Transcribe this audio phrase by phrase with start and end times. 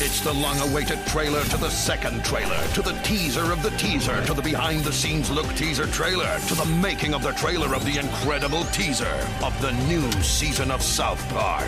[0.00, 4.32] It's the long-awaited trailer to the second trailer, to the teaser of the teaser, to
[4.32, 9.10] the behind-the-scenes look teaser trailer, to the making of the trailer of the incredible teaser
[9.42, 11.66] of the new season of South Park.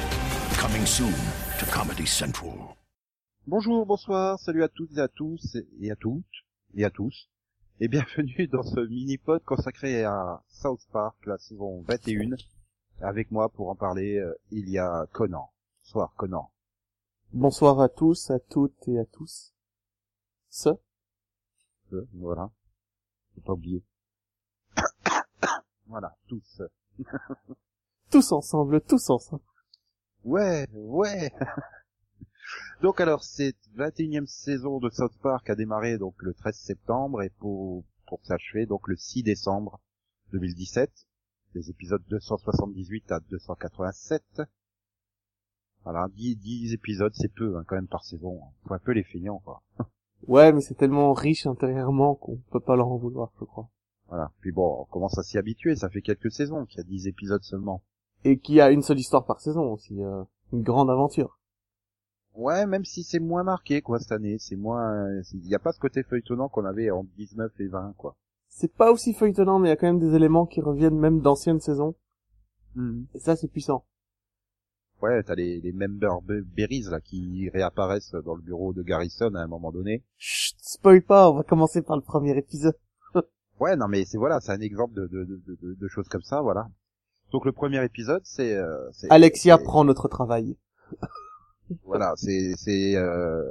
[0.52, 1.12] Coming soon
[1.58, 2.76] to Comedy Central.
[3.48, 6.22] Bonjour, bonsoir, salut à toutes et à tous, et à toutes,
[6.76, 7.28] et à tous,
[7.80, 12.36] et bienvenue dans ce mini-pod consacré à South Park, la saison 21.
[13.00, 15.50] Avec moi pour en parler, euh, il y a Conan.
[15.82, 16.48] Bonsoir Conan.
[17.32, 19.54] Bonsoir à tous, à toutes et à tous.
[20.48, 20.70] Ce
[21.92, 22.50] Euh, voilà.
[23.36, 23.84] Faut pas oublier.
[25.86, 26.60] voilà, tous.
[28.10, 29.44] Tous ensemble, tous ensemble.
[30.24, 31.32] Ouais, ouais.
[32.82, 37.30] donc alors, cette 21e saison de South Park a démarré donc le 13 septembre et
[37.30, 39.80] pour, pour s'achever donc le 6 décembre
[40.32, 40.90] 2017.
[41.54, 44.42] Des épisodes 278 à 287.
[45.84, 48.40] Voilà, 10, 10 épisodes, c'est peu hein, quand même par saison.
[48.66, 49.62] Faut un peu les feignants, quoi.
[50.28, 53.70] Ouais, mais c'est tellement riche intérieurement qu'on peut pas leur en vouloir, je crois.
[54.08, 54.30] Voilà.
[54.40, 57.06] Puis bon, on commence à s'y habituer, ça fait quelques saisons qu'il y a 10
[57.06, 57.82] épisodes seulement.
[58.24, 60.22] Et qui a une seule histoire par saison aussi, euh,
[60.52, 61.38] une grande aventure.
[62.34, 64.36] Ouais, même si c'est moins marqué, quoi, cette année.
[64.38, 67.94] C'est moins, il n'y a pas ce côté feuilletonnant qu'on avait en 19 et 20,
[67.96, 68.14] quoi.
[68.48, 71.20] C'est pas aussi feuilletonnant, mais il y a quand même des éléments qui reviennent même
[71.20, 71.94] d'anciennes saisons.
[72.74, 73.06] Mhm.
[73.14, 73.84] Et ça, c'est puissant.
[75.02, 79.34] Ouais, t'as les, les member be- berries, là, qui réapparaissent dans le bureau de Garrison
[79.34, 80.04] à un moment donné.
[80.18, 82.76] Chut, spoil pas, on va commencer par le premier épisode.
[83.60, 86.22] Ouais, non, mais c'est voilà, c'est un exemple de, de, de, de, de choses comme
[86.22, 86.68] ça, voilà.
[87.30, 88.54] Donc le premier épisode, c'est...
[88.54, 90.56] euh, Alexia prend notre travail.
[91.84, 93.44] Voilà, c'est c'est euh,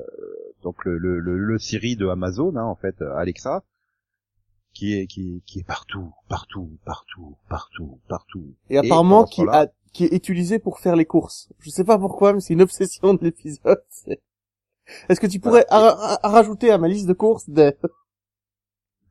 [0.61, 3.63] donc le, le, le, le Siri de Amazon, hein, en fait, euh, Alexa,
[4.73, 8.55] qui est qui, qui est partout, partout, partout, partout, partout.
[8.69, 11.51] Et apparemment, pendant ce qui a, qui est utilisé pour faire les courses.
[11.59, 13.83] Je sais pas pourquoi, mais c'est une obsession de l'épisode.
[15.09, 17.73] Est-ce que tu pourrais rajouter à ma liste de courses des...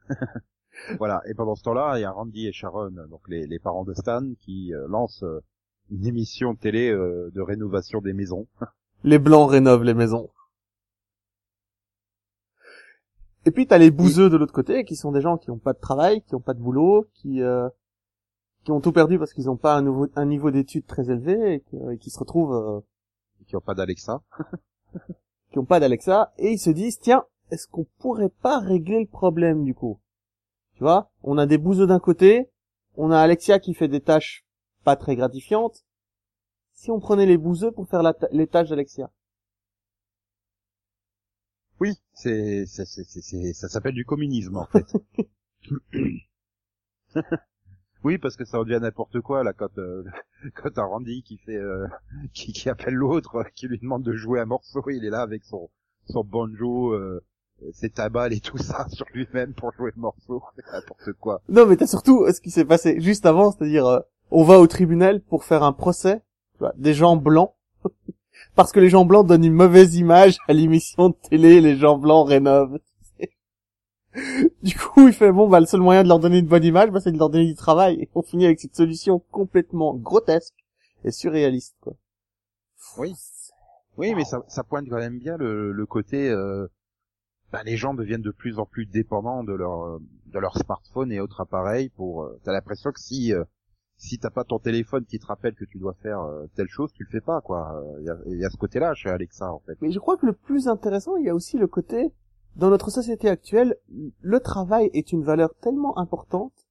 [0.98, 3.84] Voilà, et pendant ce temps-là, il y a Randy et Sharon, donc les, les parents
[3.84, 5.42] de Stan, qui euh, lancent euh,
[5.90, 8.46] une émission de télé euh, de rénovation des maisons.
[9.04, 10.28] Les blancs rénovent les maisons.
[13.44, 15.72] Et puis t'as les bouseux de l'autre côté, qui sont des gens qui ont pas
[15.72, 17.68] de travail, qui ont pas de boulot, qui euh,
[18.68, 21.54] qui ont tout perdu parce qu'ils ont pas un, nouveau, un niveau d'études très élevé
[21.54, 22.80] et, que- et qui se retrouvent euh,
[23.46, 24.20] qui ont pas d'Alexa.
[25.50, 29.06] qui ont pas d'Alexa et ils se disent tiens est-ce qu'on pourrait pas régler le
[29.06, 29.98] problème du coup?
[30.74, 31.10] Tu vois?
[31.22, 32.50] On a des bouseux d'un côté
[32.98, 34.44] on a Alexia qui fait des tâches
[34.84, 35.86] pas très gratifiantes
[36.74, 39.10] si on prenait les bouseux pour faire la ta- les tâches d'Alexia?
[41.80, 44.84] Oui, c'est- ça s'appelle du communisme en fait.
[48.04, 50.04] oui, parce que ça en devient n'importe quoi là quand euh,
[50.54, 51.86] quand t'as Randy qui fait euh,
[52.32, 55.44] qui, qui appelle l'autre, qui lui demande de jouer un morceau, il est là avec
[55.44, 55.70] son
[56.06, 60.42] son banjo, euh, ses taballes et tout ça sur lui-même pour jouer le morceau,
[60.72, 61.42] n'importe quoi.
[61.48, 64.00] non mais t'as surtout euh, ce qui s'est passé juste avant c'est-à-dire euh,
[64.30, 66.22] on va au tribunal pour faire un procès
[66.76, 67.52] des gens blancs
[68.54, 71.98] parce que les gens blancs donnent une mauvaise image à l'émission de télé les gens
[71.98, 72.78] blancs rénovent
[74.62, 76.90] Du coup, il fait bon, bah le seul moyen de leur donner une bonne image,
[76.90, 78.00] bah, c'est de leur donner du travail.
[78.00, 80.54] Et on finit avec cette solution complètement grotesque
[81.04, 81.94] et surréaliste, quoi.
[82.98, 83.14] Oui.
[83.96, 86.30] Oui, mais ça, ça pointe quand même bien le, le côté.
[86.30, 86.68] Euh,
[87.52, 91.10] ben, les gens deviennent de plus en plus dépendants de leur euh, de leur smartphone
[91.12, 91.88] et autres appareils.
[91.90, 93.44] Pour, euh, t'as l'impression que si euh,
[93.96, 96.92] si t'as pas ton téléphone qui te rappelle que tu dois faire euh, telle chose,
[96.92, 97.82] tu le fais pas, quoi.
[97.98, 99.76] Il y a, y a ce côté-là chez Alexa, en fait.
[99.80, 102.12] Mais je crois que le plus intéressant, il y a aussi le côté,
[102.58, 103.76] dans notre société actuelle,
[104.20, 106.68] le travail est une valeur tellement importante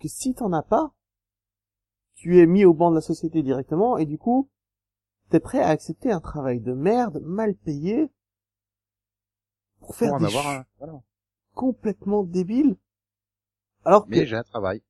[0.00, 0.92] que si t'en as pas,
[2.16, 4.50] tu es mis au banc de la société directement et du coup,
[5.30, 8.10] t'es prêt à accepter un travail de merde, mal payé,
[9.78, 10.64] pour faire Pour des avoir un.
[10.78, 11.00] Voilà.
[11.54, 12.76] complètement débiles.
[13.84, 14.82] Alors que, Mais j'ai un travail.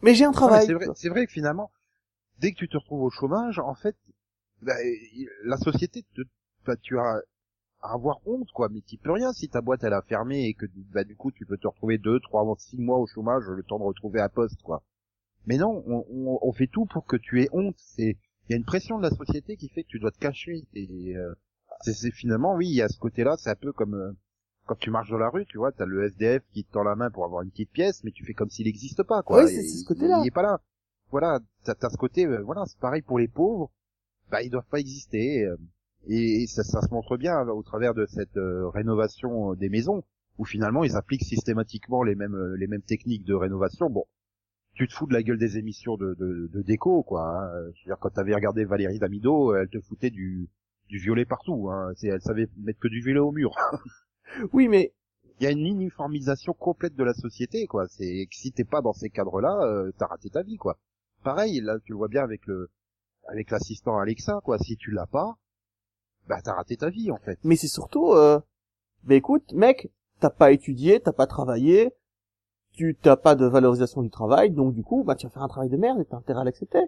[0.00, 0.66] mais j'ai un travail.
[0.66, 1.70] C'est vrai, c'est vrai que finalement,
[2.38, 3.96] dès que tu te retrouves au chômage, en fait,
[4.62, 4.74] bah,
[5.44, 6.22] la société te,
[6.64, 7.20] bah, tu as
[7.80, 8.68] à avoir honte, quoi.
[8.70, 11.30] Mais tu peux rien si ta boîte elle a fermé et que bah, du coup
[11.32, 14.28] tu peux te retrouver deux, trois, six mois au chômage, le temps de retrouver un
[14.28, 14.82] poste, quoi.
[15.46, 17.76] Mais non, on, on, on fait tout pour que tu aies honte.
[17.78, 18.16] C'est,
[18.48, 20.66] il y a une pression de la société qui fait que tu dois te cacher.
[20.74, 21.32] Et euh,
[21.82, 23.36] c'est, finalement, oui, il y a ce côté-là.
[23.38, 24.12] C'est un peu comme euh,
[24.66, 26.96] quand tu marches dans la rue, tu vois, t'as le SDF qui te tend la
[26.96, 29.44] main pour avoir une petite pièce, mais tu fais comme s'il n'existe pas, quoi.
[29.44, 30.20] Oui, c'est- ce côté-là.
[30.22, 30.60] Il, est pas là.
[31.10, 33.70] Voilà, t'as, t'as ce côté, euh, voilà, c'est pareil pour les pauvres.
[34.30, 35.46] Bah, ils doivent pas exister.
[36.06, 39.68] Et, ça, ça se montre bien là, au travers de cette euh, rénovation euh, des
[39.68, 40.04] maisons,
[40.38, 43.90] où finalement ils appliquent systématiquement les mêmes euh, les mêmes techniques de rénovation.
[43.90, 44.04] Bon,
[44.74, 47.22] tu te fous de la gueule des émissions de, de, de déco, quoi.
[47.28, 47.50] hein.
[47.74, 50.48] Je veux dire, quand t'avais regardé Valérie Damido, elle te foutait du
[50.88, 51.68] du violet partout.
[51.70, 51.92] Hein.
[51.96, 53.54] C'est, elle savait mettre que du violet au mur.
[54.52, 54.92] Oui, mais
[55.40, 57.86] Il y a une uniformisation complète de la société, quoi.
[57.88, 60.78] C'est si t'es pas dans ces cadres-là, euh, t'as raté ta vie, quoi.
[61.24, 62.70] Pareil, là, tu le vois bien avec le,
[63.28, 64.58] avec l'assistant Alexa, quoi.
[64.58, 65.36] Si tu l'as pas,
[66.28, 67.38] bah t'as raté ta vie, en fait.
[67.44, 68.38] mais c'est surtout, euh,
[69.04, 69.90] bah écoute, mec,
[70.20, 71.92] t'as pas étudié, t'as pas travaillé,
[72.72, 75.48] tu t'as pas de valorisation du travail, donc du coup, bah tu vas faire un
[75.48, 76.80] travail de merde et t'as intérêt à l'accepter.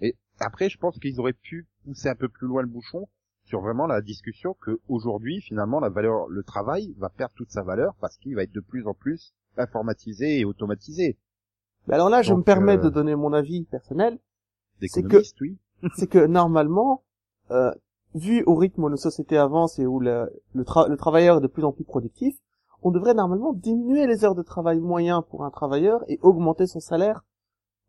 [0.00, 3.08] Et après, je pense qu'ils auraient pu pousser un peu plus loin le bouchon
[3.44, 7.62] sur vraiment la discussion que aujourd'hui, finalement, la valeur, le travail va perdre toute sa
[7.62, 11.18] valeur parce qu'il va être de plus en plus informatisé et automatisé.
[11.86, 14.18] Mais alors là, je Donc, me permets euh, de donner mon avis personnel,
[14.80, 15.58] C'est que- D'économiste, oui.
[15.96, 17.02] c'est que normalement,
[17.50, 17.72] euh,
[18.14, 21.40] vu au rythme où nos sociétés avancent et où le, le, tra- le travailleur est
[21.40, 22.36] de plus en plus productif,
[22.82, 26.80] on devrait normalement diminuer les heures de travail moyen pour un travailleur et augmenter son
[26.80, 27.24] salaire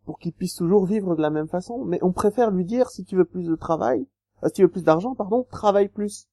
[0.05, 1.83] pour qu'il puisse toujours vivre de la même façon.
[1.85, 4.05] Mais on préfère lui dire si tu veux plus de travail,
[4.43, 6.27] euh, si tu veux plus d'argent, pardon, travaille plus.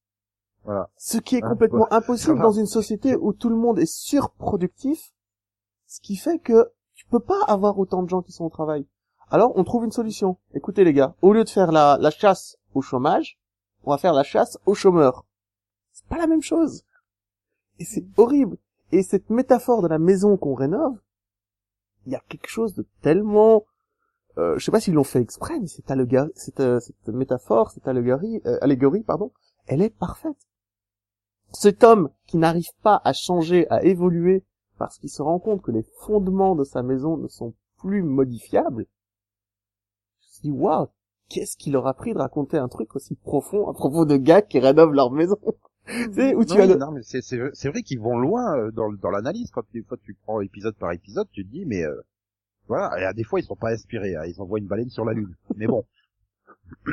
[0.64, 0.90] Voilà.
[0.96, 5.12] Ce qui est Ah, complètement impossible dans une société où tout le monde est surproductif,
[5.86, 8.86] ce qui fait que tu peux pas avoir autant de gens qui sont au travail.
[9.30, 10.36] Alors, on trouve une solution.
[10.52, 13.38] Écoutez les gars, au lieu de faire la, la chasse au chômage,
[13.84, 15.24] on va faire la chasse aux chômeurs.
[15.92, 16.84] C'est pas la même chose.
[17.78, 18.58] Et c'est horrible.
[18.92, 20.98] Et cette métaphore de la maison qu'on rénove,
[22.06, 23.66] il y a quelque chose de tellement,
[24.38, 25.92] euh, je sais pas s'ils l'ont fait exprès, mais cette,
[26.36, 29.32] cette, euh, cette métaphore, cette allégorie, euh, allégorie, pardon,
[29.66, 30.48] elle est parfaite.
[31.52, 34.44] Cet homme qui n'arrive pas à changer, à évoluer,
[34.78, 38.86] parce qu'il se rend compte que les fondements de sa maison ne sont plus modifiables,
[40.20, 40.88] je me dis, waouh,
[41.28, 44.42] qu'est-ce qu'il leur a pris de raconter un truc aussi profond à propos de gars
[44.42, 45.38] qui rénovent leur maison
[46.12, 48.92] sais, où tu as non, mais c'est, c'est, c'est vrai qu'ils vont loin euh, dans,
[48.92, 49.50] dans l'analyse.
[49.50, 52.00] Quand des fois tu prends épisode par épisode, tu te dis, mais euh,
[52.66, 54.16] voilà, et à des fois ils sont pas inspirés.
[54.16, 55.34] hein, ils envoient une baleine sur la lune.
[55.56, 55.84] Mais bon,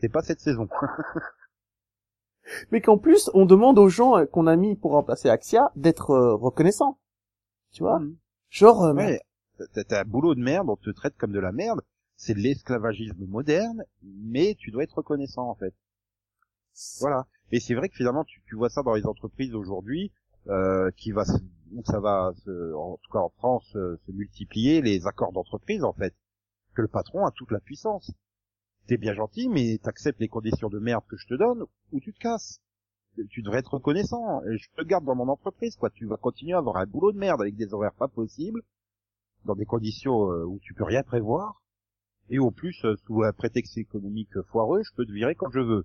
[0.00, 0.68] c'est pas cette saison.
[2.70, 6.10] mais qu'en plus, on demande aux gens euh, qu'on a mis pour remplacer Axia d'être
[6.10, 6.98] euh, reconnaissants.
[7.72, 8.00] Tu vois?
[8.00, 8.16] Mhm.
[8.50, 9.20] Genre, euh, Ouais,
[9.88, 11.80] t'as un boulot de merde, on te traite comme de la merde.
[12.22, 15.74] C'est l'esclavagisme moderne, mais tu dois être reconnaissant en fait.
[17.00, 17.26] Voilà.
[17.50, 20.12] Et c'est vrai que finalement, tu, vois ça dans les entreprises aujourd'hui,
[20.48, 21.24] euh, qui va,
[21.72, 25.82] où ça va, se- en tout cas en France, euh, se multiplier les accords d'entreprise
[25.82, 26.14] en fait,
[26.74, 28.12] que le patron a toute la puissance.
[28.86, 32.12] T'es bien gentil, mais t'acceptes les conditions de merde que je te donne, ou tu
[32.12, 32.60] te casses.
[33.30, 34.42] Tu devrais être reconnaissant.
[34.44, 35.88] Je te garde dans mon entreprise, quoi.
[35.88, 38.60] Tu vas continuer à avoir un boulot de merde avec des horaires pas possibles,
[39.46, 41.59] dans des conditions euh, où tu peux rien prévoir.
[42.30, 45.60] Et au plus, euh, sous un prétexte économique foireux, je peux te virer quand je
[45.60, 45.84] veux.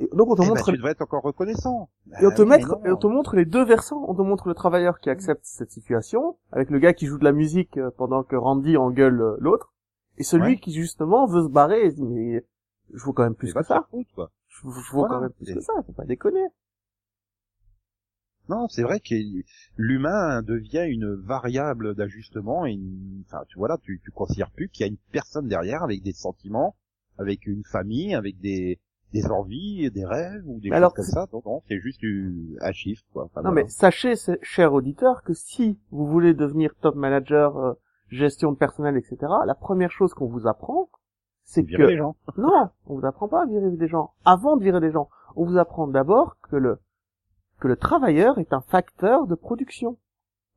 [0.00, 1.88] et donc on te Eh ben, montre tu devrais être encore reconnaissant.
[2.20, 2.84] Et on te, oui, mais mettre, non.
[2.84, 4.04] et on te montre les deux versants.
[4.08, 7.24] On te montre le travailleur qui accepte cette situation, avec le gars qui joue de
[7.24, 9.72] la musique euh, pendant que Randy engueule euh, l'autre,
[10.16, 10.58] et celui Ouais.
[10.58, 12.44] qui justement veut se barrer et se dit, mais
[12.92, 13.86] je vaux quand même plus que ça.
[14.14, 14.30] quoi.
[14.48, 15.14] Je, je vaux Voilà.
[15.14, 16.44] quand même plus Et- que ça, faut pas déconner.
[18.48, 19.14] Non, c'est vrai que
[19.76, 23.22] l'humain devient une variable d'ajustement et une...
[23.26, 26.02] enfin, tu vois là, tu, tu considères plus qu'il y a une personne derrière avec
[26.02, 26.74] des sentiments,
[27.18, 28.80] avec une famille, avec des,
[29.12, 31.26] des envies, des rêves ou des Mais choses alors, comme ça.
[31.32, 33.24] Non, non, c'est juste du- un chiffre, quoi.
[33.24, 33.64] Enfin, Non voilà.
[33.64, 37.72] mais sachez, cher auditeur, que si vous voulez devenir top manager, euh,
[38.08, 39.16] gestion de personnel, etc.,
[39.46, 40.88] la première chose qu'on vous apprend,
[41.44, 42.16] c'est Virer que les gens.
[42.36, 44.12] Non, on vous apprend pas à virer des gens.
[44.24, 46.78] Avant de virer des gens, on vous apprend d'abord que le
[47.60, 49.98] que le travailleur est un facteur de production,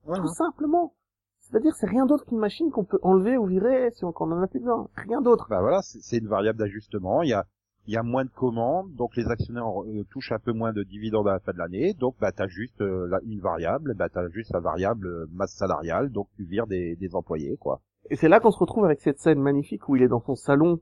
[0.05, 0.22] Voilà.
[0.22, 0.93] tout simplement.
[1.39, 4.48] C'est-à-dire, c'est rien d'autre qu'une machine qu'on peut enlever ou virer si on, en a
[4.48, 4.88] plus besoin.
[4.96, 5.48] Rien d'autre.
[5.50, 7.24] Bah voilà, c'est une variable d'ajustement.
[7.24, 7.46] Il y a,
[7.88, 10.84] il y a moins de commandes, donc les actionnaires euh, touchent un peu moins de
[10.84, 11.93] dividendes à la fin de l'année.
[11.93, 15.53] Donc bah t'as juste euh, la- une variable, bah t'as juste la variable euh, masse
[15.53, 17.81] salariale, donc tu vires des, des employés, quoi.
[18.10, 20.36] Et c'est là qu'on se retrouve avec cette scène magnifique où il est dans son
[20.36, 20.79] salon.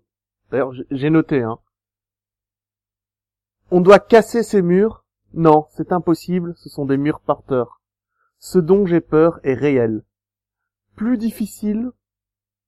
[0.51, 1.57] D'ailleurs, j'ai- j'ai noté, hein.
[3.71, 5.05] On doit casser ces murs.
[5.33, 7.81] Non, c'est impossible, ce sont des murs porteurs.
[8.39, 10.03] Ce dont j'ai peur est réel.
[10.95, 11.91] Plus difficile,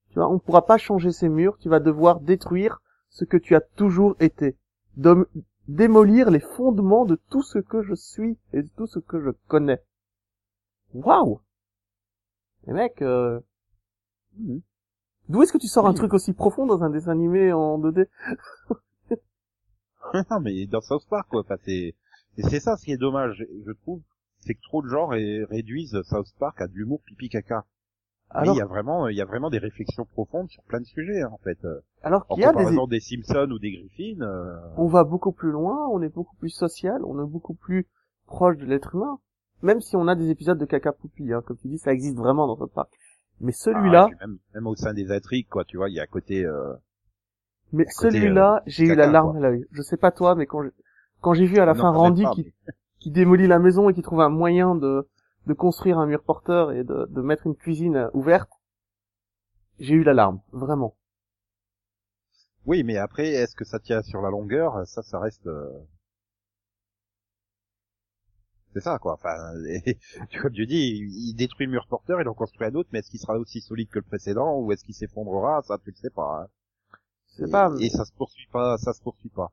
[0.09, 3.37] tu vois, on ne pourra pas changer ces murs, tu vas devoir détruire ce que
[3.37, 4.57] tu as toujours été.
[5.67, 9.29] Démolir les fondements de tout ce que je suis et de tout ce que je
[9.47, 9.81] connais.
[10.93, 11.39] Waouh!
[12.67, 13.39] Les mecs, euh,
[15.29, 15.95] D'où est-ce que tu sors un Oui.
[15.95, 18.07] truc aussi profond dans un dessin animé en 2D
[20.29, 21.41] Non, mais dans South Park, quoi.
[21.41, 21.95] Enfin, c'est,
[22.37, 24.01] et c'est ça ce qui est dommage, je trouve,
[24.39, 27.65] c'est que trop de gens ré- réduisent South Park à de l'humour pipi caca.
[28.33, 30.79] Mais Alors, il y a vraiment, il y a vraiment des réflexions profondes sur plein
[30.79, 31.57] de sujets, hein, en fait.
[31.65, 32.87] Euh, alors qu'il y a des...
[32.87, 36.49] des Simpsons ou des Griffins, euh, On va beaucoup plus loin, on est beaucoup plus
[36.49, 37.87] social, on est beaucoup plus
[38.25, 39.19] proche de l'être humain.
[39.61, 42.17] Même si on a des épisodes de caca poupi, hein, comme tu dis, ça existe
[42.17, 42.91] vraiment dans notre parc.
[43.41, 46.03] Mais celui-là, ah, même, même au sein des intrigues, quoi, tu vois, il y a
[46.03, 46.73] un côté, euh,
[47.73, 49.65] Mais À celui-là, j'ai eu la larme à l'œil.
[49.71, 50.71] Je sais pas toi, mais quand j'ai-
[51.21, 52.53] quand j'ai vu à la Non, fin Randy pas, qui, mais-
[52.99, 55.07] qui démolit la maison et qui trouve un moyen de,
[55.47, 58.51] de construire un mur porteur et de, de mettre une cuisine euh, ouverte,
[59.79, 60.95] j'ai eu la larme, vraiment.
[62.65, 64.87] Oui, mais après, est-ce que ça tient sur la longueur?
[64.87, 65.45] Ça, ça reste.
[65.45, 65.69] euh,
[68.73, 69.13] C'est ça, quoi.
[69.13, 69.97] Enfin, et,
[70.41, 70.97] comme tu dis,
[71.29, 73.61] il détruit le mur porteur, il en construit un autre, mais est-ce qu'il sera aussi
[73.61, 75.61] solide que le précédent ou est-ce qu'il s'effondrera?
[75.63, 76.43] Ça, tu le sais pas.
[76.43, 76.47] hein.
[77.25, 79.51] C'est Et, pas, et ça se poursuit pas, ça se poursuit pas.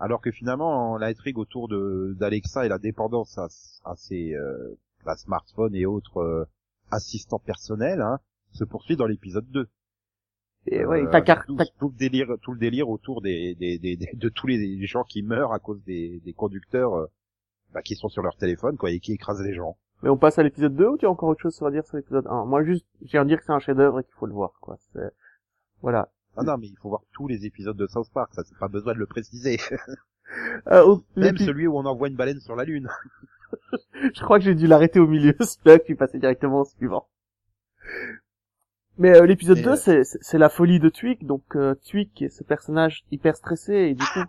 [0.00, 3.46] Alors que finalement, l'intrigue autour de d'Alexa et la dépendance à,
[3.84, 4.74] à ses euh,
[5.06, 6.44] à smartphones et autres euh,
[6.90, 8.18] assistants personnels hein,
[8.52, 9.68] se poursuit dans l'épisode 2.
[10.66, 13.96] et ouais, Euh, car- tout, tout le délire, tout le délire autour des, des, des,
[13.96, 17.06] des- de tous les gens qui meurent à cause des, des conducteurs euh,
[17.72, 19.76] bah, qui sont sur leur téléphone quoi et qui écrasent les gens.
[20.02, 21.96] mais on passe à l'épisode 2 ou tu as encore autre chose à dire sur
[21.96, 22.44] l'épisode 1?
[22.46, 24.76] Moi, juste, j'ai à dire que c'est un chef-d'œuvre et qu'il faut le voir, quoi.
[24.92, 25.10] C'est,
[25.82, 26.10] voilà.
[26.36, 28.68] Ah non, mais il faut voir tous les épisodes de South Park, ça c'est pas
[28.68, 29.58] besoin de le préciser.
[30.68, 32.88] Euh, au- Même celui où on envoie une baleine sur la lune.
[34.14, 36.64] Je crois que j'ai dû l'arrêter au milieu, celui-là, que je suis passé directement au
[36.64, 37.06] suivant.
[38.96, 42.30] Mais euh, l'épisode Et, 2, euh, c'est, la folie de Twig, donc euh, Twig est
[42.30, 44.24] ce personnage hyper stressé, et du coup...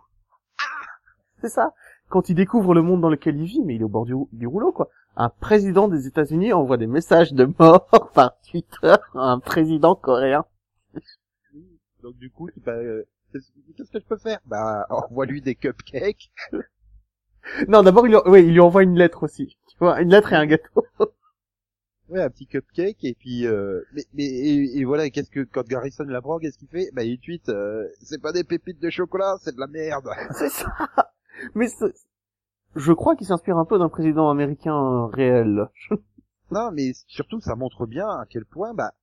[1.41, 1.73] C'est ça
[2.09, 4.13] Quand il découvre le monde dans lequel il vit, mais il est au bord du,
[4.33, 4.89] du rouleau, quoi.
[5.15, 10.45] Un président des États-Unis envoie des messages de mort par Twitter à un président coréen.
[12.05, 14.39] Donc du coup, bah, euh, qu'est-ce que je peux faire?
[14.45, 16.31] Bah, envoie-lui des cupcakes.
[17.67, 19.57] Non, d'abord, il, lui- ouais, il lui envoie une lettre aussi.
[19.67, 20.85] Tu vois, une lettre et un gâteau.
[22.09, 25.67] Ouais, un petit cupcake et puis euh, mais, mais et, et voilà, qu'est-ce que quand
[25.67, 26.89] Garrison l'apprend, qu'est-ce qu'il fait?
[26.93, 30.07] Bah il tweet euh, c'est pas des pépites de chocolat, c'est de la merde.
[30.37, 30.71] C'est ça
[31.55, 31.67] Mais
[32.75, 35.67] je crois qu'il s'inspire un peu d'un président américain euh, réel.
[36.51, 38.93] non, mais surtout ça montre bien à quel point bah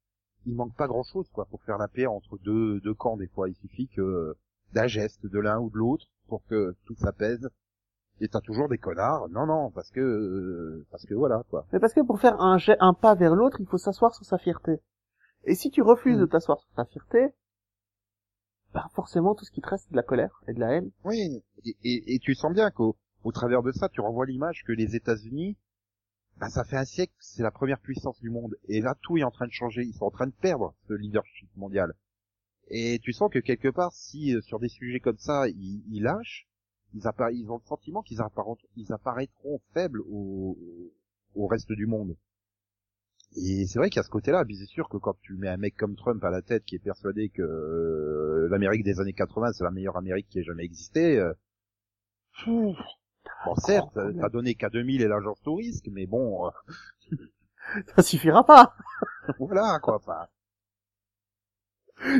[0.46, 3.48] il manque pas grand-chose quoi pour faire la paix entre deux deux camps des fois,
[3.48, 4.36] il suffit que
[4.72, 7.48] d'un geste de l'un ou de l'autre pour que tout s'apaise.
[8.20, 9.28] Et t'as toujours des connards.
[9.30, 11.66] Non non, parce que euh, parce que voilà quoi.
[11.72, 14.38] Mais parce que pour faire un, un pas vers l'autre, il faut s'asseoir sur sa
[14.38, 14.80] fierté.
[15.44, 16.20] Et si tu refuses Mm.
[16.20, 17.32] de t'asseoir sur ta fierté,
[18.72, 20.90] bah forcément tout ce qui te reste c'est de la colère et de la haine.
[21.04, 24.64] Oui, et, et, et tu sens bien qu'au au travers de ça, tu renvoies l'image
[24.66, 25.56] que les États-Unis,
[26.42, 28.56] bah, ça fait un siècle, c'est la première puissance du monde.
[28.66, 29.84] Et là, tout est en train de changer.
[29.84, 31.94] Ils sont en train de perdre ce leadership mondial.
[32.66, 36.02] Et tu sens que quelque part, si euh, sur des sujets comme ça, ils, ils
[36.02, 36.48] lâchent,
[36.94, 37.02] ils,
[37.34, 38.18] ils ont le sentiment qu'ils
[38.74, 40.58] ils apparaîtront faibles au,
[41.36, 42.16] au reste du monde.
[43.36, 45.76] Et c'est vrai qu'à ce côté-là, puis c'est sûr que quand tu mets un mec
[45.76, 49.64] comme Trump à la tête qui est persuadé que euh, l'Amérique des années 80 c'est
[49.64, 51.32] la meilleure Amérique qui ait jamais existé, euh,
[53.44, 54.20] bon certes, problème.
[54.20, 56.50] t'as donné qu'à 2000 et l'agence touristique, mais bon, euh,
[57.96, 58.74] Ça suffira pas.
[59.38, 59.96] voilà quoi.
[59.96, 60.26] Enfin,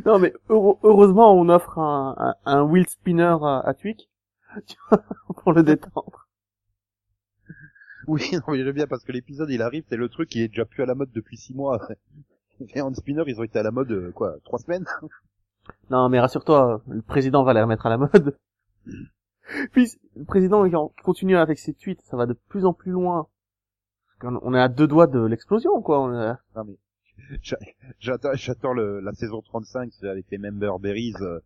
[0.07, 4.09] Non mais heure- heureusement on offre un, un, un wheel spinner à, à Twig
[5.43, 6.29] pour le détendre.
[8.07, 10.49] oui, non mais j'aime bien parce que l'épisode il arrive, c'est le truc qui est
[10.49, 11.81] déjà plus à la mode depuis six mois.
[12.75, 14.85] Et en spinner, ils ont été à la mode euh, quoi, trois semaines.
[15.91, 18.37] Non mais rassure-toi, le président va les remettre à la mode.
[19.73, 20.65] Puis le président
[21.03, 23.27] continue avec ses tweets, ça va de plus en plus loin.
[24.23, 26.01] On est à deux doigts de l'explosion quoi.
[26.01, 26.77] On est- Non mais
[27.43, 27.59] j'a-
[27.99, 31.15] j'attends, j'attends le, la saison 35 c'est avec les member berries.
[31.21, 31.41] euh,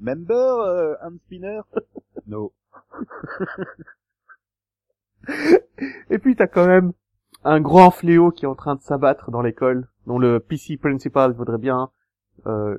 [0.00, 1.60] member euh, hand spinner?
[2.26, 2.52] No.
[6.10, 6.92] Et puis t'as quand même
[7.44, 11.32] un grand fléau qui est en train de s'abattre dans l'école, dont le PC principal
[11.32, 11.90] voudrait bien
[12.46, 12.78] euh,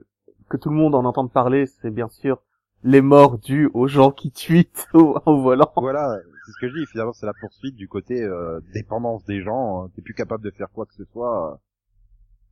[0.49, 2.41] que tout le monde en entende parler, c'est bien sûr
[2.85, 5.73] les morts dus aux gens qui tweetent au, au volant.
[5.75, 6.85] Voilà, c'est ce que je dis.
[6.87, 9.85] Finalement, c'est la poursuite du côté euh, dépendance des gens.
[9.85, 11.53] euh, T'es plus capable de faire quoi que ce soit.
[11.53, 11.57] euh.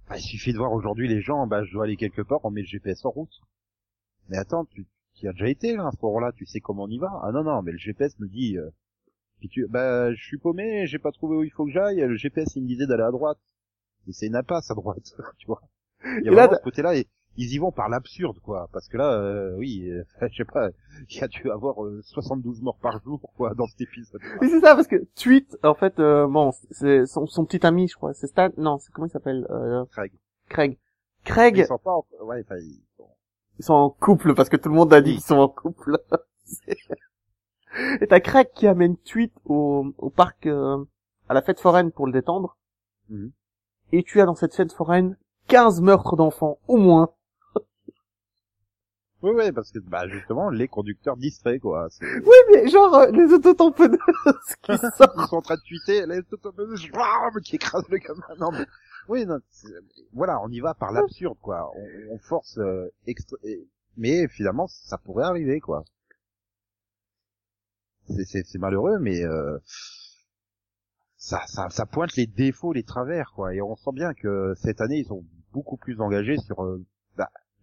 [0.10, 1.48] Bah, il suffit de voir aujourd'hui les gens.
[1.48, 3.42] Bah, je dois aller quelque part, on met le GPS en route.
[4.30, 6.84] Mais attends, tu, tu y as déjà été là, à ce moment-là, tu sais comment
[6.86, 7.12] on y va.
[7.24, 8.58] Ah non non, mais le GPS me dit.
[8.58, 8.70] euh,
[9.40, 12.02] puis tu, bah, je suis paumé, j'ai pas trouvé où il faut que j'aille.
[12.02, 13.40] Le GPS il me disait d'aller à droite.
[14.08, 15.62] Mais c'est une impasse à droite, tu vois.
[16.20, 18.70] Il y a Et là, ce côté-là et ils y vont par l'absurde, quoi.
[18.72, 20.70] Parce que là, euh, oui, euh, je sais pas,
[21.10, 24.22] il y a dû avoir euh, 72 morts par jour, quoi, dans cet épisode.
[24.42, 27.88] Mais c'est ça parce que tweet en fait euh, bon c'est son, son petit ami
[27.88, 30.12] je crois c'est Stan non c'est comment il s'appelle euh, Craig.
[30.50, 30.78] Craig
[31.24, 32.06] Craig Ils sont pas, en...
[32.26, 33.10] ouais, enfin, ils sont-
[33.60, 35.98] ils sont en couple parce que tout le monde a dit qu'ils sont en couple
[38.02, 40.84] et t'as Craig qui amène tweet au, au parc euh,
[41.30, 42.58] à la fête foraine pour le détendre
[43.10, 43.32] Mhm.
[43.92, 47.10] et tu as dans cette fête foraine 15 meurtres d'enfants au moins
[49.24, 51.88] Oui, oui, parce que, bah, justement, les conducteurs distraits, quoi.
[52.02, 53.98] Oui mais genre euh, les autotamponneuses
[54.62, 56.22] qui sortent Ils sont en train de tweeter, les
[56.92, 58.22] bam, qui écrasent le gamin.
[58.38, 58.66] Non, mais,
[59.08, 59.40] oui, non,
[60.14, 61.72] voilà, on y va par l'absurde, quoi.
[61.76, 63.38] On, on force, euh, extra-
[63.96, 65.84] mais finalement ça pourrait arriver quoi.
[68.08, 69.58] C'est malheureux, mais euh,
[71.16, 73.54] ça, ça, ça pointe les défauts, les travers quoi.
[73.54, 76.84] Et on sent bien que cette année ils sont beaucoup plus engagés sur, euh,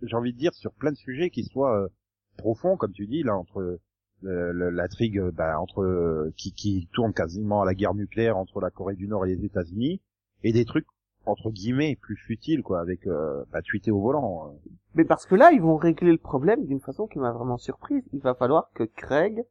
[0.02, 1.88] j'ai envie de dire sur plein de sujets qui soient euh,
[2.37, 3.78] profonds comme tu dis là entre
[4.23, 9.09] l'intrigue bah, entre qui, qui tourne quasiment à la guerre nucléaire entre la Corée du
[9.09, 10.02] Nord et les États-Unis
[10.42, 10.87] et des trucs
[11.26, 14.49] entre guillemets plus futiles quoi avec euh, bah, tweeter au volant.
[14.49, 14.71] euh.
[14.95, 18.02] Mais parce que là, ils vont régler le problème d'une façon qui m'a vraiment surprise.
[18.12, 19.45] Il va falloir que Craig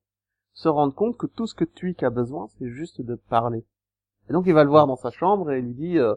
[0.53, 3.65] se rende compte que tout ce que Tweak a besoin, c'est juste de parler.
[4.29, 6.15] Et donc il va le voir dans sa chambre et il lui dit, euh,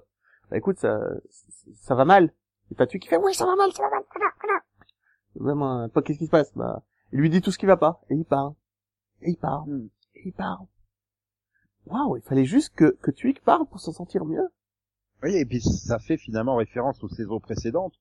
[0.51, 1.01] bah, écoute, ça,
[1.75, 2.33] ça va mal.
[2.81, 4.61] Et Tweak qui fait, oui, ça va mal, ça va mal, voilà, voilà.
[5.35, 8.00] Vraiment, pas qu'est-ce qui se passe, bah, il lui dit tout ce qui va pas,
[8.09, 8.55] et il parle.
[9.21, 9.69] Et il parle.
[9.69, 9.88] Hmm.
[10.14, 10.67] Et il parle.
[11.87, 14.49] Waouh, il fallait juste que, que Tweak parle pour s'en sentir mieux.
[15.23, 17.95] Oui, et puis ça fait finalement référence aux saisons précédentes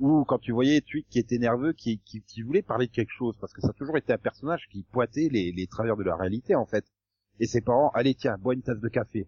[0.00, 3.12] où quand tu voyais Tweak qui était nerveux, qui, qui, qui voulait parler de quelque
[3.12, 6.02] chose, parce que ça a toujours été un personnage qui pointait les, les travers de
[6.02, 6.84] la réalité en fait.
[7.40, 9.26] Et ses parents, allez tiens, bois une tasse de café.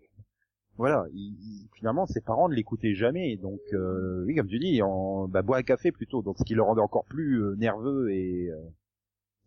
[0.79, 4.83] Voilà, il- il- finalement ses parents ne l'écoutaient jamais, donc euh, oui comme tu dis,
[4.83, 8.11] en, bah, bois un café plutôt, donc ce qui le rendait encore plus euh, nerveux
[8.13, 8.61] et, euh,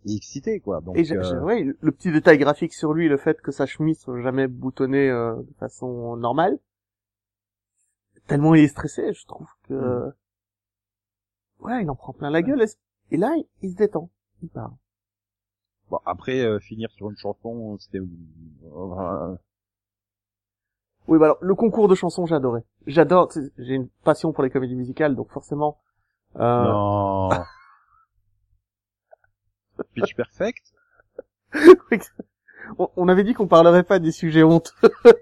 [0.05, 0.81] et excité quoi.
[0.81, 3.51] Donc Et j'ai- euh, j'ai- ouais, le- petit détail graphique sur lui, le fait que
[3.51, 6.57] sa chemise soit jamais boutonnée euh, de façon normale,
[8.27, 10.13] tellement il est stressé, je trouve que Mm.
[11.59, 12.65] ouais, il en prend plein la gueule.
[13.11, 14.09] et là, il, se détend,
[14.41, 14.71] il parle.
[15.91, 19.35] bon, après euh, finir sur une chanson, c'était euh,
[21.07, 22.61] Oui, bah alors le concours de chansons, adoré.
[22.85, 25.79] J'adore, j'ai une passion pour les comédies musicales, donc forcément.
[26.35, 27.29] Euh, non.
[29.95, 30.73] Pitch Perfect.
[32.77, 34.73] on, avait dit qu'on parlerait pas des sujets honteux.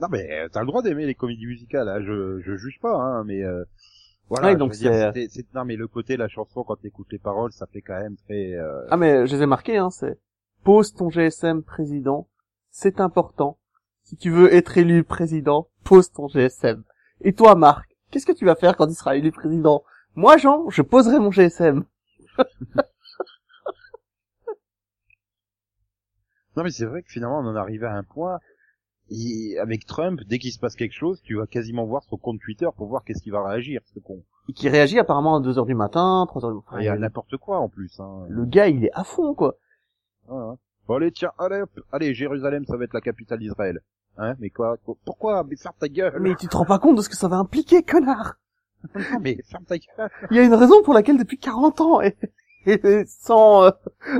[0.00, 2.00] Non mais euh, t'as le droit d'aimer les comédies musicales, hein.
[2.00, 3.64] je je juge pas, hein, mais euh,
[4.28, 4.48] voilà.
[4.48, 7.82] Ouais, donc c'est- non mais le côté la chanson quand t'écoutes les paroles, ça fait
[7.82, 8.54] quand même très.
[8.54, 10.18] euh, Ah mais je les ai marqués, hein, c'est
[10.62, 12.28] pose ton GSM président,
[12.70, 13.58] c'est important.
[14.10, 16.82] Si tu veux être élu président, pose ton GSM.
[17.20, 19.84] Et toi, Marc, qu'est-ce que tu vas faire quand il sera élu président?
[20.16, 21.84] Moi, Jean, je poserai mon GSM.
[26.56, 28.40] Non mais c'est vrai que finalement on en arrivait à un point.
[29.08, 32.40] Et avec Trump, dès qu'il se passe quelque chose, tu vas quasiment voir son compte
[32.40, 34.24] Twitter pour voir qu'est-ce qu'il va réagir, ce con.
[34.48, 36.80] Et qui réagit apparemment à 2 heures du matin, 3 heures du matin.
[36.80, 38.00] Il y a n'importe quoi en plus.
[38.00, 38.26] Hein.
[38.28, 39.56] Le gars, il est à fond, quoi.
[40.26, 40.56] Ouais.
[40.88, 43.80] Bon allez tiens, allez, hop, allez Jérusalem, ça va être la capitale d'Israël.
[44.16, 46.18] Hein Mais quoi Pourquoi Mais ferme ta gueule.
[46.20, 48.34] Mais tu te rends pas compte de ce que ça va impliquer, connard
[48.94, 50.10] Non, mais ferme ta gueule.
[50.30, 52.16] Il y a une raison pour laquelle depuis 40 ans, et,
[52.66, 53.70] et sans euh,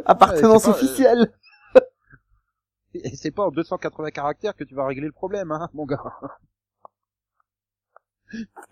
[0.07, 1.33] appartenance pas, euh, officielle.
[2.95, 6.03] Et c'est pas en 280 caractères que tu vas régler le problème, hein, mon gars.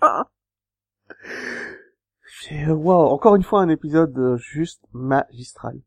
[2.42, 5.80] J'ai- Wow, encore une fois un épisode euh, juste magistral.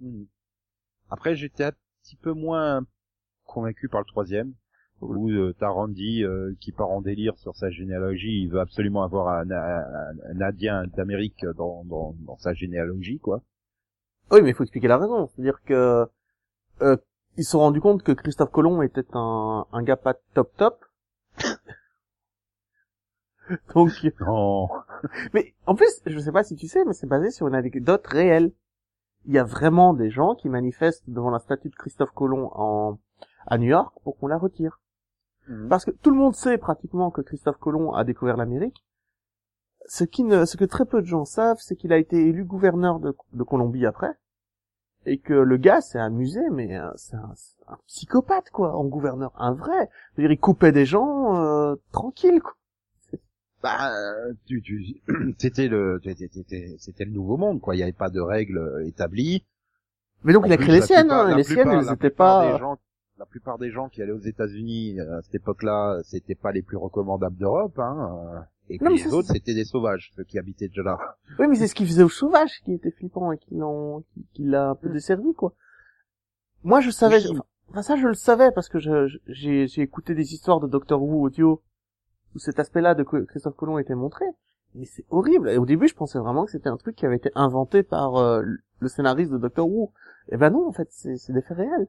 [0.00, 0.24] Hmm.
[1.10, 1.72] Après, j'étais un
[2.08, 2.86] petit peu moins
[3.44, 4.54] convaincu par le troisième,
[5.00, 8.42] où euh, t'as Randy euh, qui part en délire sur sa généalogie.
[8.42, 13.42] Il veut absolument avoir un, un, un Indien d'Amérique dans, dans, dans sa généalogie, quoi.
[14.30, 15.26] Oui, mais il faut expliquer la raison.
[15.26, 16.06] C'est-à-dire que
[16.82, 16.96] euh,
[17.36, 20.84] ils se sont rendus compte que Christophe Colomb était un, un gars pas top top.
[23.74, 23.90] Donc,
[24.20, 24.68] Non.
[25.34, 28.06] mais en plus, je sais pas si tu sais, mais c'est basé sur une anecdote
[28.06, 28.52] réelle.
[29.26, 32.98] Il y a vraiment des gens qui manifestent devant la statue de Christophe Colomb en
[33.48, 34.80] à New York pour qu'on la retire.
[35.48, 35.68] Hmm.
[35.68, 38.84] Parce que tout le monde sait pratiquement que Christophe Colomb a découvert l'Amérique.
[39.86, 42.44] Ce qui ne, ce que très peu de gens savent, c'est qu'il a été élu
[42.44, 44.12] gouverneur de, de Colombie après.
[45.06, 48.84] Et que le gars s'est amusé, mais euh, c'est un, c'est un psychopathe, quoi, en
[48.84, 49.32] gouverneur.
[49.36, 49.88] Un vrai.
[50.12, 52.52] Je veux dire, il coupait des gens, euh, tranquille, quoi.
[53.62, 55.00] Bah, euh, tu, tu,
[55.38, 56.00] c'était le,
[56.78, 57.74] c'était, le nouveau monde, quoi.
[57.74, 59.44] Il n'y avait pas de règles euh, établies.
[60.24, 62.10] Mais donc En il a plus, créé les siennes, hein, les plupart- siennes, elles étaient
[62.10, 62.52] pas...
[62.52, 62.78] des gens-
[63.18, 66.62] la plupart des gens qui allaient aux États-Unis euh, à cette époque-là, c'était pas les
[66.62, 68.16] plus recommandables d'Europe, hein.
[68.36, 70.98] euh, Et Non, puis les autres, c'était des sauvages, ceux qui habitaient déjà là.
[71.40, 74.24] Oui, mais c'est ce qu'il faisait aux sauvages qui était flippant et qui l'ont, qui,
[74.34, 75.52] qui l'a un peu desservi, quoi.
[76.62, 77.38] Moi, je savais, Oui.
[77.70, 81.60] enfin, ça, je le savais parce que j'ai écouté des histoires de Doctor Who audio
[82.34, 84.24] où cet aspect-là de Christophe Colomb était montré.
[84.74, 85.48] Mais c'est horrible.
[85.50, 88.16] Et au début, je pensais vraiment que c'était un truc qui avait été inventé par
[88.16, 88.42] euh,
[88.80, 89.92] le scénariste de Doctor Who.
[90.30, 91.88] Et ben non, en fait, c'est, des faits réels.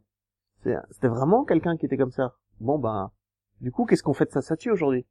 [0.92, 2.36] C'était vraiment quelqu'un qui était comme ça.
[2.60, 3.12] Bon, ben,
[3.62, 5.06] du coup, qu'est-ce qu'on fait de sa statue aujourd'hui?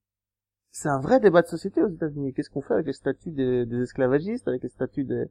[0.71, 2.33] C'est un vrai débat de société aux États-Unis.
[2.33, 5.25] Qu'est-ce qu'on fait avec les statuts des, esclavagistes, avec les statuts des...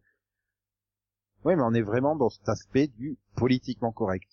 [1.46, 4.28] Oui, mais on est vraiment dans cet aspect du politiquement correct,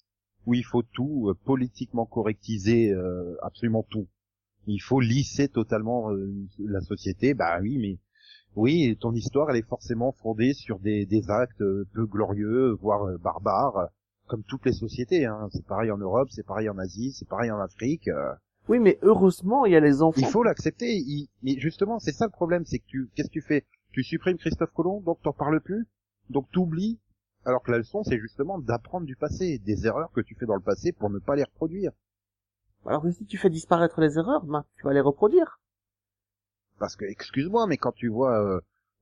[0.46, 4.08] où il faut tout euh, politiquement correctiser, euh, absolument tout.
[4.66, 7.34] Il faut lisser totalement euh, la société.
[7.34, 7.98] Bah oui, mais
[8.56, 13.04] oui, ton histoire, elle est forcément fondée sur des, des actes euh, peu glorieux, voire
[13.08, 13.88] euh, barbares,
[14.26, 15.26] comme toutes les sociétés.
[15.26, 15.48] Hein.
[15.52, 18.08] C'est pareil en Europe, c'est pareil en Asie, c'est pareil en Afrique.
[18.08, 18.32] euh.
[18.68, 20.20] Oui, mais heureusement, il y a les enfants.
[20.20, 20.94] Il faut l'accepter.
[20.96, 23.66] il- Mais justement, c'est ça le problème, c'est que tu, qu'est-ce que tu fais?
[23.92, 25.86] Tu supprimes Christophe Colomb, donc t'en parles plus,
[26.30, 26.98] donc t'oublies?
[27.44, 30.54] Alors que la leçon, c'est justement d'apprendre du passé, des erreurs que tu fais dans
[30.54, 31.92] le passé pour ne pas les reproduire.
[32.86, 35.60] Alors que si tu fais disparaître les erreurs, ben, tu vas les reproduire.
[36.78, 38.60] Parce que, excuse-moi, mais quand tu vois euh,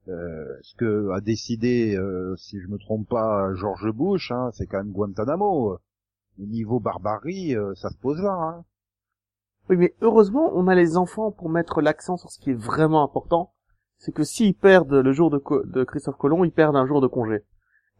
[0.08, 4.66] euh, ce que a décidé, euh, si je me trompe pas, George Bush, hein, c'est
[4.66, 5.78] quand même Guantanamo.
[6.40, 8.32] Au niveau barbarie, euh, ça se pose là.
[8.32, 8.64] Hein.
[9.68, 13.04] Oui, mais heureusement, on a les enfants pour mettre l'accent sur ce qui est vraiment
[13.04, 13.52] important.
[13.98, 17.44] C'est que s'ils perdent le jour de, Christophe Colomb, ils perdent un jour de congé.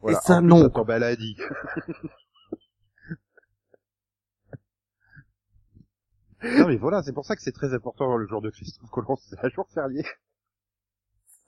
[0.01, 0.19] Voilà.
[0.21, 0.81] ça, non, ça quoi.
[0.81, 1.37] tombe à la dit.
[6.43, 9.17] Non mais voilà, c'est pour ça que c'est très important le jour de Christophe Colomb,
[9.17, 10.05] c'est un jour férié.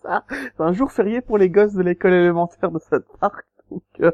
[0.02, 3.46] C'est un jour férié pour les gosses de l'école élémentaire de cette parc.
[3.70, 4.12] Donc, euh,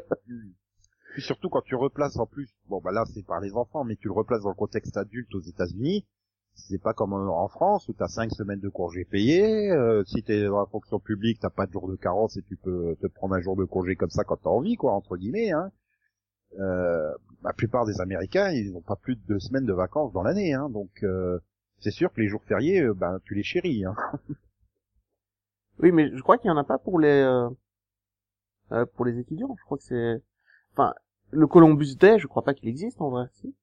[1.13, 3.97] Puis surtout quand tu replaces en plus, bon bah là c'est par les enfants, mais
[3.97, 6.05] tu le replaces dans le contexte adulte aux États-Unis,
[6.55, 10.23] c'est pas comme en en France où t'as cinq semaines de congés payés, euh, si
[10.23, 13.07] t'es dans la fonction publique t'as pas de jour de carence et tu peux te
[13.07, 15.51] prendre un jour de congé comme ça quand t'as envie quoi entre guillemets.
[15.51, 15.71] Hein.
[16.59, 17.11] Euh,
[17.43, 20.53] la plupart des Américains ils ont pas plus de deux semaines de vacances dans l'année,
[20.53, 21.39] hein, donc euh,
[21.79, 23.85] c'est sûr que les jours fériés, euh, ben tu les chéris.
[23.85, 23.95] Hein.
[25.79, 27.25] oui, mais je crois qu'il y en a pas pour les
[28.71, 29.53] euh, pour les étudiants.
[29.59, 30.21] Je crois que c'est,
[30.73, 30.93] enfin,
[31.31, 33.25] le Columbus Day, je crois pas qu'il existe en vrai.
[33.33, 33.53] Si.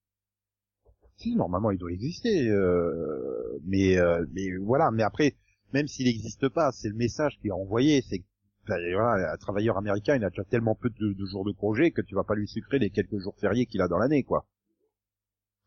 [1.17, 4.91] Si, normalement, il doit exister, euh, mais euh, mais voilà.
[4.91, 5.35] Mais après,
[5.73, 8.03] même s'il n'existe pas, c'est le message qui est envoyé.
[8.03, 8.25] C'est que
[8.69, 12.03] voilà, un travailleur américain, il a déjà tellement peu de, de jours de congé que
[12.03, 14.45] tu vas pas lui sucrer les quelques jours fériés qu'il a dans l'année, quoi.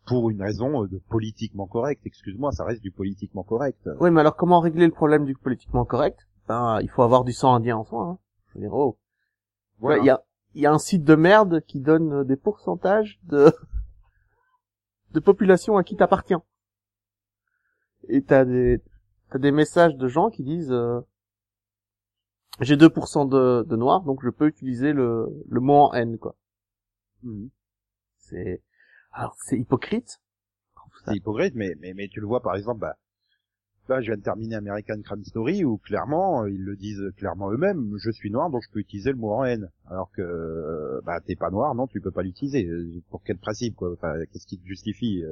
[0.06, 2.02] Pour une raison euh, de politiquement correct.
[2.06, 3.90] Excuse-moi, ça reste du politiquement correct.
[4.00, 6.20] Oui, mais alors comment régler le problème du politiquement correct?
[6.48, 8.04] Ben, il faut avoir du sang indien en soi.
[8.04, 8.18] Hein.
[8.50, 8.98] Je veux dire, oh.
[9.80, 9.98] Voilà.
[9.98, 10.24] Ouais, Il y a,
[10.56, 13.52] il y a un site de merde qui donne euh, des pourcentages de
[15.12, 16.36] de population à qui t'appartient.
[18.08, 18.82] Et t'as des
[19.30, 21.00] t'as des messages de gens qui disent euh,
[22.62, 26.36] j'ai 2% de, de noirs donc je peux utiliser le le mot en haine quoi.
[27.24, 27.50] Mhm.
[28.18, 28.62] C'est
[29.12, 30.20] alors c'est hypocrite.
[31.06, 32.96] C'est hypocrite, mais, mais, mais tu le vois par exemple, bah,
[33.90, 37.52] là je viens de terminer American Crime Story où clairement, euh, ils le disent clairement
[37.52, 39.70] eux-mêmes, je suis noir donc je peux utiliser le mot en haine.
[39.88, 42.66] Alors que, euh, bah t'es pas noir, non, tu peux pas l'utiliser.
[42.68, 43.92] Euh, Pour quel principe, quoi?
[43.94, 45.24] Enfin, qu'est-ce qui te justifie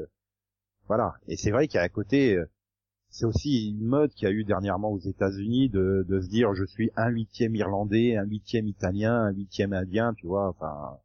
[0.88, 1.14] Voilà.
[1.28, 2.46] Et c'est vrai qu'à côté, euh,
[3.10, 6.54] c'est aussi une mode qu'il y a eu dernièrement aux États-Unis de, de se dire
[6.54, 10.98] je suis un huitième irlandais, un huitième italien, un huitième indien, tu vois, enfin...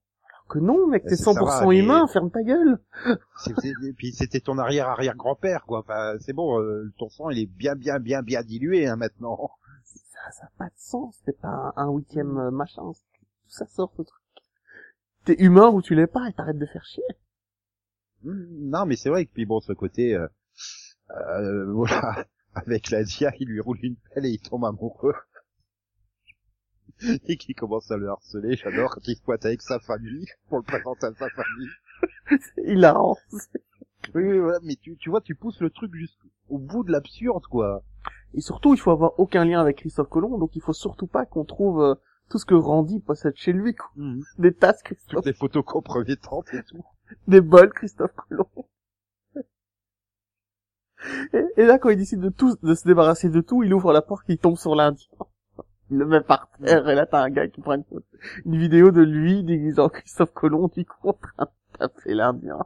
[0.47, 2.79] Que non mec, t'es c'est- ça 100% va, mais- humain, ferme ta gueule.
[3.87, 5.79] Et puis c'était ton arrière arrière grand père quoi.
[5.81, 9.51] Enfin, c'est bon, euh, ton sang il est bien bien bien bien dilué hein, maintenant.
[9.85, 12.95] Ça ça a pas de sens, c'est pas un, un huitième euh, machin, tout
[13.49, 14.21] ça sort ce truc.
[15.25, 17.05] T'es humain ou tu l'es pas et t'arrêtes de faire chier.
[18.23, 20.27] Hmm, Non mais c'est vrai que puis bon ce côté euh,
[21.17, 25.15] euh, voilà avec la dia il lui roule une pelle et il tombe amoureux
[27.29, 28.57] et qui commence à le harceler.
[28.57, 31.69] J'adore il se pointe avec sa famille pour le présenter à sa famille.
[32.55, 33.17] C'est hilarant.
[34.15, 37.45] Oui oui voilà mais tu tu vois tu pousses le truc jusqu'au bout de l'absurde
[37.47, 37.83] quoi.
[38.37, 41.25] Et surtout, il faut avoir aucun lien avec Christophe Colomb, donc il faut surtout pas
[41.25, 41.95] qu'on trouve euh,
[42.29, 43.91] tout ce que Randy possède chez lui, quoi.
[44.39, 46.85] Des tasses Christophe, Toutes les photos compromettantes et tout.
[47.29, 48.49] des bols Christophe Colomb.
[51.57, 54.25] Et, là, quand il décide de de se débarrasser de tout, il ouvre la porte,
[54.29, 55.07] il tombe sur l'Indien.
[55.91, 57.77] Il le met par terre, et là, t'as un gars qui prend
[58.45, 62.59] une vidéo de lui déguisé en Christophe Colomb, du coup, en train de taper l'Indien.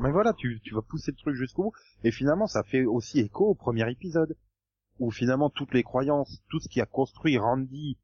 [0.00, 1.72] Mais voilà, tu, tu vas pousser le truc jusqu'au bout.
[2.02, 4.36] Et finalement, ça fait aussi écho au premier épisode.
[5.00, 7.98] Où finalement, toutes les croyances, tout ce qui a construit Randy,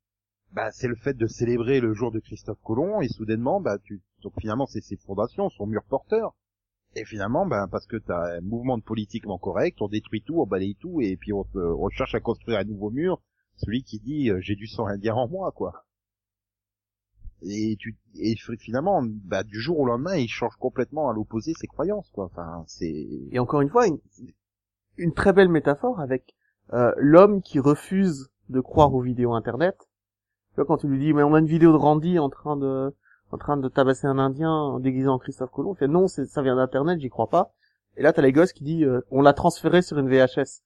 [0.52, 3.00] bah, c'est le fait de célébrer le jour de Christophe Colomb.
[3.00, 6.34] Et soudainement, bah, tu, donc finalement, c'est ses fondations, son mur porteur.
[6.96, 10.46] Et finalement, bah, parce que t'as un mouvement de politiquement correct, on détruit tout, on
[10.46, 13.20] balaye tout, et puis on, te- on cherche à construire un nouveau mur.
[13.56, 15.84] Celui qui dit, euh, j'ai du sang indien en moi, quoi.
[17.42, 21.66] Et tu, et finalement, bah, du jour au lendemain, il change complètement à l'opposé ses
[21.66, 22.26] croyances, quoi.
[22.26, 23.86] Enfin, c'est, Et encore une fois,
[24.96, 26.34] une, très belle métaphore avec
[26.72, 29.76] euh, l'homme qui refuse de croire aux vidéos internet.
[30.56, 32.94] Tu quand tu lui dis, mais on a une vidéo de Randy en train de,
[33.32, 36.42] en train de tabasser un Indien déguisé en Christophe Colomb, il fait non, c'est, ça
[36.42, 37.52] vient d'internet, j'y crois pas.
[37.96, 40.62] Et là, t'as les gosses qui disent, euh, on l'a transféré sur une VHS.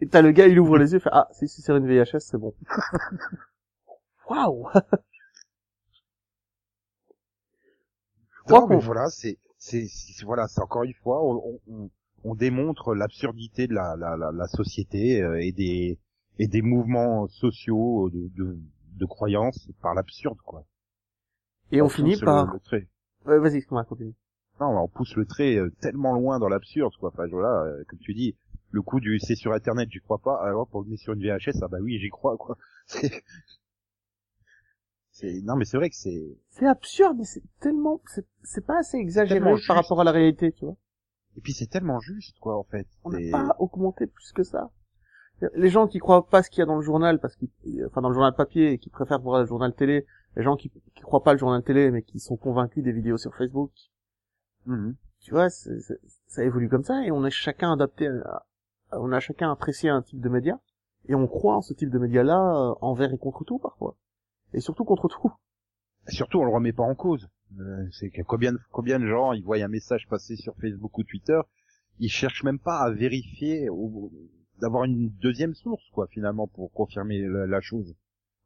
[0.00, 1.86] Et t'as le gars, il ouvre les yeux, il fait, ah, si, si c'est une
[1.86, 2.54] VHS, c'est bon.
[4.28, 4.68] Waouh!
[8.46, 11.90] Non, mais voilà, c'est, c'est, c'est- voilà, c'est encore une fois, on, on,
[12.24, 15.98] on démontre l'absurdité de la, la, la, la société euh, et des,
[16.38, 18.58] et des mouvements sociaux de, de,
[18.96, 20.64] de croyances par l'absurde quoi.
[21.72, 22.52] Et on, finit pousse le- par...
[22.52, 22.88] le trait.
[23.26, 24.14] Ouais, vas-y, comment continue.
[24.60, 27.10] Non, on pousse le trait euh, tellement loin dans l'absurde, quoi.
[27.12, 28.36] Enfin, voilà, euh, comme tu dis,
[28.70, 30.36] le coup du c'est sur internet, j'y crois pas.
[30.44, 32.56] Alors pour mettre sur une VHS, ah bah oui, j'y crois, quoi.
[35.14, 38.00] C'est, non mais c'est vrai que c'est, C'est absurde, mais c'est tellement...
[38.06, 39.70] C'est c'est pas assez exagéré par juste.
[39.70, 40.76] rapport à la réalité, tu vois.
[41.36, 42.86] et puis c'est tellement juste, quoi, en fait.
[43.04, 44.70] On n'a pas augmenté plus que ça.
[45.54, 47.50] Les gens qui croient pas ce qu'il y a dans le journal, parce qu'ils,
[47.86, 50.70] enfin dans le journal papier, et qui préfèrent voir le journal télé, les gens qui,
[50.70, 53.70] qui croient pas le journal télé, mais qui sont convaincus des vidéos sur Facebook,
[54.66, 54.96] Mhm.
[55.20, 58.46] tu vois, c'est- c'est- ça évolue comme ça, et on est chacun adapté, à,
[58.92, 60.60] on a chacun apprécié un type de média,
[61.08, 63.96] et on croit en ce type de média-là euh, envers et contre tout parfois,
[64.52, 65.32] et surtout contre tout.
[66.08, 67.28] Surtout, on le remet pas en cause.
[67.60, 70.96] Euh, c'est que combien, de- combien de gens, ils voient un message passer sur Facebook
[70.98, 71.40] ou Twitter,
[71.98, 74.10] ils cherchent même pas à vérifier ou
[74.60, 77.94] d'avoir une deuxième source, quoi, finalement, pour confirmer la, la chose.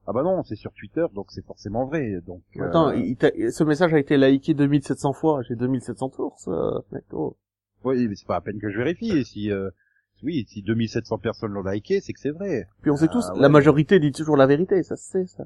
[0.06, 2.20] Ah bah non, c'est sur Twitter, donc c'est forcément vrai.
[2.26, 3.16] Donc euh, Attends, il
[3.52, 6.78] ce message a été liké 2700 fois, j'ai 2700 sources, euh,
[7.12, 7.36] oh.
[7.84, 9.10] oui, mais c'est pas à peine que je vérifie.
[9.10, 9.70] Et si, euh,
[10.22, 12.68] oui, si 2700 personnes l'ont liké, c'est que c'est vrai.
[12.82, 13.40] Puis on sait Ah, tous, ouais.
[13.40, 15.44] la majorité dit toujours la vérité, ça se sait, ça.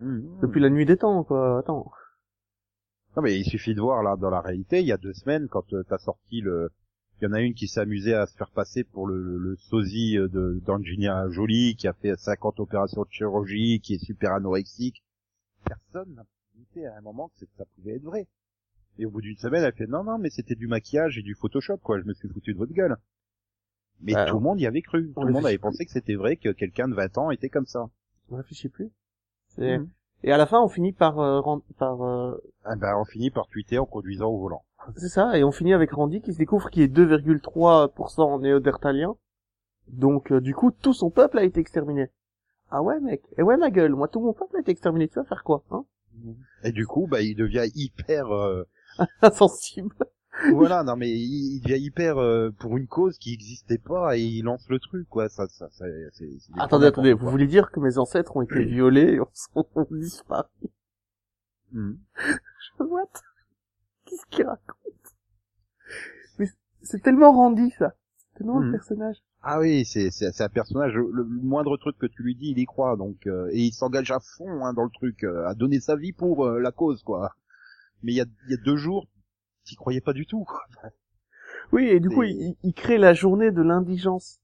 [0.00, 0.38] Mhm.
[0.42, 1.90] Depuis la nuit des temps, quoi, attends.
[3.16, 5.48] Non mais il suffit de voir là dans la réalité, il y a deux semaines
[5.48, 6.70] quand euh, t'as sorti le,
[7.20, 9.38] il y en a une qui s'est amusée à se faire passer pour le, le,
[9.38, 14.04] le sosie euh, de d'Angelina Jolie qui a fait 50 opérations de chirurgie, qui est
[14.04, 15.02] super anorexique.
[15.64, 18.26] Personne n'a douté à un moment que ça pouvait être vrai.
[18.98, 21.34] Et au bout d'une semaine, elle fait non non mais c'était du maquillage et du
[21.34, 22.96] Photoshop quoi, je me suis foutu de votre gueule.
[24.00, 26.14] Mais Bah, tout le monde y avait cru, tout le monde avait pensé que c'était
[26.14, 27.88] vrai que quelqu'un de 20 ans était comme ça.
[28.30, 28.90] On réfléchit plus.
[29.48, 29.88] C'est- Mhm.
[30.24, 31.40] Et à la fin, on finit par, euh,
[31.78, 34.64] par, euh, Ah ben on finit par tweeter en conduisant au volant.
[34.96, 39.16] C'est ça, et on finit avec Randy qui se découvre qu'il est 2,3% néandertalien.
[39.88, 42.10] Donc, euh, du coup, tout son peuple a été exterminé.
[42.70, 43.22] Ah ouais, mec.
[43.38, 43.94] Et ouais, ma gueule.
[43.94, 45.08] Moi, tout mon peuple a été exterminé.
[45.08, 45.84] Tu vas faire quoi, hein?
[46.64, 48.64] Et du coup, bah il devient hyper euh,
[49.22, 49.94] Insensible.
[50.52, 54.22] voilà, non mais il, il devient hyper euh, pour une cause qui n'existait pas et
[54.22, 55.28] il lance le truc quoi.
[55.28, 56.28] Ça, ça, ça c'est.
[56.58, 57.12] Attendez, attendez.
[57.12, 59.20] Vous voulez dire que mes ancêtres ont été violés et
[59.54, 60.48] ont disparu?
[61.72, 61.98] Mhm.
[62.80, 63.06] What?
[64.08, 64.74] Qu'est-ce qu'il raconte?
[66.38, 66.46] Mais
[66.82, 67.94] c'est tellement Randy, ça.
[68.16, 68.72] C'est tellement le Mhm.
[68.72, 69.16] personnage.
[69.42, 70.94] Ah oui, c'est c'est un personnage.
[70.94, 73.72] Le, le moindre truc que tu lui dis, il y croit donc euh, et il
[73.72, 76.72] s'engage à fond hein, dans le truc, euh, à donner sa vie pour euh, la
[76.72, 77.34] cause quoi.
[78.02, 79.06] Mais il y a il y a deux jours,
[79.64, 80.44] t'y croyais pas du tout.
[80.44, 80.60] Quoi.
[81.72, 84.40] Oui, et du coup, il, il crée la journée de l'indigence.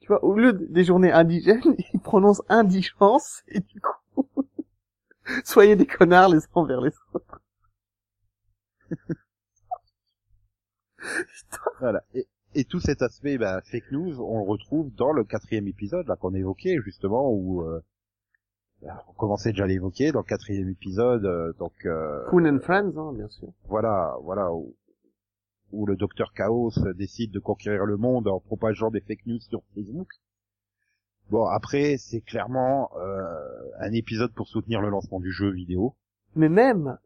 [0.00, 1.62] Tu vois, au lieu de- des journées indigènes,
[1.94, 4.26] il prononce indigence, et du coup,
[5.44, 7.40] soyez des connards les uns envers les autres.
[11.80, 12.02] Voilà.
[12.14, 16.06] Et, et tout cet aspect bah, fake news, on le retrouve dans le quatrième épisode
[16.08, 17.80] là qu'on évoquait justement où euh,
[18.82, 21.24] bah, on commençait déjà à l'évoquer dans le quatrième épisode.
[21.26, 23.48] euh, donc euh, Coon and Friends, hein, bien sûr.
[23.64, 24.74] voilà, voilà où,
[25.72, 29.62] où le docteur Chaos décide de conquérir le monde en propageant des fake news sur
[29.74, 30.08] Facebook.
[31.28, 35.94] Bon après c'est clairement euh, un épisode pour soutenir le lancement du jeu vidéo.
[36.34, 36.98] Mais même,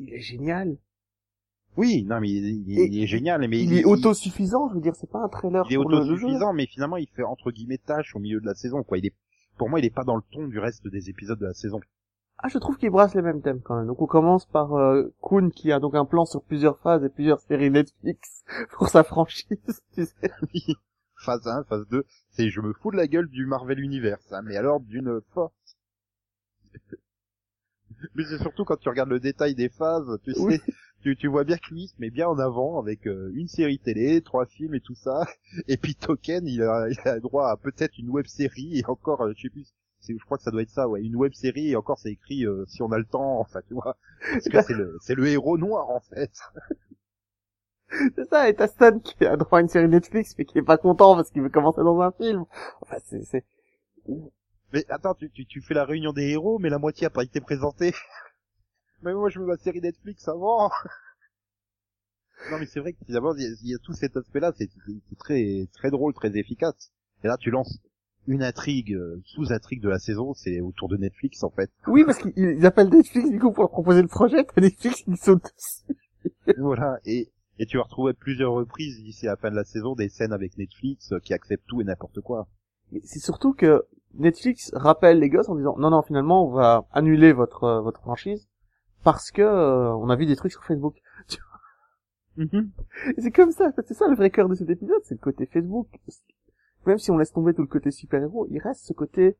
[0.00, 0.76] il est génial.
[1.76, 4.80] Oui, non mais il, il- Et il est génial, mais il, est autosuffisant, je veux
[4.80, 6.12] dire, c'est pas un trailer il est pour le, le jeu.
[6.12, 8.82] autosuffisant, mais finalement il fait entre guillemets tâche au milieu de la saison.
[8.84, 9.14] Quoi, il est,
[9.58, 11.80] pour moi, il est pas dans le ton du reste des épisodes de la saison.
[12.38, 13.86] Ah, je trouve qu'il brasse les mêmes thèmes quand même.
[13.86, 17.08] Donc on commence par euh, Coon qui a donc un plan sur plusieurs phases et
[17.08, 19.46] plusieurs séries Netflix pour sa franchise,
[19.94, 20.30] tu sais.
[21.24, 24.42] phase 1, phase 2, c'est je me fous de la gueule du Marvel Universe, hein,
[24.44, 25.76] mais alors d'une force.
[28.14, 30.60] Mais c'est surtout quand tu regardes le détail des phases, tu sais, Oui.
[31.02, 33.48] tu, tu vois bien que lui il se met bien en avant avec euh, une
[33.48, 35.26] série télé, trois films et tout ça,
[35.68, 39.22] et puis Token il a, il a droit à peut-être une web série et encore,
[39.22, 39.72] euh, je sais plus,
[40.08, 42.46] je crois que ça doit être ça, ouais, une web série et encore c'est écrit
[42.46, 43.96] euh, si on a le temps, enfin tu vois,
[44.32, 46.30] parce que c'est le, c'est le héros noir en fait.
[48.16, 50.62] C'est ça, et t'as Stan qui a droit à une série Netflix mais qui est
[50.62, 52.44] pas content parce qu'il veut commencer dans un film.
[52.80, 53.44] Enfin, c'est, c'est...
[54.74, 57.22] Mais attends, tu, tu, tu fais la réunion des héros, mais la moitié a pas
[57.22, 57.92] été présentée.
[59.02, 60.68] mais moi, je veux ma série Netflix avant.
[62.50, 64.68] non, mais c'est vrai que finalement, il y, y a tout cet aspect-là, c'est
[65.16, 66.90] très, très drôle, très efficace.
[67.22, 67.78] Et là, tu lances
[68.26, 71.70] une intrigue, euh, sous-intrigue de la saison, c'est autour de Netflix, en fait.
[71.86, 75.02] Oui, parce qu'ils ils appellent Netflix du coup pour leur proposer le projet, t'as Netflix
[75.02, 76.56] qui saute dessus.
[76.58, 76.98] voilà.
[77.04, 80.08] Et, et tu vas retrouver plusieurs reprises d'ici à la fin de la saison des
[80.08, 82.48] scènes avec Netflix euh, qui acceptent tout et n'importe quoi.
[82.90, 83.84] Mais c'est surtout que
[84.16, 88.00] Netflix rappelle les gosses en disant non non finalement on va annuler votre euh, votre
[88.00, 88.48] franchise
[89.04, 91.00] parce que euh, on a vu des trucs sur Facebook.
[91.28, 92.60] Tu vois
[93.16, 95.46] Et c'est comme ça, c'est ça le vrai cœur de cet épisode, c'est le côté
[95.46, 95.88] Facebook.
[96.86, 99.36] même si on laisse tomber tout le côté super-héros, il reste ce côté,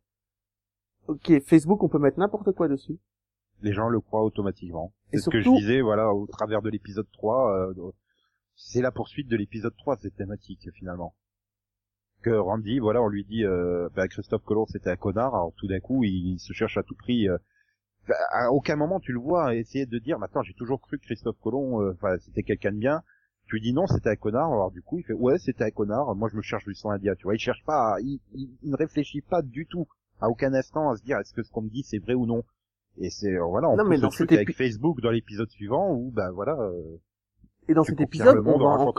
[1.08, 2.98] ok, Facebook, on peut mettre n'importe quoi dessus.
[3.62, 4.92] Les gens le croient automatiquement.
[5.12, 7.92] Et C'est ce que je disais, voilà, au travers de l'épisode 3, euh,
[8.54, 11.14] c'est la poursuite de l'épisode 3, cette thématique, finalement.
[12.24, 15.66] Que Randy, voilà, on lui dit, euh, bah, Christophe Colomb c'était un connard, alors tout
[15.66, 17.36] d'un coup, il, se cherche à tout prix, euh,
[18.08, 21.04] bah, à aucun moment tu le vois essayer de dire, attends, j'ai toujours cru que
[21.04, 23.02] Christophe Colomb, euh, enfin, c'était quelqu'un de bien.
[23.46, 25.70] Tu lui dis non, c'était un connard, alors du coup, il fait, ouais, c'était un
[25.70, 28.20] connard, moi je me cherche du sang indien, tu vois, il cherche pas, à- il,
[28.32, 29.86] il- il ne réfléchit pas du tout,
[30.22, 32.24] à aucun instant, à se dire, est-ce que ce qu'on me dit c'est vrai ou
[32.24, 32.42] non.
[32.96, 36.10] Et c'est, euh, voilà, on Non, mais dans cet avec Facebook dans l'épisode suivant, où,
[36.10, 36.96] bah voilà, euh,
[37.68, 38.94] Et dans cet épisode, le monde on en va encore,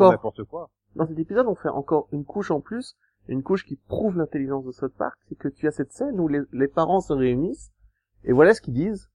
[0.47, 0.69] quoi.
[0.95, 2.95] dans cet épisode, on fait encore une couche en plus,
[3.27, 6.27] une couche qui prouve l'intelligence de South Park, c'est que tu as cette scène où
[6.27, 7.71] les, parents se réunissent,
[8.23, 9.09] et voilà ce qu'ils disent.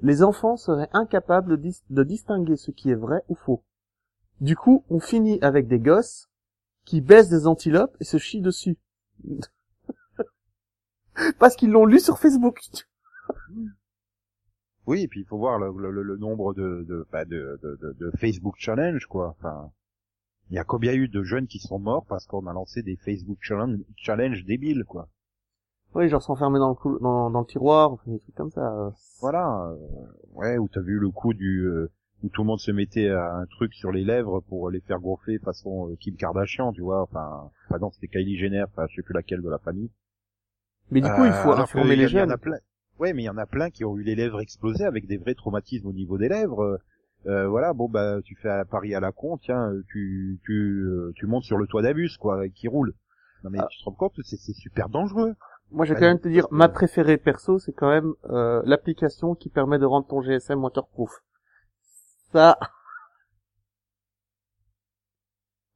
[0.00, 3.62] Les enfants seraient incapables de, dis- de distinguer ce qui est vrai ou faux.
[4.40, 6.28] Du coup, on finit avec des gosses
[6.84, 8.78] qui baissent des antilopes et se chient dessus.
[11.38, 12.58] Parce qu'ils l'ont lu sur Facebook.
[14.86, 18.54] Oui, et puis il faut voir le, nombre de, de, bah, de, de- de Facebook
[18.58, 19.36] challenge, quoi.
[19.38, 19.70] Enfin,
[20.52, 22.96] il y a combien eu de jeunes qui sont morts parce qu'on a lancé des
[22.96, 25.08] Facebook challenge, challenge débiles, quoi.
[25.94, 28.92] Oui, genre s'enfermer dans le, cou- dans, dans le tiroir, des trucs comme ça.
[29.20, 29.70] Voilà.
[29.70, 29.76] euh,
[30.34, 31.90] ouais, où t'as vu le coup du euh,
[32.22, 35.00] où tout le monde se mettait à un truc sur les lèvres pour les faire
[35.00, 37.02] gonfler façon euh, Kim Kardashian, tu vois.
[37.02, 39.90] Enfin, enfin non, c'était Kylie Jenner, enfin je sais plus laquelle de la famille.
[40.90, 42.34] Mais du coup, il faut Euh, informer les jeunes.
[42.98, 45.16] Ouais, mais il y en a plein qui ont eu les lèvres explosées avec des
[45.16, 46.78] vrais traumatismes au niveau des lèvres.
[47.26, 51.12] Euh, voilà, bon bah tu fais un pari à la con, tiens, tu tu euh,
[51.16, 52.94] tu montes sur le toit d'un bus quoi, qui roule.
[53.44, 53.68] Non mais Ah.
[53.68, 55.34] tu te rends compte, c'est c'est super dangereux.
[55.72, 58.62] Moi, je vais Ouais, quand même te dire, ma préférée perso, c'est quand même euh,
[58.64, 61.10] l'application qui permet de rendre ton GSM waterproof.
[62.32, 62.58] Ça,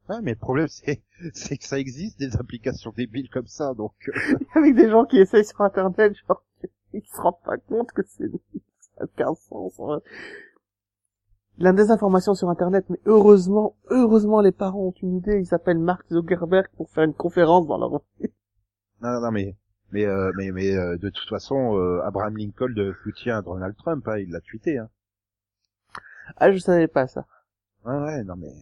[0.08, 1.02] Ouais, mais le problème c'est
[1.34, 4.12] c'est que ça existe des applications débiles comme ça, donc euh,
[4.54, 6.42] avec des gens qui essayent sur Internet, genre,
[6.92, 9.80] ils se rendent pas compte que c'est ça n'a aucun sens.
[9.80, 10.00] hein.
[11.58, 15.40] La désinformation sur Internet, mais heureusement, heureusement, les parents ont une idée.
[15.40, 17.90] Ils appellent Mark Zuckerberg pour faire une conférence dans leur
[19.02, 19.56] non non, non mais
[19.92, 24.06] mais euh, mais mais euh, de toute façon, euh, Abraham Lincoln de soutient Donald Trump,
[24.08, 24.78] hein, il l'a tweeté.
[24.78, 24.88] Hein.
[26.36, 27.26] Ah, je savais pas ça.
[27.84, 28.52] Ouais ouais, non mais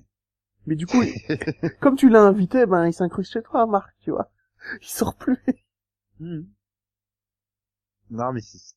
[0.66, 0.98] Mais du coup,
[1.80, 4.30] comme tu l'as invité, ben, il s'incruste chez toi, Marc, tu vois.
[4.80, 5.38] Il sort plus.
[6.20, 6.42] Hmm.
[8.10, 8.74] Non, mais c'est...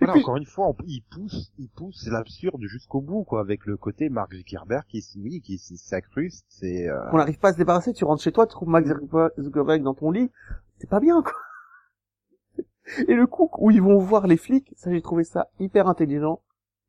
[0.00, 3.66] Voilà, puis- encore une fois, on- il pousse, il pousse l'absurde jusqu'au bout, quoi, avec
[3.66, 7.58] le côté Mark Zuckerberg qui, oui, qui s'incruste, c'est, euh, qu'on n'arrive pas à se
[7.58, 8.88] débarrasser, tu rentres chez toi, tu trouves Max
[9.38, 10.30] Zuckerberg dans ton lit,
[10.78, 11.32] c'est pas bien, quoi.
[13.08, 16.40] Et le coup où ils vont voir les flics, ça j'ai trouvé ça hyper intelligent.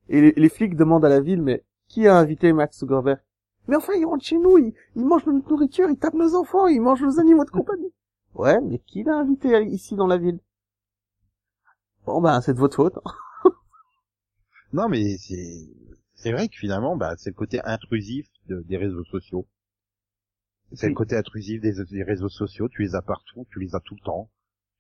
[0.10, 3.20] Et les, les flics demandent à la ville, mais qui a invité Max Zuckerberg?
[3.68, 6.66] Mais enfin, il rentre chez nous, il, il mange notre nourriture, il tape nos enfants,
[6.68, 7.94] il mange nos animaux de compagnie.
[8.34, 10.40] Ouais, mais qui l'a invité ici dans la ville?
[12.06, 13.00] Bon ben, c'est de votre faute.
[14.74, 15.68] non, mais c'est,
[16.16, 19.48] c'est vrai que finalement, bah, c'est le côté intrusif de- des réseaux sociaux.
[20.74, 20.94] C'est Oui.
[20.94, 23.96] le côté intrusif des, des réseaux sociaux, tu les as partout, tu les as tout
[23.96, 24.30] le temps.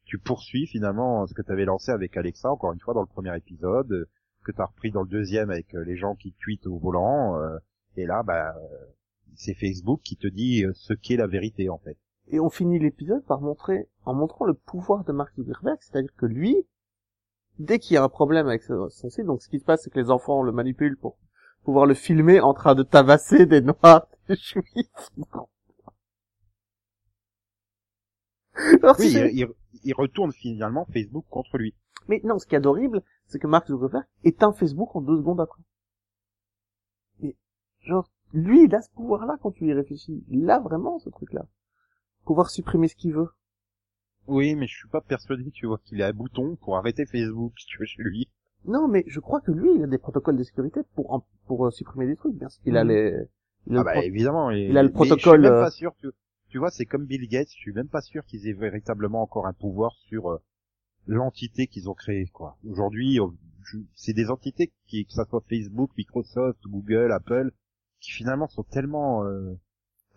[0.05, 3.07] Tu poursuis finalement ce que tu avais lancé avec Alexa, encore une fois, dans le
[3.07, 4.07] premier épisode,
[4.43, 7.37] que tu as repris dans le deuxième avec euh, les gens qui tweetent au volant,
[7.39, 7.57] euh,
[7.97, 8.85] et là, bah, euh,
[9.35, 11.97] c'est Facebook qui te dit euh, ce qu'est la vérité, en fait.
[12.29, 16.25] Et on finit l'épisode par montrer, en montrant le pouvoir de Mark Zuckerberg, c'est-à-dire que
[16.25, 16.55] lui,
[17.59, 19.89] dès qu'il y a un problème avec son site, donc ce qui se passe, c'est
[19.89, 21.17] que les enfants le manipulent pour
[21.63, 24.63] pouvoir le filmer en train de tabasser des noirs, des juifs.
[28.83, 29.47] Alors, Oui, c'est- il, il-
[29.83, 31.73] il retourne finalement Facebook contre lui.
[32.07, 35.17] Mais non, ce qu'il y a d'horrible, c'est que Mark Zuckerberg éteint Facebook en deux
[35.17, 35.61] secondes après.
[37.19, 37.35] Mais,
[37.81, 40.23] genre, lui, il a ce pouvoir-là quand tu y réfléchis.
[40.29, 41.45] Il a vraiment ce truc-là.
[42.25, 43.29] Pouvoir supprimer ce qu'il veut.
[44.27, 47.53] Oui, mais je suis pas persuadé, tu vois, qu'il a un bouton pour arrêter Facebook,
[47.59, 48.27] si tu veux, chez lui.
[48.65, 51.65] Non, mais je crois que lui, il a des protocoles de sécurité pour en- pour
[51.65, 52.35] euh, supprimer des trucs.
[52.35, 52.61] Bien sûr.
[52.65, 52.89] Il a Mhm.
[52.89, 53.17] les.
[53.67, 54.51] Il a Ah le bah pro- évidemment.
[54.51, 56.13] et- il a le mais protocole, Je suis même euh, pas sûr que.
[56.49, 57.49] Tu vois, c'est comme Bill Gates.
[57.49, 60.37] Je suis même pas sûr qu'ils aient véritablement encore un pouvoir sur euh,
[61.07, 62.27] l'entité qu'ils ont créée.
[62.27, 62.57] Quoi.
[62.69, 63.19] Aujourd'hui,
[63.63, 67.51] je- c'est des entités qui, que ça soit Facebook, Microsoft, Google, Apple,
[67.99, 69.25] qui finalement sont tellement.
[69.25, 69.53] euh,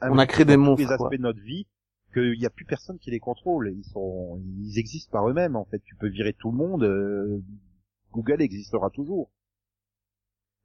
[0.02, 1.10] On a créé des dans tous les aspects quoi.
[1.10, 1.66] de notre vie
[2.14, 3.74] qu'il y a plus personne qui les contrôle.
[3.76, 5.56] Ils sont, ils existent par eux-mêmes.
[5.56, 6.84] En fait, tu peux virer tout le monde.
[6.84, 7.42] euh,
[8.12, 9.30] Google existera toujours.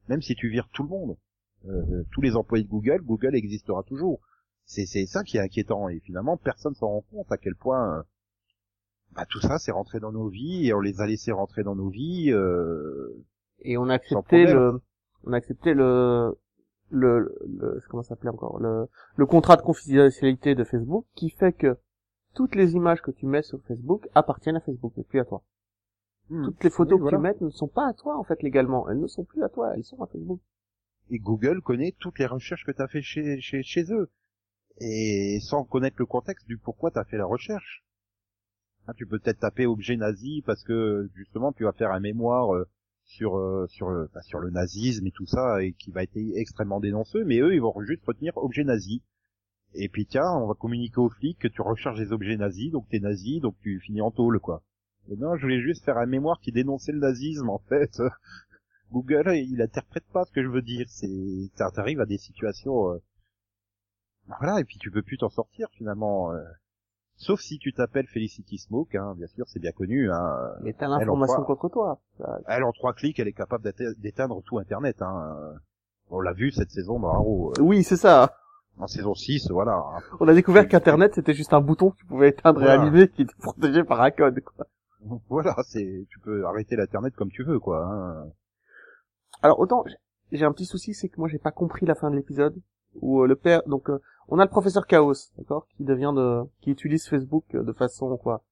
[0.07, 1.17] Même si tu vires tout le monde,
[1.65, 4.21] euh, tous les employés de Google, Google existera toujours.
[4.65, 7.97] C'est c'est ça qui est inquiétant et finalement personne s'en rend compte à quel point
[7.97, 8.03] euh,
[9.13, 11.75] bah, tout ça c'est rentré dans nos vies et on les a laissés rentrer dans
[11.75, 12.31] nos vies.
[12.31, 13.25] Euh...
[13.61, 14.79] Et on a accepté le,
[15.23, 16.37] on a accepté le,
[16.89, 21.77] le, le, comment s'appelait encore, le, le contrat de confidentialité de Facebook qui fait que
[22.33, 25.43] toutes les images que tu mets sur Facebook appartiennent à Facebook et plus à toi.
[26.29, 26.45] Hmm.
[26.45, 28.87] Toutes les photos Oui, que tu mets ne sont pas à toi en fait légalement.
[28.89, 30.39] Elles ne sont plus à toi, elles sont à Facebook.
[31.09, 34.11] Et Google connaît toutes les recherches que tu as fait chez, chez, chez eux.
[34.79, 37.83] Et sans connaître le contexte du pourquoi tu as fait la recherche.
[38.87, 42.55] Hein, tu peux peut-être taper objet nazi parce que justement tu vas faire un mémoire
[42.55, 42.67] euh,
[43.09, 46.15] sur euh, sur euh, bah, sur le nazisme et tout ça et qui va être
[46.15, 49.03] extrêmement dénonceux, mais eux ils vont juste retenir objet nazi.
[49.73, 52.87] Et puis tiens, on va communiquer aux flics que tu recherches des objets nazis, donc
[52.89, 54.63] t'es nazi, donc tu finis en tôle quoi.
[55.09, 57.99] Et non, je voulais juste faire un mémoire qui dénonçait le nazisme en fait.
[58.91, 60.85] Google, il interprète pas ce que je veux dire.
[60.89, 62.97] C'est, ça t'arrive à des situations, euh,
[64.27, 66.31] voilà, et puis tu peux plus t'en sortir finalement.
[67.21, 70.09] Sauf si tu t'appelles Felicity Smoke, hein, bien sûr, c'est bien connu.
[70.09, 70.51] Hein.
[70.61, 71.99] Mais t'as l'information on contre toi.
[72.47, 75.01] Elle, en trois clics, elle est capable d'éte- d'éteindre tout Internet.
[75.01, 75.35] Hein.
[76.09, 77.51] On l'a vu cette saison dans Arrow.
[77.57, 78.35] euh, Oui, c'est ça.
[78.77, 79.73] En saison 6, voilà.
[79.73, 79.99] hein.
[80.21, 83.23] On a découvert qu'Internet c'était juste un bouton que tu pouvais éteindre et allumer qui
[83.23, 84.39] était protégé par un code.
[84.39, 84.65] Quoi.
[85.29, 87.85] Voilà, c'est, tu peux arrêter l'Internet comme tu veux, quoi.
[87.85, 88.29] Hein.
[89.41, 92.09] Alors autant j'ai- j'ai un petit souci, c'est que moi j'ai pas compris la fin
[92.09, 92.55] de l'épisode
[92.95, 96.41] où euh, le père donc euh, on a le professeur Chaos, d'accord, qui devient de
[96.61, 98.43] qui utilise Facebook euh, de façon quoi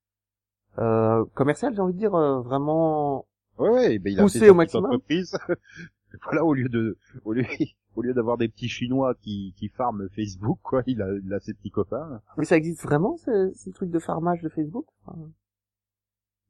[0.79, 3.25] euh, commerciale, j'ai envie de dire euh, vraiment
[3.57, 4.99] Ouais, ouais, ben il a Poussé fait au maximum.
[6.23, 7.43] voilà, au lieu de, au lieu,
[7.95, 11.39] au lieu d'avoir des petits chinois qui, qui farment Facebook, quoi, il a, il a
[11.39, 12.21] ses petits copains.
[12.37, 14.85] mais ça existe vraiment ces, ces trucs de farmage de Facebook?
[15.05, 15.17] Enfin,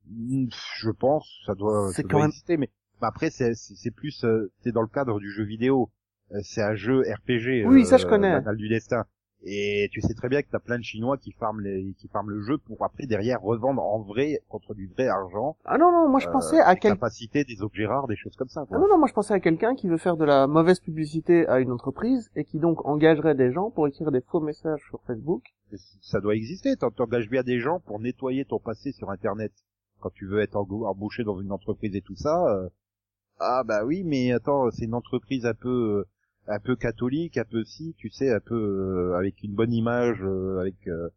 [0.09, 0.47] Mm,
[0.79, 2.69] Je pense, ça doit, C'est ça quand doit même- exister, mais
[3.01, 4.25] mais après c'est, c'est plus,
[4.61, 5.91] c'est dans le cadre du jeu vidéo.
[6.33, 7.65] Euh, C'est un jeu RPG.
[7.67, 8.31] Oui, ça, je euh, connais.
[8.31, 9.05] l'Annale du destin.
[9.43, 12.31] Et tu sais très bien que t'as plein de Chinois qui farment les, qui farment
[12.31, 15.55] le jeu pour après derrière revendre en vrai contre du vrai argent.
[15.63, 18.15] Ah non non, moi je euh, pensais à des quel capacités, des objets rares, des
[18.15, 18.65] choses comme ça.
[18.65, 18.77] Quoi.
[18.77, 21.47] Ah non non, moi je pensais à quelqu'un qui veut faire de la mauvaise publicité
[21.47, 24.99] à une entreprise et qui donc engagerait des gens pour écrire des faux messages sur
[25.05, 25.43] Facebook.
[26.01, 26.75] ça doit exister.
[26.75, 29.53] T'en- T'engages bien des gens pour nettoyer ton passé sur Internet.
[29.99, 32.43] Quand tu veux être embauché dans une entreprise et tout ça.
[32.47, 32.69] euh,
[33.39, 35.69] Ah bah oui, mais attends, c'est une entreprise un peu,
[35.99, 36.07] euh,
[36.47, 40.19] un peu catholique, un peu si, tu sais, un peu euh, avec une bonne image,
[40.23, 40.75] euh, avec.
[40.87, 41.09] euh,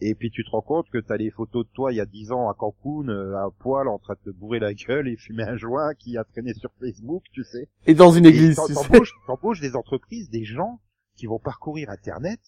[0.00, 2.06] Et puis tu te rends compte que t'as les photos de toi il y a
[2.06, 5.16] 10 ans à Cancun, euh, à poil, en train de te bourrer la gueule et
[5.16, 7.68] fumer un joint qui a traîné sur Facebook, tu sais.
[7.86, 10.80] Et dans une église, Et t'embauches, t'embauches des entreprises, des gens
[11.16, 12.40] qui vont parcourir Internet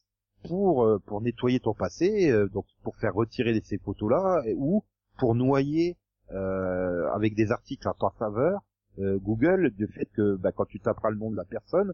[0.49, 4.83] pour euh, pour nettoyer ton passé, euh, donc pour faire retirer ces photos-là, ou
[5.19, 5.97] pour noyer
[6.33, 8.61] euh, avec des articles en ta faveur
[8.99, 11.93] euh, Google du fait que bah, quand tu taperas le nom de la personne,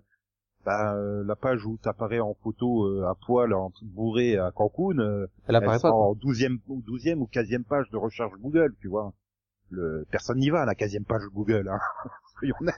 [0.65, 4.99] bah, euh, la page où t'apparais en photo euh, à poil, en bourré à Cancun,
[4.99, 5.91] euh, Elle apparaît elle pas.
[5.93, 9.13] en 12e, ou 12e ou 15e page de recherche Google, tu vois.
[9.71, 11.79] Le, personne n'y va à la 15e page Google, hein.
[12.39, 12.77] Soyons honnêtes.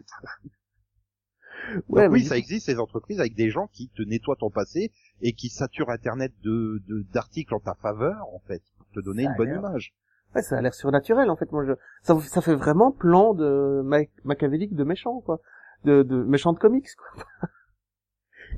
[1.89, 4.51] Ouais, Donc mais oui, ça existe ces entreprises avec des gens qui te nettoient ton
[4.51, 9.01] passé et qui saturent Internet de de- d'articles en ta faveur en fait pour te
[9.01, 9.95] donner Ça une bonne image.
[10.35, 11.51] Ouais, ça a l'air surnaturel en fait.
[11.53, 11.73] Moi, je...
[12.03, 15.41] ça, ça fait vraiment plan de ma- machiavélique de méchant quoi,
[15.85, 17.25] de, de méchant de comics quoi.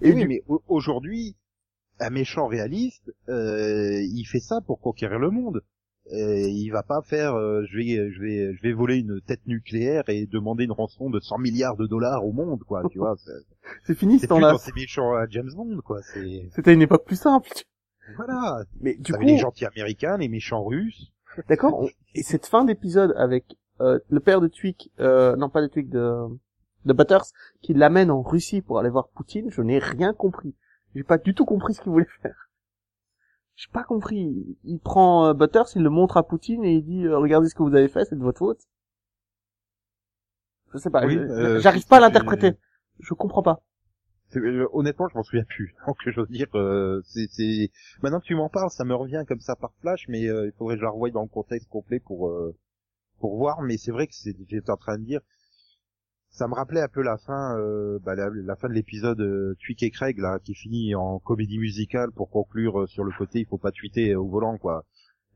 [0.03, 1.37] Et oui, du- mais au- aujourd'hui,
[2.01, 5.63] un méchant réaliste, euh, il fait ça pour conquérir le monde.
[6.13, 9.41] Euh, il va pas faire, euh, je vais, je vais, je vais voler une tête
[9.47, 12.83] nucléaire et demander une rançon de 100 milliards de dollars au monde, quoi.
[12.91, 13.33] Tu vois, c'est
[13.85, 14.53] c'est fini ce c'est plus temps-là.
[14.53, 16.01] dans ces méchants à James Bond, quoi.
[16.03, 17.49] C'est C'était une époque plus simple.
[18.17, 18.65] voilà.
[18.81, 21.11] Mais du coup, les gentils américains, les méchants russes.
[21.49, 21.89] d'accord.
[22.15, 25.89] Et cette fin d'épisode avec euh, le père de Twig, euh, non pas de Twig,
[25.89, 26.17] de
[26.85, 27.27] de Butters,
[27.63, 30.55] qui l'amène en Russie pour aller voir Poutine, je n'ai rien compris.
[30.95, 32.51] J'ai pas du tout compris ce qu'il voulait faire.
[33.57, 34.59] J'ai pas compris.
[34.65, 37.55] Il prend euh, Butters, il le montre à Poutine et il dit euh, regardez ce
[37.55, 38.61] que vous avez fait, c'est de votre faute.
[40.75, 41.07] Je sais pas.
[41.07, 42.53] Oui, euh, J'arrive pas à l'interpréter.
[42.99, 43.63] Je comprends pas.
[44.73, 45.75] Honnêtement, je m'en souviens plus.
[45.87, 47.71] Donc, je veux dire, euh, c'est.
[48.03, 50.75] Maintenant que tu m'en parles, ça me revient comme ça par flash, mais il faudrait
[50.75, 52.57] que je la revoie dans le contexte complet pour euh,
[53.21, 53.63] pour voir.
[53.63, 55.21] Mais c'est vrai que c'est, j'étais en train de dire,
[56.35, 59.55] ça me rappelait un peu la fin, euh, bah, la, la fin de l'épisode euh,
[59.61, 63.39] Tweak et Craig là, qui finit en comédie musicale pour conclure euh, sur le côté,
[63.39, 64.85] il faut pas tweeter au volant, quoi.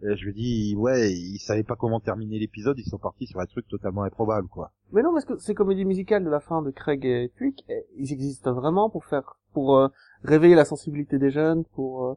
[0.02, 3.38] Et je me dis, ouais, ils savaient pas comment terminer l'épisode, ils sont partis sur
[3.38, 4.72] un truc totalement improbable, quoi.
[4.92, 7.84] Mais non, parce que ces comédies musicales de la fin de Craig et Twig, eh,
[7.96, 9.88] ils existent vraiment pour faire, pour euh,
[10.24, 12.14] réveiller la sensibilité des jeunes, pour euh,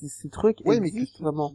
[0.00, 1.54] ces, trucs mais existent que- vraiment.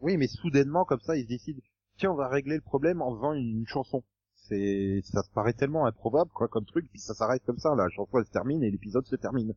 [0.00, 1.60] Oui, mais soudainement, comme ça, ils se décident,
[1.96, 4.04] tiens, on va régler le problème en faisant une, une chanson.
[4.48, 7.88] C'est, ça se paraît tellement improbable, quoi, comme truc, puis ça s'arrête comme ça, la
[7.88, 9.54] chanson elle se termine et l'épisode se termine.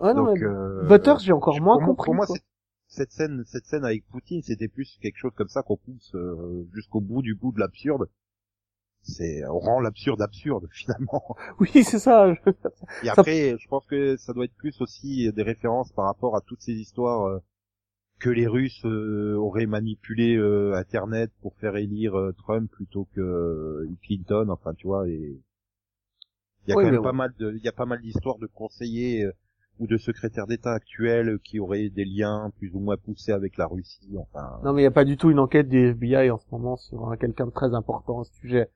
[0.00, 2.06] Ouais, non, Donc, mais euh, Butters, j'ai encore moins moi- compris.
[2.06, 2.26] Pour moi,
[2.88, 6.66] cette scène, cette scène avec Poutine, c'était plus quelque chose comme ça qu'on pousse euh,
[6.72, 8.08] jusqu'au bout du bout de l'absurde.
[9.02, 11.36] C'est, on rend l'absurde absurde, finalement.
[11.58, 12.28] Oui, c'est ça.
[13.02, 16.36] Et Ça- après, je pense que ça doit être plus aussi des références par rapport
[16.36, 17.38] à toutes ces histoires euh,
[18.22, 23.86] que les Russes euh, auraient manipulé euh, Internet pour faire élire euh, Trump plutôt que
[24.04, 24.46] Clinton.
[24.48, 25.40] Enfin, tu vois, et
[26.66, 27.16] il y a Oui, quand même pas ouais.
[27.16, 29.26] mal de, il y a pas mal d'histoires de conseillers
[29.80, 33.66] ou de secrétaires d'État actuels qui auraient des liens plus ou moins poussés avec la
[33.66, 34.14] Russie.
[34.16, 36.46] Enfin, Non, mais il n'y a pas du tout une enquête du FBI en ce
[36.52, 38.70] moment sur un- quelqu'un de très important à ce sujet.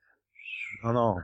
[0.83, 1.15] non, non,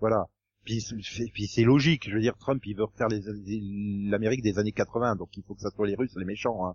[0.00, 0.26] voilà.
[0.64, 2.10] Puis, c'est- puis c'est logique.
[2.10, 5.62] Je veux dire, Trump, il veut refaire l'Amérique des années 80, donc il faut que
[5.62, 6.66] ça soit les Russes, les méchants.
[6.66, 6.74] Hein.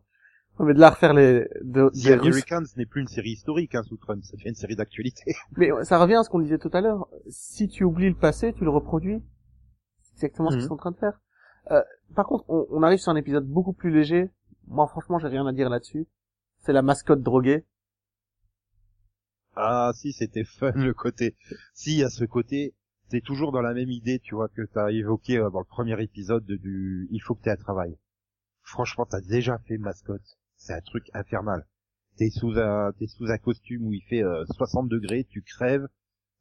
[0.59, 3.73] Mais de là refaire les, de, The des Russes- Americans n'est plus une série historique
[3.75, 5.33] hein, sous Trump, ça devient une série d'actualité.
[5.57, 7.07] Mais ça revient à ce qu'on disait tout à l'heure.
[7.27, 9.21] Si tu oublies le passé, tu le reproduis.
[10.15, 10.61] C'est exactement ce Mhm.
[10.61, 11.19] qu'ils sont en train de faire.
[11.71, 11.81] Euh,
[12.15, 14.29] par contre, on, on arrive sur un épisode beaucoup plus léger.
[14.67, 16.05] Moi, franchement, j'ai rien à dire là-dessus.
[16.59, 17.65] C'est la mascotte droguée.
[19.55, 21.35] Ah si, c'était fun le côté.
[21.73, 22.73] Si, a ce côté,
[23.09, 26.01] t'es toujours dans la même idée, tu vois, que t'as évoqué euh, dans le premier
[26.01, 27.97] épisode de- du «il faut que t'aies un travail».
[28.63, 30.37] Franchement, t'as déjà fait mascotte.
[30.63, 31.65] C'est un truc infernal.
[32.17, 35.87] T'es sous un, t'es sous un costume où il fait euh, 60 degrés, tu crèves,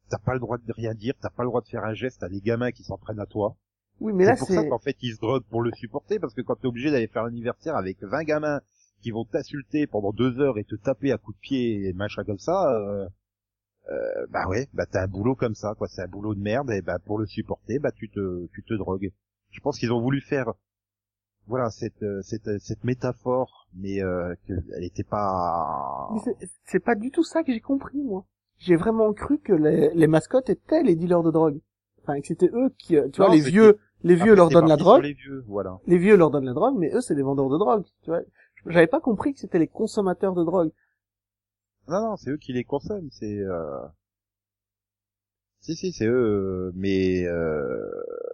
[0.09, 2.21] t'as pas le droit de rien dire, t'as pas le droit de faire un geste,
[2.21, 3.57] t'as des gamins qui s'en prennent à toi.
[3.99, 6.33] Oui, mais là, C'est pour ça qu'en fait ils se droguent pour le supporter, parce
[6.33, 8.61] que quand t'es obligé d'aller faire l'anniversaire avec 20 gamins
[9.01, 12.23] qui vont t'insulter pendant deux heures et te taper à coups de pied et machin
[12.23, 13.05] comme ça, euh,
[13.89, 16.71] euh, bah ouais, bah t'as un boulot comme ça, quoi, c'est un boulot de merde,
[16.71, 19.11] et bah pour le supporter, bah tu te, tu te drogues.
[19.51, 20.53] Je pense qu'ils ont voulu faire,
[21.47, 26.09] voilà, cette, euh, cette, euh, cette métaphore, mais euh, que elle était pas.
[26.65, 28.25] c'est- pas du tout ça que j'ai compris, moi.
[28.59, 31.59] J'ai vraiment cru que les, les mascottes étaient les dealers de drogue.
[32.01, 34.67] Enfin, que c'était eux qui, tu Non, vois, les vieux, les vieux Après, leur donnent
[34.69, 35.03] la drogue.
[35.03, 35.79] Les vieux, voilà.
[35.87, 38.21] Les vieux leur donnent la drogue, mais eux, c'est des vendeurs de drogue, tu vois.
[38.65, 40.71] J'avais pas compris que c'était les consommateurs de drogue.
[41.89, 43.37] Non, non, c'est eux qui les consomment, c'est.
[43.39, 43.79] Euh...
[45.63, 46.11] Si, si, c'est eux,
[46.67, 47.25] euh, mais.
[47.25, 47.89] Euh...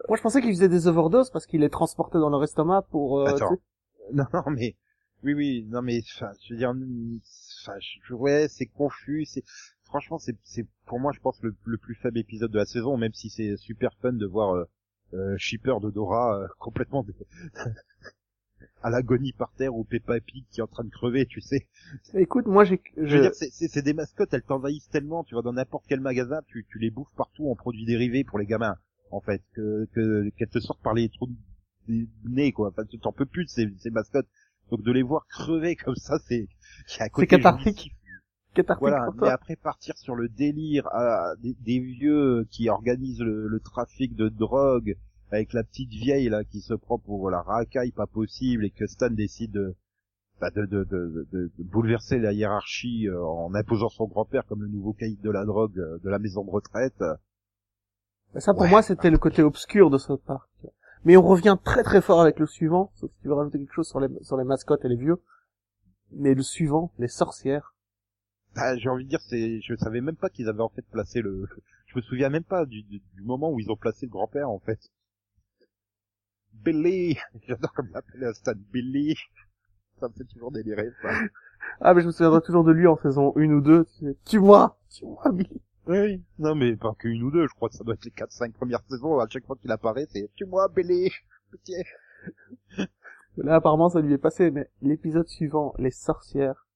[0.08, 3.20] Moi, je pensais qu'ils faisaient des overdoses parce qu'ils les transportaient dans leur estomac pour,
[3.20, 3.58] euh, Attends.
[4.12, 4.76] Non, non, mais
[5.22, 9.44] oui, oui, non, mais enfin, je veux dire, enfin, je- ouais, c'est confus, c'est
[9.84, 12.98] franchement, c'est, c'est pour moi, je pense le, le plus faible épisode de la saison,
[12.98, 14.66] même si c'est super fun de voir euh,
[15.14, 17.06] euh, Shipper de Dora euh, complètement
[18.82, 21.68] à l'agonie par terre ou Peppa Pig qui est en train de crever, tu sais.
[22.14, 25.24] Écoute, moi, j'ai, Je veux je, dire, c'est, c'est, c'est des mascottes, elles t'envahissent tellement,
[25.24, 28.40] tu vas dans n'importe quel magasin, tu, tu les bouffes partout en produits dérivés pour
[28.40, 28.78] les gamins,
[29.12, 31.30] en fait, que, que qu'elles te sortent par les trous
[31.88, 32.70] des nez, quoi.
[32.70, 34.28] Enfin, tu t'en peux plus de ces, ces mascottes.
[34.70, 36.48] Donc de les voir crever comme ça, c'est,
[37.12, 37.92] côté cathartique.
[38.80, 43.60] Voilà, mais après partir sur le délire ah, des, des vieux qui organisent le, le
[43.60, 44.98] trafic de drogue
[45.32, 48.88] avec la petite vieille là qui se prend pour la racaille pas possible et que
[48.88, 49.76] Stan décide de,
[50.42, 54.62] bah, de, de, de, de- de bouleverser la hiérarchie euh, en imposant son grand-père comme
[54.64, 57.04] le nouveau caïd de la drogue euh, de la maison de retraite.
[58.38, 58.70] Ça, pour Ouais.
[58.70, 60.50] moi, c'était le côté obscur de South Park.
[61.06, 63.74] Mais on revient très très fort avec le suivant, sauf si tu veux rajouter quelque
[63.74, 65.22] chose sur les, sur les mascottes et les vieux.
[66.12, 67.74] Mais le suivant, les sorcières.
[68.56, 71.22] Bah, j'ai envie de dire, c'est, je savais même pas qu'ils avaient en fait placé
[71.22, 71.48] le,
[71.88, 74.50] je me souviens même pas du, du, du moment où ils ont placé le grand-père
[74.50, 74.80] en fait.
[76.54, 79.16] Billy, j'adore comme il appelait Stan Billy.
[80.00, 81.10] Ça me fait toujours délirer, ça.
[81.82, 83.86] Ah, mais je me souviendrai toujours de lui en saison 1 ou 2.
[83.86, 84.78] Tu sais, Tue-moi!
[84.90, 85.62] Tue-moi, Billy!
[85.88, 86.24] Oui.
[86.38, 88.82] Non, mais pas qu'une ou deux, je crois que ça doit être les 4-5 premières
[88.90, 91.12] saisons, à chaque fois qu'il apparaît, c'est, tu moi, Billy,
[91.52, 91.76] petit.
[93.38, 96.68] Là, apparemment, ça lui est passé, mais l'épisode suivant, les sorcières.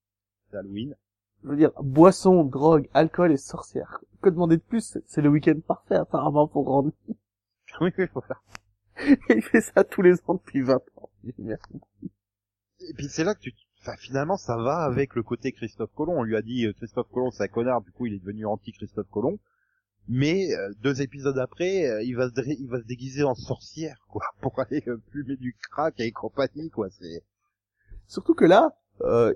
[0.49, 0.95] C'est Halloween.
[1.43, 3.99] Je veux dire, boisson, drogue, alcool et sorcières.
[4.21, 4.97] Que demander de plus?
[5.05, 6.91] C'est- le week-end parfait, apparemment, pour rendre.
[7.81, 8.39] Oui, oui, voilà.
[9.29, 11.09] Il fait ça tous les ans depuis 20 ans.
[11.39, 11.79] Merci.
[12.89, 16.17] Et puis c'est là que tu, enfin, finalement, ça va avec le côté Christophe Colomb.
[16.17, 18.45] On lui a dit, euh, Christophe Colomb, c'est un connard, du coup, il est devenu
[18.45, 19.39] anti-Christophe Colomb.
[20.09, 23.35] Mais, euh, deux épisodes après, euh, il va se, dé- il va se déguiser en
[23.35, 27.23] sorcière, quoi, pour aller euh, fumer du crack et compagnie, quoi, c'est...
[28.07, 29.33] Surtout que là, euh,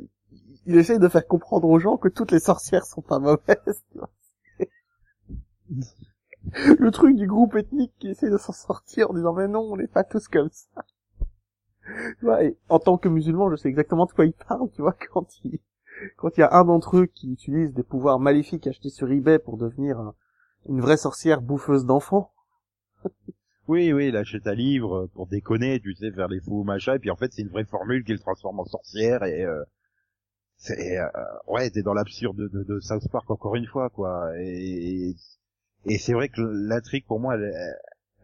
[0.65, 3.83] il essaye de faire comprendre aux gens que toutes les sorcières sont pas mauvaises.
[6.79, 9.77] Le truc du groupe ethnique qui essaie de s'en sortir en disant mais non, on
[9.77, 10.83] n'est pas tous comme ça.
[12.19, 14.93] Tu et en tant que musulman, je sais exactement de quoi il parle, tu vois,
[15.13, 15.59] quand il,
[16.17, 19.39] quand il y a un d'entre eux qui utilise des pouvoirs maléfiques achetés sur eBay
[19.39, 20.15] pour devenir un-
[20.69, 22.31] une vraie sorcière bouffeuse d'enfants.
[23.67, 26.99] Oui, oui, il achète un livre pour déconner, tu sais, faire les fous machin, et
[26.99, 29.63] puis en fait, c'est une vraie formule qui le transforme en sorcière, et euh,
[30.57, 30.97] c'est...
[30.99, 31.07] euh,
[31.47, 34.31] ouais, t'es dans l'absurde de, de, de South Park encore une fois, quoi,
[35.97, 37.53] c'est vrai que l'intrigue, pour moi, elle,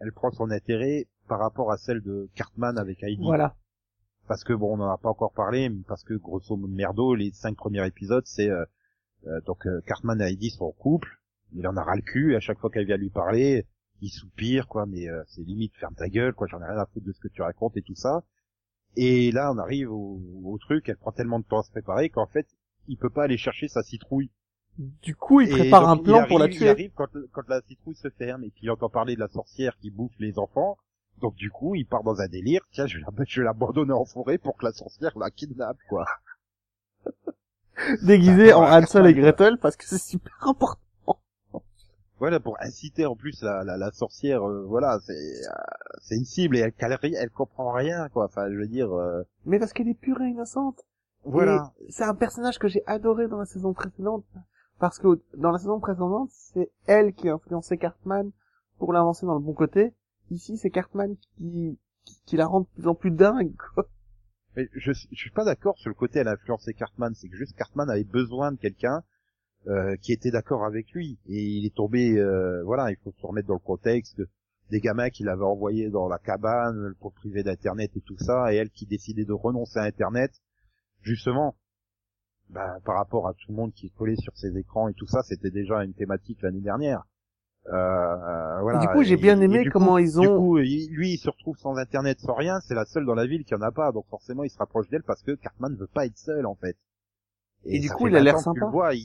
[0.00, 3.24] elle, prend son intérêt par rapport à celle de Cartman avec Heidi.
[3.24, 3.56] Voilà.
[4.28, 7.32] Parce que, bon, on n'en a pas encore parlé, mais parce que, grosso merdo, les
[7.32, 8.50] cinq premiers épisodes, c'est...
[8.50, 8.64] euh,
[9.26, 11.08] euh, donc, euh, Cartman et Heidi sont en couple,
[11.54, 13.66] il en a ras le cul, et à chaque fois qu'elle vient lui parler,
[14.02, 16.86] il soupire, quoi, mais euh, c'est limite ferme ta gueule, quoi, j'en ai rien à
[16.86, 18.24] foutre de ce que tu racontes et tout ça.
[18.96, 22.10] Et là, on arrive au, au truc, elle prend tellement de temps à se préparer
[22.10, 22.46] qu'en fait,
[22.86, 24.30] il peut pas aller chercher sa citrouille.
[24.78, 26.68] Du coup, il prépare un plan pour la arrive- Il tuer.
[26.68, 29.76] arrive quand, quand la citrouille se ferme et puis il entend parler de la sorcière
[29.78, 30.76] qui bouffe les enfants.
[31.20, 32.60] Donc du coup, il part dans un délire.
[32.72, 35.78] Tiens, je vais la- je vais l'abandonner en forêt pour que la sorcière la kidnappe,
[35.88, 36.04] quoi.
[38.02, 40.80] Déguisé en Voilà, Hansel et Gretel parce que c'est super important.
[42.20, 45.52] Voilà, pour inciter en plus la, la, la sorcière, euh, voilà, c'est euh,
[46.00, 48.26] c'est une cible et elle, elle, elle comprend rien, quoi.
[48.26, 50.80] Enfin, je veux dire, euh, Mais parce qu'elle est pure et innocente.
[51.24, 51.72] voilà.
[51.86, 54.24] Et C'est un personnage que j'ai adoré dans la saison précédente.
[54.78, 58.30] Parce que dans la saison précédente, c'est elle qui a influencé Cartman
[58.78, 59.94] pour l'avancer dans le bon côté.
[60.30, 61.78] Ici, c'est Cartman qui,
[62.26, 63.88] qui, la rend de plus en plus dingue, quoi.
[64.56, 67.36] Mais je, je suis pas d'accord sur le côté elle a influencé Cartman, c'est que
[67.36, 69.02] juste Cartman avait besoin de quelqu'un
[69.66, 73.26] euh, qui était d'accord avec lui et il est tombé euh, voilà, il faut se
[73.26, 74.22] remettre dans le contexte
[74.70, 78.56] des gamins qu'il avait envoyés dans la cabane pour priver d'internet et tout ça et
[78.56, 80.32] elle qui décidait de renoncer à internet
[81.02, 81.56] justement
[82.50, 85.06] bah, par rapport à tout le monde qui est collé sur ses écrans et tout
[85.06, 87.02] ça, c'était déjà une thématique l'année dernière.
[87.72, 88.78] Euh, voilà.
[88.80, 90.38] Du coup, j'ai bien Et- et aimé du comment coup- ils Du ont...
[90.38, 92.60] coup, il- lui, il se retrouve sans internet, sans rien.
[92.60, 94.88] C'est la seule dans la ville qui en a pas, donc forcément, il se rapproche
[94.90, 96.76] d'elle parce que Cartman veut pas être seul, en fait.
[97.64, 98.66] Et du coup, il a l'air 20 ans que tu sympa.
[98.66, 99.00] le vois, il,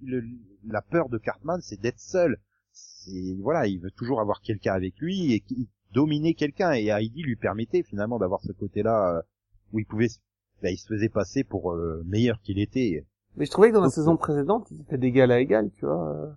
[0.00, 0.24] il- le-
[0.68, 2.38] la peur de Cartman, c'est d'être seul.
[2.72, 5.44] C'est voilà, il veut toujours avoir quelqu'un avec lui et
[5.92, 6.72] dominer quelqu'un.
[6.72, 9.22] Et Heidi lui permettait finalement d'avoir ce côté-là euh,
[9.72, 10.18] où il pouvait, se-
[10.64, 13.06] bah, il se faisait passer pour euh, meilleur qu'il était.
[13.36, 16.08] Mais je trouvais que dans la saison précédente, ils étaient d'égal à égal, tu vois.
[16.10, 16.30] euh.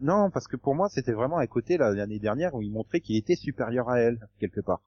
[0.00, 3.16] Non, parce que pour moi, c'était vraiment un côté l'année dernière où il montrait qu'il
[3.16, 4.80] était supérieur à elle quelque part.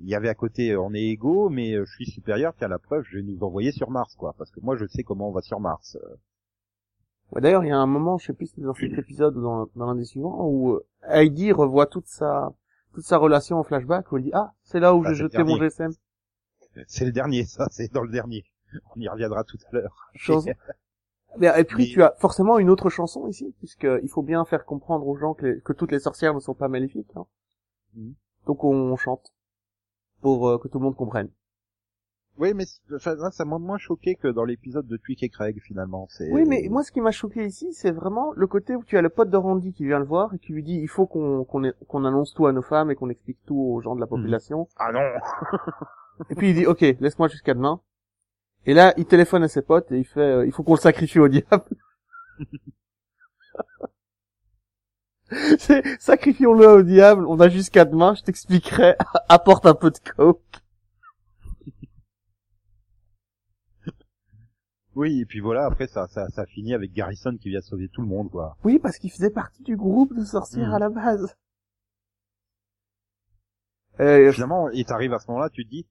[0.00, 2.52] Il y avait à côté, euh, on est égaux, mais euh, je suis supérieur.
[2.58, 5.02] Tiens, la preuve, je vais nous envoyer sur Mars, quoi, parce que moi, je sais
[5.04, 5.96] comment on va sur Mars.
[6.02, 6.16] Euh,
[7.30, 9.34] Ouais, D'ailleurs, il y a un moment, je sais plus si c'est dans cet épisode
[9.38, 12.52] ou dans, dans l'un des suivants, où euh, Heidi revoit toute sa
[12.92, 15.42] toute sa relation en flashback, où elle dit ah c'est là où Ah, j'ai jeté
[15.42, 15.56] mon.
[15.56, 15.92] GSM.
[16.86, 18.44] C'est le dernier, ça, c'est dans le dernier.
[18.96, 20.10] On y reviendra tout à l'heure.
[20.14, 20.46] Chose.
[21.38, 24.44] Mais, et puis Mais- tu as forcément une autre chanson ici, puisque il faut bien
[24.44, 27.10] faire comprendre aux gens que, les- que toutes les sorcières ne sont pas maléfiques.
[27.16, 27.24] hein.
[27.94, 28.14] Mhm.
[28.46, 29.32] Donc on chante
[30.20, 31.30] pour euh, que tout le monde comprenne.
[32.38, 32.64] Oui, mais
[32.94, 36.08] enfin, ça m'a moins choqué que dans l'épisode de Tweak et Craig, finalement.
[36.30, 39.02] Oui, mais moi, ce qui m'a choqué ici, c'est vraiment le côté où tu as
[39.02, 42.04] le pote de Randy qui vient le voir et qui lui dit il faut qu'on
[42.06, 44.66] annonce tout à nos femmes et qu'on explique tout aux gens de la population.
[44.76, 45.00] Ah non
[46.30, 47.80] Et puis il dit ok, laisse-moi jusqu'à demain.
[48.66, 50.80] Et là, il téléphone à ses potes et il fait euh, il faut qu'on le
[50.80, 51.64] sacrifie au diable.
[55.58, 58.96] C'est sacrifions-le au diable, on a jusqu'à demain, je t'expliquerai,
[59.30, 60.42] apporte un peu de coke.
[64.94, 68.02] Oui, et puis voilà, après, ça, ça, ça finit avec Garrison qui vient sauver tout
[68.02, 68.58] le monde, quoi.
[68.62, 70.74] Oui, parce qu'il faisait partie du groupe de sorcières Mhm.
[70.74, 71.34] à la base.
[74.00, 75.86] Euh, finalement, et t'arrives à ce moment-là, tu te dis,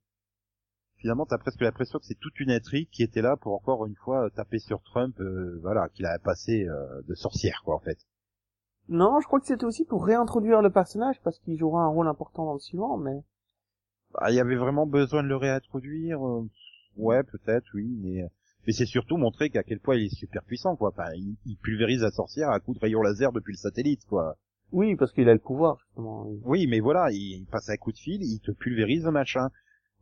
[1.02, 3.96] finalement, t'as presque l'impression que c'est toute une intrigue qui était là pour encore une
[3.96, 7.98] fois taper sur Trump, euh, voilà, qu'il a passé euh, de sorcière, quoi, en fait.
[8.90, 12.08] Non, je crois que c'était aussi pour réintroduire le personnage parce qu'il jouera un rôle
[12.08, 13.24] important dans le suivant, mais
[14.14, 16.26] Bah, il y avait vraiment besoin de le réintroduire.
[16.26, 16.48] euh,
[16.96, 18.26] ouais, peut-être, oui, mais
[18.68, 20.90] mais c'est surtout montrer qu'à quel point il est super puissant, quoi.
[20.92, 24.38] Enfin, il, il pulvérise la sorcière à coups de rayon laser depuis le satellite, quoi.
[24.72, 26.28] oui, parce qu'il a le pouvoir justement.
[26.44, 29.50] Oui, mais voilà, il passe un coup de fil, il te pulvérise le machin.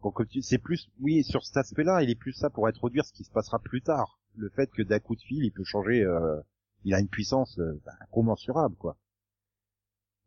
[0.04, 3.14] Donc tu- c'est plus, oui, sur cet aspect-là, il est plus ça pour introduire ce
[3.14, 4.20] qui se passera plus tard.
[4.36, 6.40] Le fait que d'un coup de fil, il peut changer, euh,
[6.84, 8.98] il a une puissance euh, ben, incommensurable, quoi.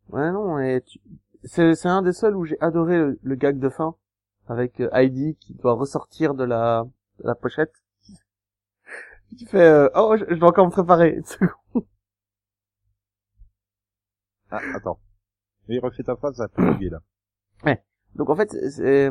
[0.09, 0.99] Ouais, non, et tu-
[1.43, 3.95] c'est c'est un des seuls où j'ai adoré le, le gag de fin
[4.47, 6.85] avec euh, Heidi qui doit ressortir de la
[7.19, 7.73] de la pochette.
[9.37, 11.21] Tu fais euh, oh je, je dois encore me préparer.
[14.51, 14.99] Ah, attends.
[15.67, 16.99] Mais refais ta phrase, ça a là.
[18.15, 19.09] Donc en fait c'est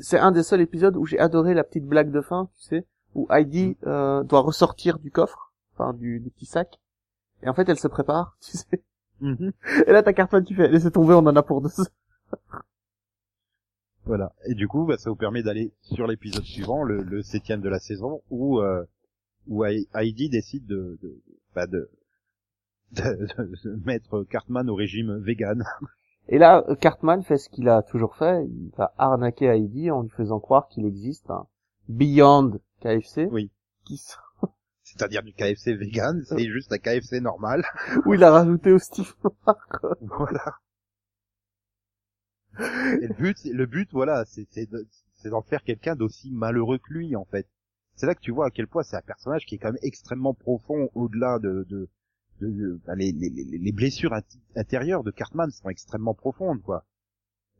[0.00, 2.86] c'est un des seuls épisodes où j'ai adoré la petite blague de fin, tu sais,
[3.14, 6.78] où Heidi euh, doit ressortir du coffre, enfin du, du petit sac.
[7.42, 8.82] Et en fait elle se prépare, tu sais.
[9.86, 11.70] Et là ta carte tu fais laissez tomber, on en a pour deux.
[14.04, 14.32] Voilà.
[14.46, 17.68] Et du coup, bah, ça vous permet d'aller sur l'épisode suivant, le, le septième de
[17.68, 18.84] la saison, où euh,
[19.48, 21.20] où Hei- Heidi décide de de,
[21.54, 21.88] bah, de,
[22.92, 25.64] de, de mettre Cartman au régime vegan.
[26.28, 30.02] Et là, euh, Cartman fait ce qu'il a toujours fait, il va arnaquer Heidi en
[30.02, 31.46] lui faisant croire qu'il existe un
[31.88, 33.50] Beyond KFC, Oui.
[33.84, 34.16] qui s-
[34.82, 37.64] C'est-à-dire du KFC vegan, c'est juste un KFC normal.
[38.06, 39.12] où il a rajouté au Steve
[40.00, 40.56] voilà.
[42.58, 47.24] Et le but, le but, voilà, c'est d'en faire quelqu'un d'aussi malheureux que lui, en
[47.26, 47.46] fait.
[47.96, 49.78] C'est là que tu vois à quel point c'est un personnage qui est quand même
[49.82, 51.88] extrêmement profond au-delà de, de,
[52.40, 56.62] de, de- bah, les, les, les, les blessures int- intérieures de Cartman sont extrêmement profondes,
[56.62, 56.84] quoi.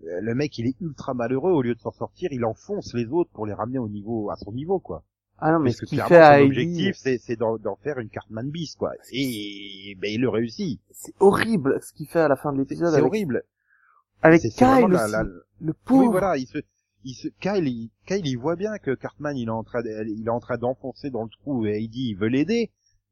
[0.05, 3.07] euh, le mec il est ultra malheureux au lieu de s'en sortir, il enfonce les
[3.07, 5.03] autres pour les ramener au niveau à son niveau quoi.
[5.39, 7.99] Ah non, mais Parce ce qu'il fait à son Heidi, objectif c'est c'est d'en faire
[7.99, 8.93] une Cartman bis quoi.
[9.12, 10.81] Et ben il le réussit.
[10.91, 13.43] c'est horrible ce qu'il fait à la fin de l'épisode c'est avec, horrible.
[14.22, 15.24] avec Kyle la-
[15.61, 16.03] Le pauvre.
[16.05, 16.59] Oui voilà, il se
[17.05, 20.05] il se Kyle il, Kyle il voit bien que Cartman il est en train de-
[20.09, 22.70] il est en train d'enfoncer dans le trou et Heidi il veut l'aider.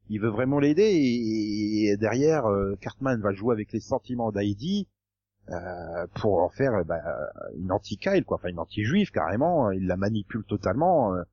[0.09, 4.87] Il veut vraiment l'aider et, et derrière euh, Cartman va jouer avec les sentiments d'Heidi
[5.49, 7.01] euh, pour en faire euh, bah,
[7.57, 11.23] une anti-Kyle quoi, enfin une anti-juive carrément, il la manipule totalement euh,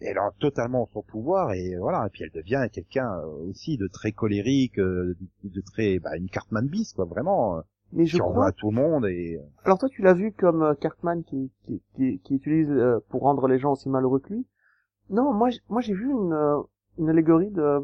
[0.00, 3.86] elle a totalement son pouvoir et voilà et puis elle devient quelqu'un euh, aussi de
[3.86, 7.60] très colérique euh, de, de très bah, une Cartman bis quoi vraiment euh,
[7.92, 8.48] mais je crois.
[8.48, 11.82] à tout le monde et Alors toi, tu l'as vu comme euh, Cartman qui, qui,
[11.94, 14.46] qui, qui utilise euh, pour rendre les gens aussi malheureux que lui?
[15.10, 16.62] Non, moi, moi j'ai vu une, euh,
[16.98, 17.80] une allégorie de,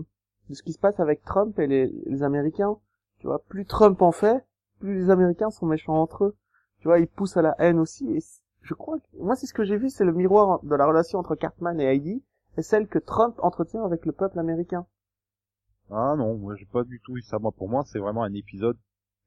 [0.48, 2.76] de ce qui se passe avec Trump et les, les Américains.
[3.18, 4.44] Tu vois, plus Trump en fait,
[4.80, 6.36] plus les Américains sont méchants entre eux.
[6.80, 8.08] Tu vois, ils poussent à la haine aussi.
[8.12, 8.20] Et
[8.62, 11.18] je crois que moi, c'est ce que j'ai vu, c'est le miroir de la relation
[11.18, 12.22] entre Cartman et Heidi,
[12.56, 14.86] et celle que Trump entretient avec le peuple américain.
[15.90, 18.32] ah non moi j'ai pas du tout eu ça moi pour moi c'est vraiment un
[18.32, 18.78] épisode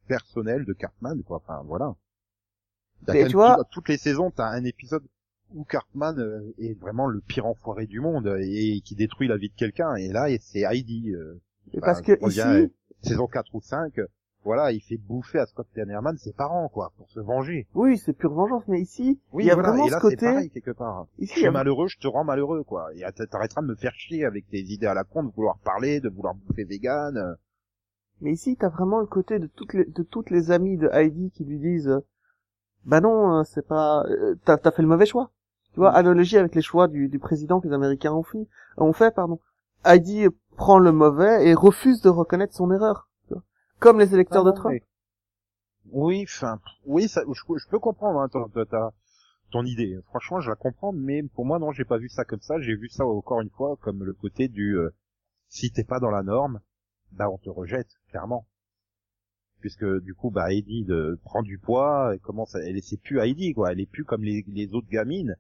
[0.08, 1.96] personnel de Cartman quoi enfin voilà
[3.14, 5.04] même tu vois- tout- toutes les saisons t'as un épisode
[5.54, 9.38] où Cartman euh, est vraiment le pire enfoiré du monde euh, et qui détruit la
[9.38, 11.40] vie de quelqu'un et là c'est Heidi euh,
[11.74, 12.68] Et Bah, parce que ici, euh,
[13.02, 14.08] saison 4 ou 5 euh,
[14.44, 18.14] voilà il fait bouffer à Scott Tenorman ses parents quoi pour se venger oui, c'est
[18.14, 20.26] pure vengeance, mais ici, oui il y a voilà vraiment et ce là c'est côté,
[20.26, 22.90] pareil quelque part ici, je suis a malheureux, je te rends malheureux, quoi.
[22.96, 25.60] Et t'a- t'arrêteras de me faire chier avec tes idées à la con, de vouloir
[25.60, 27.38] parler, de vouloir bouffer vegan.
[28.22, 31.32] Mais ici, t'as vraiment le côté de toutes les, de toutes les amies de Heidi
[31.32, 32.00] qui lui disent,
[32.86, 34.04] bah non, euh, c'est pas,
[34.46, 35.32] t'as, t'as fait le mauvais choix.
[35.74, 35.96] Tu vois, Mm.
[35.96, 38.48] analogie avec les choix du, du président que les Américains ont fait,
[38.78, 39.40] ont fait, pardon.
[39.86, 40.26] Heidi
[40.58, 43.10] prend le mauvais et refuse de reconnaître son erreur.
[43.28, 43.44] tu vois.
[43.80, 44.74] Comme les électeurs Ah de non, Trump.
[44.74, 44.84] mais-
[45.92, 48.94] Oui, enfin, oui, ça, je, je peux comprendre hein, ton, ta- ta-
[49.52, 49.98] ton idée.
[50.08, 52.60] Franchement, je la comprends, mais pour moi, non, j'ai pas vu ça comme ça.
[52.60, 54.94] J'ai vu ça encore une fois comme le côté du euh,
[55.50, 56.62] si t'es pas dans la norme,
[57.12, 58.46] bah on te rejette clairement.
[59.60, 63.20] Puisque du coup, bah Heidi de, prend du poids, et commence, à, elle c'est plus
[63.20, 65.36] Heidi quoi, elle est plus comme les, les autres gamines,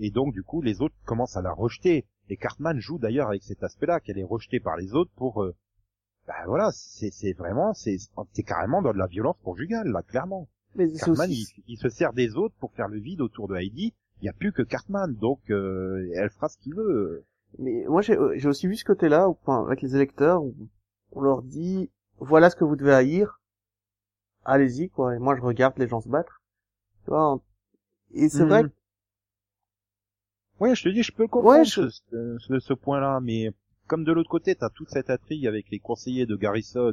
[0.00, 2.06] et donc du coup, les autres commencent à la rejeter.
[2.28, 5.54] Et Cartman joue d'ailleurs avec cet aspect-là, qu'elle est rejetée par les autres pour euh,
[6.26, 7.98] bah voilà, c'est c'est vraiment, c'est
[8.32, 10.48] c'est carrément dans de la violence conjugale là, clairement.
[10.74, 13.56] Mais Cartman, aussi, il, il se sert des autres pour faire le vide autour de
[13.56, 13.92] Heidi.
[14.20, 17.24] Il n'y a plus que Cartman, donc euh, elle fera ce qu'il veut.
[17.58, 20.54] mais moi j'ai, j'ai aussi vu ce côté-là, enfin, avec les électeurs, où
[21.12, 23.38] on leur dit, voilà ce que vous devez haïr,
[24.44, 26.40] allez-y, quoi, et moi je regarde les gens se battre.
[27.04, 27.38] Tu vois,
[28.14, 28.48] et c'est Mhm.
[28.48, 28.68] vrai que
[30.64, 33.50] Ouais, je te dis, je peux comprendre Ouais, ce, ce, ce- ce point-là, mais
[33.86, 36.92] comme de l'autre côté, t'as toute cette intrigue avec les conseillers de Garrison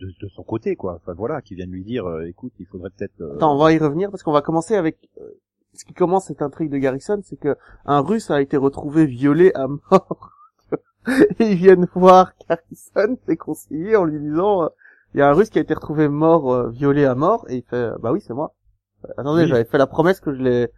[0.00, 0.94] de, de son côté, quoi.
[0.96, 3.20] Enfin voilà, qui viennent lui dire, euh, écoute, il faudrait peut-être.
[3.20, 5.28] euh, Attends, on va y revenir parce qu'on va commencer avec euh,
[5.74, 9.52] ce qui commence cette intrigue de Garrison, c'est que un Russe a été retrouvé violé
[9.54, 10.30] à mort.
[11.38, 14.68] Et ils viennent voir Garrison, ses conseillers, en lui disant, euh,
[15.14, 17.56] il y a un Russe qui a été retrouvé mort, euh, violé à mort, et
[17.56, 18.54] il fait, bah oui, c'est moi.
[19.18, 19.48] Attendez, Oui.
[19.48, 20.68] j'avais fait la promesse que je l'ai.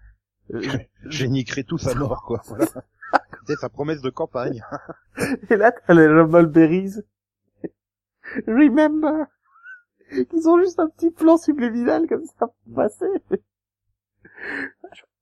[0.55, 0.61] Euh,
[1.07, 2.43] J'ai niqué tout sa mort, quoi.
[2.47, 2.67] Voilà.
[3.41, 4.65] C'était sa promesse de campagne.
[5.51, 7.03] Et là, t'as les Rumbleberries.
[8.47, 9.27] Remember!
[10.11, 13.07] Ils ont juste un petit plan subliminal comme ça pour passer.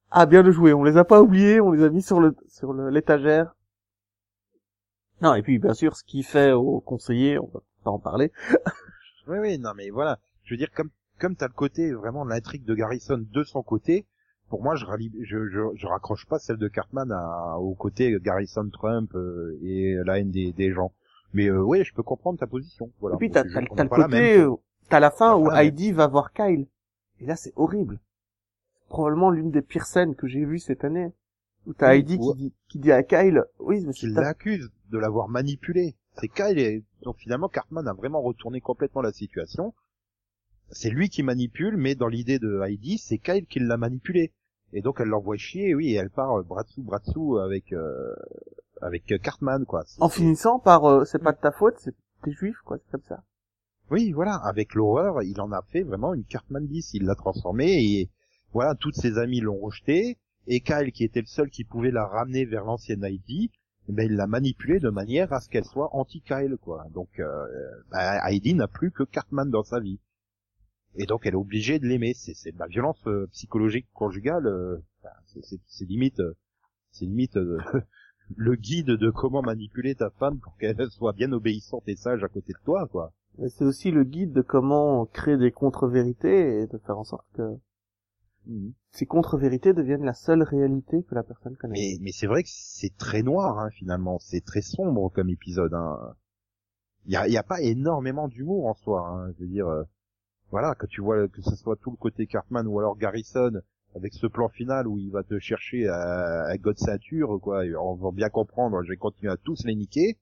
[0.09, 0.73] Ah, bien le joué.
[0.73, 3.55] On les a pas oubliés, on les a mis sur le, sur le- l'étagère.
[5.21, 8.31] Non, et puis, bien sûr, ce qu'il fait aux conseillers, on va pas en parler.
[9.27, 10.19] Oui, oui, non, mais voilà.
[10.43, 14.07] Je veux dire, comme comme t'as le côté vraiment l'intrigue de Garrison de son côté,
[14.51, 18.17] pour moi, je, rallie, je, je, je raccroche pas celle de Cartman à, au côté
[18.21, 20.91] Garrison Trump euh, et la haine des, des gens.
[21.33, 22.91] Mais euh, oui, je peux comprendre ta position.
[22.99, 23.15] Voilà.
[23.15, 24.45] et puis, t'as, le côté,
[24.89, 25.49] t'as la fin où.
[25.49, 26.67] Heidi va voir Kyle.
[27.21, 27.97] Et là, c'est horrible.
[28.89, 31.13] Probablement l'une des pires scènes que j'ai vues cette année.
[31.65, 34.97] Où t'as Oui, Heidi qui dit, qui dit à Kyle, oui, mais c'est l'accuse de
[34.97, 35.95] l'avoir manipulé.
[36.19, 39.73] C'est Kyle et donc finalement Cartman a vraiment retourné complètement la situation.
[40.71, 44.33] C'est lui qui manipule, mais dans l'idée de Heidi, c'est Kyle qui l'a manipulé.
[44.73, 47.73] Et donc elle l'envoie chier, oui, et elle part euh, bras dessous, bras dessous avec
[47.73, 48.13] euh,
[48.81, 49.83] avec euh, Cartman, quoi.
[49.99, 53.07] En finissant par euh, c'est pas de ta faute, c'est t'es juif quoi, c'est comme
[53.07, 53.23] ça.
[53.89, 57.83] Oui, voilà, avec l'horreur, il en a fait vraiment une Cartman bis, il l'a transformée
[57.83, 58.09] et
[58.53, 60.17] voilà, toutes ses amies l'ont rejetée
[60.47, 63.51] et Kyle qui était le seul qui pouvait la ramener vers l'ancienne Heidi,
[63.89, 66.85] eh ben il l'a manipulée de manière à ce qu'elle soit anti-Kyle quoi.
[66.93, 67.47] Donc euh,
[67.91, 69.99] bah, Heidi n'a plus que Cartman dans sa vie.
[70.95, 74.77] Et donc elle est obligée de l'aimer, c'est de la violence euh, psychologique conjugale, euh,
[75.27, 76.33] c'est- c'est c'est limite euh,
[76.91, 77.57] c'est limite euh,
[78.35, 82.27] le guide de comment manipuler ta femme pour qu'elle soit bien obéissante et sage à
[82.27, 83.13] côté de toi quoi.
[83.37, 87.25] Mais c'est aussi le guide de comment créer des contre-vérités et de faire en sorte
[87.33, 87.57] que
[88.47, 88.73] Mhm.
[88.89, 91.75] ces contre-vérités deviennent la seule réalité que la personne connaît.
[91.79, 94.17] Mais, mais c'est vrai que c'est très noir, hein, finalement.
[94.19, 95.75] C'est très sombre comme épisode.
[95.75, 96.15] Hein.
[97.05, 99.07] Il y a, il y a pas énormément d'humour en soi.
[99.07, 99.31] Hein.
[99.37, 99.83] Je veux dire, euh,
[100.51, 103.51] voilà, que tu vois que ce soit tout le côté Cartman ou alors Garrison
[103.95, 107.65] avec ce plan final où il va te chercher à, à God Ceinture, quoi.
[107.65, 108.81] et On va bien comprendre.
[108.83, 110.17] Je vais continuer à tous les niquer.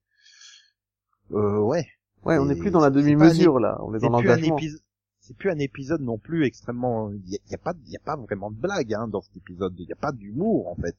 [1.31, 1.85] Euh, ouais.
[2.23, 4.35] ouais, on n'est plus dans la un demi-mesure là, on est C'est dans plus un
[4.35, 4.57] l'engagement.
[4.57, 4.81] épisode.
[5.19, 7.11] C'est plus un épisode non plus extrêmement.
[7.11, 9.07] Il y, a- il y a pas, il y a pas vraiment de blague hein,
[9.07, 9.75] dans cet épisode.
[9.77, 10.95] Il y a pas d'humour en fait.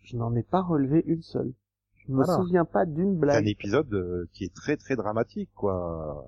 [0.00, 1.52] Je n'en ai pas relevé une seule.
[1.94, 2.36] Je me Voilà.
[2.42, 3.46] souviens pas d'une C'est un blague.
[3.48, 6.24] épisode euh, qui est très très dramatique quoi.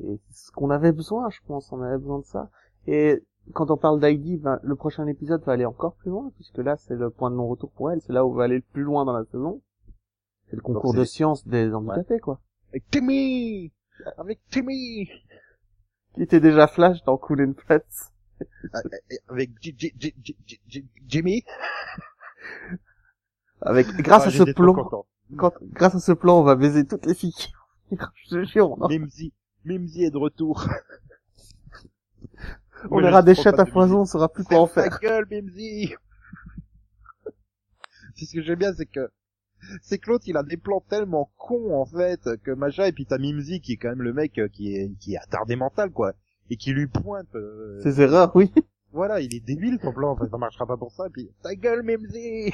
[0.00, 2.50] Et c'est ce qu'on avait besoin, je pense, on avait besoin de ça.
[2.86, 3.22] Et
[3.52, 6.76] quand on parle d'Heidi, ben, le prochain épisode va aller encore plus loin, puisque là,
[6.76, 8.82] c'est le point de non-retour pour elle, c'est là où on va aller le plus
[8.82, 9.60] loin dans la saison.
[10.48, 12.40] C'est le concours de sciences des handicapés, quoi.
[12.70, 13.72] Avec Timmy,
[14.16, 15.08] avec Timmy,
[16.14, 17.84] Qui était déjà Flash dans Cool and Pets.
[18.74, 18.80] Euh,
[19.28, 19.50] avec
[21.06, 21.44] Jimmy?
[23.60, 27.14] Avec, grâce Ah, à ce plan, grâce à ce plan, on va baiser toutes les
[27.14, 27.32] filles.
[27.32, 27.52] qui
[28.88, 29.32] Mimsy,
[29.64, 30.64] Mimsy est de retour.
[32.90, 34.98] on Moi, aura des chattes à foison, on saura plus quoi en faire.
[34.98, 35.94] Ta gueule, Mimsy.
[38.14, 39.10] c'est ce que j'aime bien, c'est que
[39.80, 43.06] c'est que l'autre il a des plans tellement cons en fait que machin et puis
[43.06, 45.92] t'as Mimsy qui est quand même le mec euh, qui est qui est attardé mental
[45.92, 46.14] quoi
[46.50, 48.52] et qui lui pointe euh, Ces erreurs, oui.
[48.92, 51.54] voilà il est débile ton plan enfin, ça marchera pas pour ça et puis ta
[51.54, 52.52] gueule Mimsy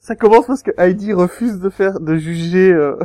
[0.00, 2.96] Ça commence parce que Heidi refuse de faire, de juger, euh,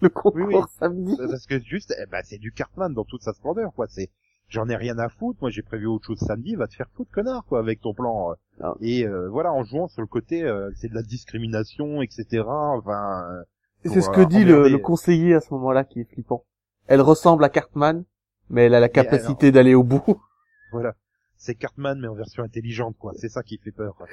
[0.00, 0.62] le concours Oui, oui.
[0.78, 1.16] samedi.
[1.18, 4.10] parce que juste eh ben, c'est du Cartman dans toute sa splendeur quoi c'est
[4.48, 7.10] j'en ai rien à foutre moi j'ai prévu autre chose samedi va te faire foutre
[7.10, 8.34] connard quoi avec ton plan euh.
[8.60, 8.74] Ah.
[8.80, 13.24] et euh, voilà en jouant sur le côté euh, c'est de la discrimination etc enfin
[13.30, 13.42] euh,
[13.84, 16.44] c'est ce euh, que dit le, le conseiller à ce moment-là qui est flippant.
[16.86, 18.04] Elle ressemble à Cartman,
[18.50, 20.04] mais elle a la capacité d'aller au bout.
[20.72, 20.94] Voilà.
[21.36, 23.12] C'est Cartman, mais en version intelligente, quoi.
[23.16, 24.06] C'est ça qui fait peur, quoi.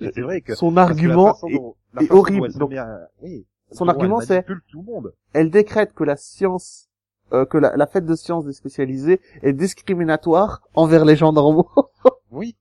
[0.00, 0.54] C'est vrai que...
[0.54, 1.76] Son argument est, dont-
[2.10, 2.52] horrible.
[2.54, 2.80] Donc, met
[3.22, 3.46] oui.
[3.72, 5.12] Son argument, c'est- tout le monde.
[5.32, 6.88] elle décrète que la science,
[7.32, 11.68] euh, que la, la fête de science des spécialisés est discriminatoire envers les gens normaux.
[12.30, 12.56] Oui.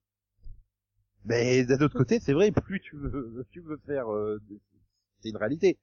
[1.25, 4.41] Mais d'un autre côté, c'est vrai, plus tu veux, tu veux faire, euh,
[5.19, 5.77] c'est une réalité.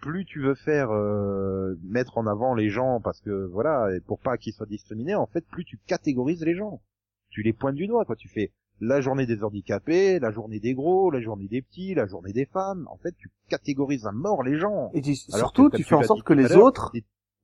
[0.00, 4.18] Plus tu veux faire euh, mettre en avant les gens parce que voilà, et pour
[4.18, 6.80] pas qu'ils soient discriminés, en fait, plus tu catégorises les gens.
[7.28, 8.16] Tu les pointes du doigt, quoi.
[8.16, 12.06] Tu fais la journée des handicapés, la journée des gros, la journée des petits, la
[12.06, 12.86] journée des femmes.
[12.90, 14.90] En fait, tu catégorises à mort les gens.
[14.94, 16.92] Et tu- Alors surtout, que, tu fais en sorte que les autres,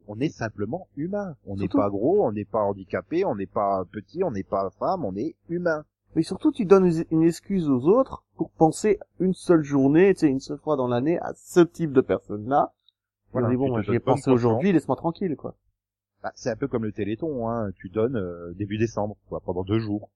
[0.08, 1.36] on est simplement humain.
[1.46, 4.68] On n'est pas gros, on n'est pas handicapé, on n'est pas petit, on n'est pas
[4.78, 5.84] femme, on est humain.
[6.14, 10.28] mais surtout, tu donnes une- excuse aux autres pour penser une seule journée, tu sais,
[10.28, 12.74] une seule fois dans l'année à ce type de personne-là.
[13.32, 15.54] Voilà, tu bon, j'y ai pensé aujourd'hui, laisse-moi tranquille, quoi.
[16.22, 17.70] Bah, c'est un peu comme le Téléthon, hein.
[17.76, 20.10] Tu donnes euh, début décembre, quoi, pendant deux jours.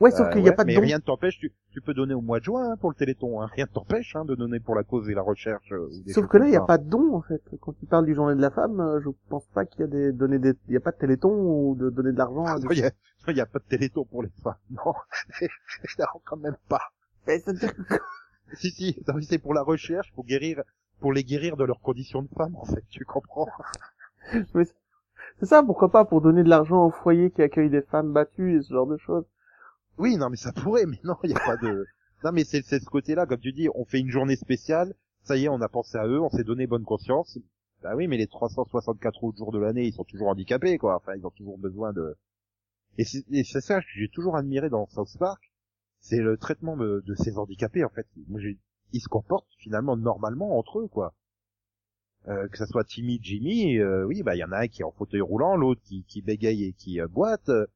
[0.00, 0.80] Ouais, sauf Euh, qu'il n'y a ouais, pas de mais don.
[0.82, 1.38] rien ne t'empêche.
[1.38, 3.42] Tu, tu peux donner au mois de juin hein, pour le Téléthon.
[3.42, 3.46] Hein.
[3.54, 5.72] Rien ne t'empêche hein, de donner pour la cause et la recherche.
[5.72, 6.66] euh, des Sauf que là, il n'y a ça.
[6.66, 7.42] pas de don, en fait.
[7.60, 9.86] Quand tu parles du journée de la femme, euh, je pense pas qu'il y a
[9.88, 12.44] des, donner des, il y a pas de téléthon ou de donner de l'argent.
[12.44, 14.54] à Ah, non, il y a, a pas de Téléthon pour les femmes.
[14.70, 14.94] Non,
[15.98, 16.82] non quand même pas.
[17.26, 17.50] Mais que-
[18.54, 20.62] Si si, c'est pour la recherche, pour guérir,
[21.00, 22.56] pour les guérir de leurs conditions de femmes.
[22.56, 23.48] En fait, tu comprends
[25.40, 28.56] C'est ça, pourquoi pas, pour donner de l'argent aux foyers qui accueillent des femmes battues
[28.58, 29.24] et ce genre de choses.
[29.98, 31.86] Oui, non, mais ça pourrait, mais non, il y a pas de.
[32.24, 34.92] Non, mais c'est c'est ce côté-là, comme tu dis, on fait une journée spéciale.
[35.22, 37.38] Ça y est, on a pensé à eux, on s'est donné bonne conscience.
[37.80, 40.96] Bah oui, mais les 364 autres jours de l'année, ils sont toujours handicapés, quoi.
[40.96, 42.16] Enfin, ils ont toujours besoin de.
[42.96, 45.52] Et c'est ça que j'ai toujours admiré dans South Park,
[46.00, 47.84] c'est le traitement de, de ces handicapés.
[47.84, 48.40] En fait, Moi,
[48.92, 51.14] ils se comportent finalement normalement entre eux, quoi.
[52.26, 54.82] Euh, que ça soit Timmy, Jimmy, euh, oui, bah il y en a un qui
[54.82, 57.66] est en fauteuil roulant, l'autre qui, qui bégaye et qui euh, boite, euh,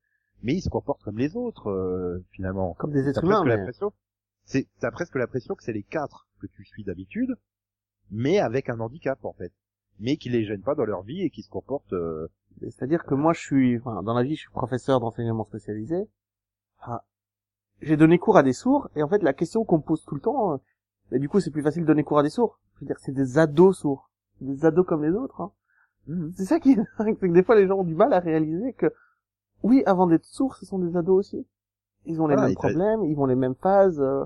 [0.42, 2.74] mais ils se comportent comme les autres euh, finalement.
[2.74, 3.66] Comme des êtres humains, mais...
[4.44, 7.36] c'est t'as presque l'impression que c'est les quatre que tu suis d'habitude,
[8.10, 9.52] mais avec un handicap en fait,
[9.98, 11.92] mais qui les gênent pas dans leur vie et qui se comportent.
[11.92, 12.28] euh,
[12.60, 16.08] C'est-à-dire que moi, je suis, enfin, dans la vie, je suis professeur d'enseignement spécialisé.
[16.80, 17.00] Enfin,
[17.80, 20.14] j'ai donné cours à des sourds, et en fait, la question qu'on me pose tout
[20.14, 20.56] le temps, euh,
[21.12, 22.58] et du coup, c'est plus facile de donner cours à des sourds.
[22.74, 24.10] Je veux dire, c'est des ados sourds.
[24.40, 25.52] Des ados comme les autres, hein.
[26.36, 28.18] C'est ça qui est dingue, c'est que des fois, les gens ont du mal à
[28.18, 28.92] réaliser que,
[29.62, 31.46] oui, avant d'être sourds, ce sont des ados aussi.
[32.06, 34.24] Ils ont les Voilà, mêmes problèmes, ils ont les mêmes phases, euh,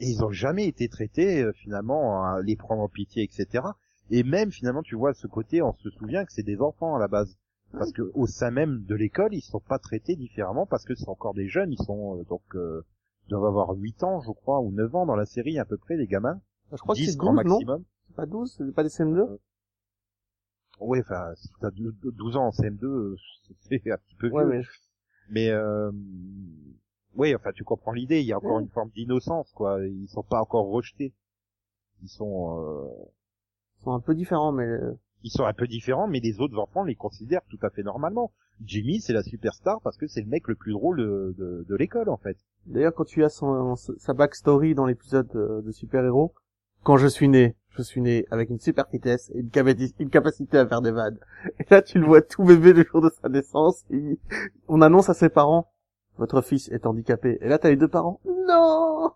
[0.00, 3.64] et ils ont jamais été traités euh, finalement à les prendre en pitié, etc.
[4.10, 6.98] Et même finalement, tu vois ce côté, on se souvient que c'est des enfants à
[6.98, 7.36] la base.
[7.76, 11.08] Parce que au sein même de l'école, ils sont pas traités différemment parce que c'est
[11.08, 12.82] encore des jeunes, ils sont euh, donc euh,
[13.26, 15.76] ils doivent avoir 8 ans, je crois, ou 9 ans dans la série à peu
[15.76, 16.40] près les gamins,
[16.72, 17.60] je crois que 10 c'est grand 12, non?
[17.60, 17.84] maximum.
[18.06, 19.38] C'est pas 12, c'est pas des CM2?
[20.80, 23.16] Ouais, enfin, si t'as dou- dou- 12 ans en CM2, euh,
[23.68, 24.50] c'est un petit peu Ouais, vieux.
[24.50, 24.62] mais
[25.30, 25.90] Mais euh...
[27.14, 28.20] oui, enfin, tu comprends l'idée.
[28.20, 28.62] Il y a encore Ouais.
[28.62, 29.84] une forme d'innocence, quoi.
[29.86, 31.12] Ils sont pas encore rejetés.
[32.02, 32.88] Ils sont, euh...
[33.80, 34.92] ils sont un peu différents, mais euh,
[35.24, 38.32] ils sont un peu différents, mais les autres enfants les considèrent tout à fait normalement.
[38.64, 41.76] Jimmy, c'est la superstar parce que c'est le mec le plus drôle de, de, de
[41.76, 42.36] l'école, en fait.
[42.66, 46.34] d'ailleurs quand tu as son, sa backstory dans l'épisode de, de super-héros,
[46.82, 50.66] quand je suis né, je suis né avec une super vitesse et une, capacité- à
[50.66, 51.18] faire des vannes.
[51.60, 53.84] Et là, tu le vois tout bébé le jour de sa naissance.
[54.68, 55.70] on annonce à ses parents,
[56.16, 57.38] votre fils est handicapé.
[57.40, 58.20] Et là, t'as les deux parents.
[58.26, 59.12] Non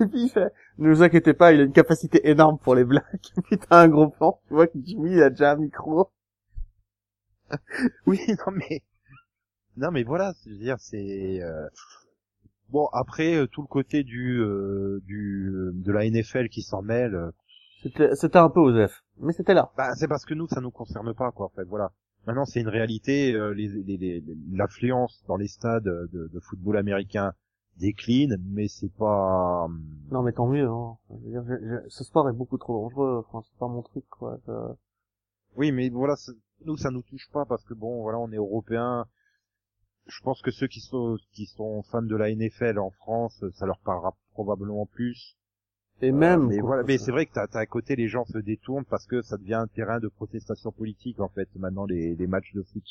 [0.00, 2.84] Et puis il fait, ne vous inquiétez pas, il a une capacité énorme pour les
[2.84, 3.04] blagues.
[3.38, 6.10] Et puis t'as un gros plan, tu vois que Jimmy, il a déjà un micro.
[8.06, 8.82] Oui, non mais
[9.76, 11.68] non mais voilà, je veux dire c'est euh,
[12.70, 17.14] bon après euh, tout le côté du euh, du de la NFL qui s'en mêle,
[17.14, 17.30] euh,
[17.84, 19.04] C'était c'était un peu osef.
[19.18, 19.70] Mais c'était là.
[19.76, 21.92] bah c'est parce que nous ça nous concerne pas quoi en fait, voilà.
[22.26, 26.76] Maintenant c'est une réalité, euh, les, les, les- l'affluence dans les stades de, de football
[26.78, 27.32] américain
[27.76, 29.68] décline, mais c'est pas
[30.10, 30.66] Non, mais tant mieux.
[30.68, 30.96] Hein.
[31.10, 33.24] Je veux dire, je- je- ce sport est beaucoup trop dangereux.
[33.28, 34.38] Enfin, c'est pas mon truc, quoi.
[34.46, 34.74] Je-
[35.56, 36.14] Oui, mais voilà,
[36.64, 39.06] nous ça nous touche pas parce que bon, voilà, on est européens.
[40.06, 43.66] Je pense que ceux qui sont qui sont fans de la NFL en France, ça
[43.66, 45.36] leur parlera probablement plus.
[46.04, 46.46] Et Euh, même.
[46.48, 49.06] mais quoi, voilà, mais c'est vrai que t'as à côté les gens se détournent parce
[49.06, 52.62] que ça devient un terrain de protestation politique en fait maintenant les, les matchs de
[52.62, 52.84] foot.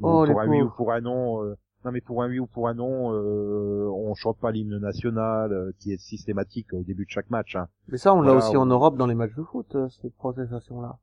[0.00, 1.54] Oh, pour un oui ou pour un non, euh,
[1.84, 5.52] non mais pour un oui ou pour un non, euh, on chante pas l'hymne national
[5.52, 7.56] euh, qui est systématique au début de chaque match.
[7.56, 7.68] Hein.
[7.88, 9.88] Mais ça, on l'a Voilà, aussi on- en Europe dans les matchs de foot, euh,
[9.88, 10.98] ces protestations-là.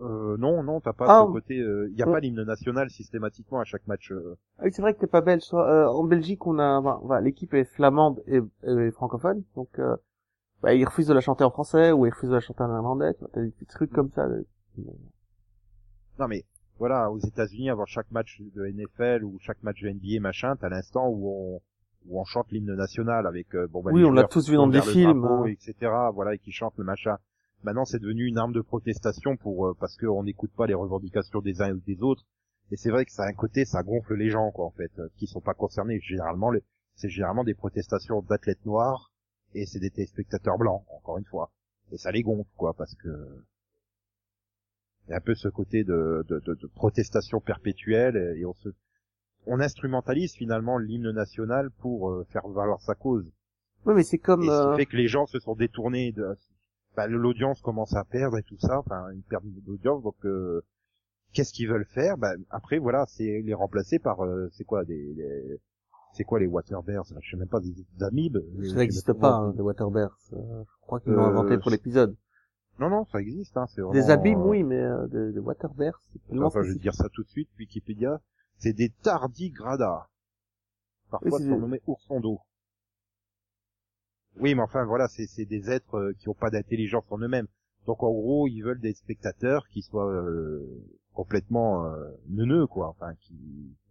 [0.00, 1.56] Euh, non, non, t'as pas Ah, ce côté.
[1.56, 2.12] Il y a ouais.
[2.12, 4.10] pas l'hymne national systématiquement à chaque match.
[4.12, 4.34] euh.
[4.58, 5.44] Ah oui, c'est vrai que t'es pas belge.
[5.52, 9.96] Euh, en Belgique, on a, enfin, l'équipe est flamande et, et francophone, donc euh,
[10.62, 12.68] bah, ils refusent de la chanter en français ou ils refusent de la chanter en
[12.68, 13.14] néerlandais.
[13.14, 14.28] Tu vois, t'as des petits trucs comme ça.
[14.28, 14.46] de-
[16.18, 16.44] Non mais
[16.78, 20.68] voilà, aux États-Unis, avant chaque match de NFL ou chaque match de NBA, machin, t'as
[20.68, 21.60] l'instant où on
[22.08, 24.56] où on chante l'hymne national avec euh, bon bah, Oui, les on l'a tous vu
[24.56, 25.48] dans des films, drapeau, hein.
[25.48, 25.74] etc.
[26.14, 27.18] Voilà, et qui chantent le machin.
[27.62, 31.40] Maintenant, c'est devenu une arme de protestation pour euh, parce qu'on n'écoute pas les revendications
[31.40, 32.24] des uns ou des autres.
[32.72, 34.90] Et c'est vrai que ça a un côté, ça gonfle les gens, quoi, en fait,
[34.98, 36.00] euh, qui sont pas concernés.
[36.00, 36.62] Généralement, les-
[36.94, 39.09] c'est généralement des protestations d'athlètes noirs
[39.54, 41.50] et c'est des téléspectateurs blancs, encore une fois.
[41.92, 43.08] Et ça les gonfle, quoi, parce que
[45.06, 48.54] il y a un peu ce côté de, de, de, de protestation perpétuelle et on
[48.54, 48.68] se
[49.46, 53.26] on instrumentalise finalement l'hymne national pour euh, faire valoir sa cause.
[53.86, 54.42] Oui, mais c'est comme.
[54.42, 56.36] Et ce euh, qui fait que les gens se sont détournés de
[56.96, 60.62] bah, l'audience commence à perdre et tout ça, enfin ils perdent d'audience donc euh,
[61.32, 62.18] qu'est-ce qu'ils veulent faire?
[62.18, 65.60] Bah, après voilà, c'est les remplacer par euh, c'est quoi des les-
[66.12, 68.38] c'est quoi les waterbears Je sais même pas des, des amibes.
[68.58, 70.16] Je Ça n'existe pas, hein, des Waterbears.
[70.32, 72.16] Euh, je crois qu'ils l'ont Euh, inventé pour l'épisode.
[72.78, 75.40] Non non, ça existe hein, c'est Des vraiment, abîmes, euh, oui, mais euh, des, des
[76.28, 78.20] tellement Enfin, je vais dire ça tout de suite, Wikipédia.
[78.58, 79.84] C'est des tardigrades.
[81.10, 82.40] Parfois Oui, surnommés oursons d'eau.
[84.38, 87.48] Oui, mais enfin, voilà, c'est des êtres euh, qui ont pas d'intelligence en eux-mêmes.
[87.86, 90.64] Donc, en gros, ils veulent des spectateurs qui soient euh,
[91.12, 92.88] complètement euh, neuneux, quoi.
[92.88, 93.34] Enfin, qui,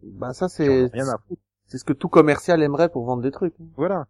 [0.03, 1.41] Bah ça, c'est rien à foutre.
[1.69, 3.55] C'est ce que tout commercial aimerait pour vendre des trucs.
[3.77, 4.07] Voilà.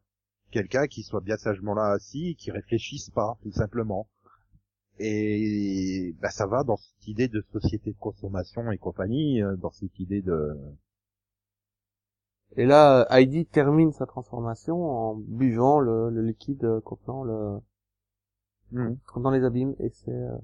[0.49, 4.07] Quelqu'un qui soit bien sagement là assis, qui réfléchisse pas, tout simplement.
[4.97, 9.72] Et bah, ça va dans cette idée de société de consommation et compagnie, euh, dans
[9.72, 10.57] cette idée de
[12.57, 17.60] Et là, Heidi termine sa transformation en buvant le, le liquide contenant le
[19.07, 20.38] contenant les abîmes et c'est euh,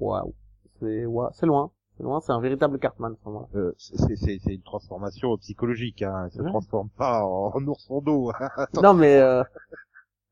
[0.00, 0.34] waouh,
[0.78, 3.14] c'est wa- c'est loin, c'est un véritable Cartman.
[3.54, 6.24] Euh, c'est une transformation psychologique, hein.
[6.26, 6.48] Elle se Ouais.
[6.50, 8.30] transforme pas en, en ourson d'eau.
[8.30, 8.48] hein.
[8.82, 9.42] Non mais euh,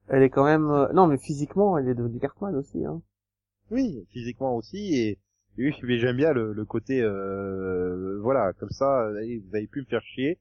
[0.08, 3.00] elle est quand même euh, non mais physiquement elle est devenue Cartman aussi hein.
[3.70, 4.94] Oui, physiquement aussi.
[4.94, 5.18] Et
[5.58, 9.80] oui, mais j'aime bien le, le côté, euh, voilà, comme ça, allez, vous avez pu
[9.80, 10.38] me faire chier.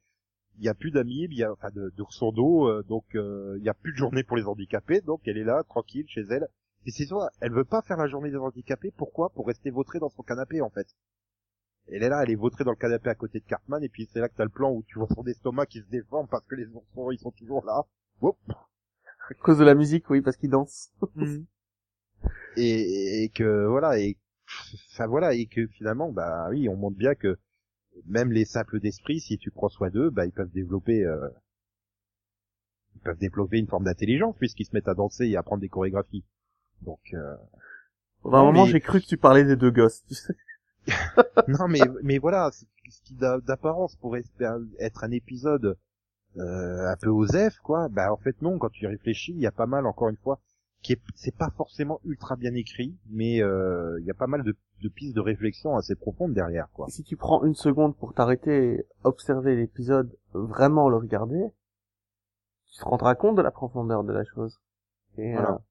[0.59, 3.63] Il y a plus d'amibes, il y a enfin d'oursons d'eau, euh, donc euh, il
[3.63, 5.01] y a plus de journée pour les handicapés.
[5.01, 6.47] Donc elle est là, tranquille, chez elle.
[6.85, 8.91] Et c'est ça, elle veut pas faire la journée des handicapés.
[8.91, 9.29] Pourquoi?
[9.29, 10.87] Pour rester vautrée dans son canapé, en fait.
[11.87, 14.07] Elle est là, elle est vautrée dans le canapé à côté de Cartman, et puis
[14.11, 16.45] c'est là que t'as le plan où tu vois son estomac qui se déforme parce
[16.45, 17.83] que les oursons, ils sont toujours là.
[19.29, 20.91] À cause de la musique oui parce qu'il danse.
[22.57, 24.17] et, et que voilà et
[24.91, 27.37] enfin voilà et que finalement bah oui on montre bien que
[28.05, 31.29] même les simples d'esprit si tu prends soin d'eux bah ils peuvent développer euh,
[32.95, 35.69] ils peuvent développer une forme d'intelligence puisqu'ils se mettent à danser et à prendre des
[35.69, 36.25] chorégraphies
[36.81, 37.35] donc euh,
[38.23, 40.03] Bah, à un moment mais- j'ai cru que tu parlais des deux gosses.
[40.07, 40.35] Tu sais.
[41.47, 44.23] non mais mais voilà ce ce qui d'a- d'apparence pourrait
[44.79, 45.77] être un épisode
[46.37, 49.45] euh, un peu osef quoi bah en fait non quand tu y réfléchis il y
[49.47, 50.39] a pas mal encore une fois
[50.81, 54.41] qui est c'est pas forcément ultra bien écrit, mais euh, il y a pas mal
[54.43, 56.87] de, de pistes de réflexion assez profondes derrière, quoi.
[56.89, 61.43] Si tu prends une seconde pour t'arrêter, observer l'épisode, vraiment le regarder,
[62.71, 64.59] tu te rendras compte de la profondeur de la chose.
[65.19, 65.61] Et Voilà.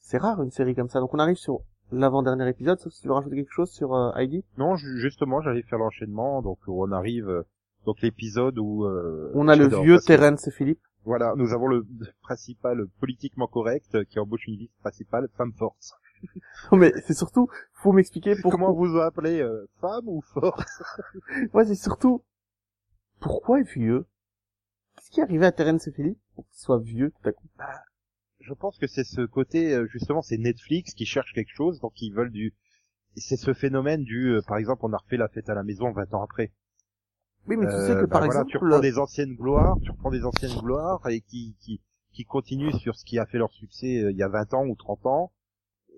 [0.00, 1.00] C'est rare une série comme ça.
[1.00, 4.12] Donc on arrive sur l'avant-dernier épisode, sauf si tu veux rajouter quelque chose sur euh,
[4.14, 4.44] Heidi.
[4.58, 7.42] Non, ju- justement, j'allais faire l'enchaînement, donc on arrive euh,
[7.86, 10.80] donc l'épisode où euh, On a le vieux Terence et Philippe.
[11.04, 11.86] Voilà, nous avons le
[12.22, 15.92] principal politiquement correct euh, qui embauche une vice principale femme forte.
[16.72, 18.50] Non, mais c'est surtout, faut m'expliquer pourquoi.
[18.50, 20.66] Comment vous appelez euh, femme ou forte
[21.54, 22.22] Moi, c'est surtout,
[23.20, 24.04] pourquoi vieux?
[24.96, 27.46] Qu'est-ce qui est arrivé à Terence et Philippe pour qu'ils soient vieux tout à coup?
[28.48, 31.92] Je pense que c'est ce côté euh, justement c'est Netflix qui cherche quelque chose donc
[32.02, 32.54] ils veulent du
[33.16, 35.92] c'est ce phénomène du euh, par exemple on a refait la fête à la maison
[35.92, 36.52] 20 ans après.
[37.46, 39.78] Oui, mais tu Euh, sais que bah par voilà, exemple, tu reprends des anciennes gloires,
[39.82, 41.80] tu reprends des anciennes gloires et qui qui
[42.12, 44.66] qui continuent sur ce qui a fait leur succès euh, il y a 20 ans
[44.66, 45.32] ou 30 ans.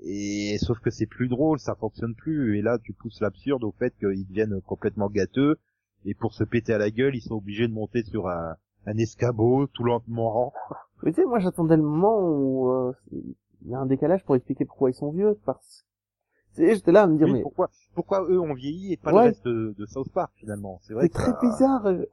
[0.03, 3.72] Et sauf que c'est plus drôle, ça fonctionne plus et là tu pousses l'absurde au
[3.72, 5.59] fait qu'ils deviennent complètement gâteux
[6.05, 8.96] et pour se péter à la gueule, ils sont obligés de monter sur un un
[8.98, 10.53] escabeau tout lentement.
[11.03, 14.36] Mais tu sais, moi j'attendais le moment où euh, il y a un décalage pour
[14.36, 15.84] expliquer pourquoi ils sont vieux, parce
[16.55, 19.12] sais, j'étais là à me dire Oui, mais pourquoi pourquoi eux ont vieilli et pas
[19.12, 19.22] Ouais.
[19.22, 20.78] le reste de, de South Park finalement?
[20.82, 21.86] C'est vrai c'est que très ça- bizarre.
[21.86, 22.05] euh,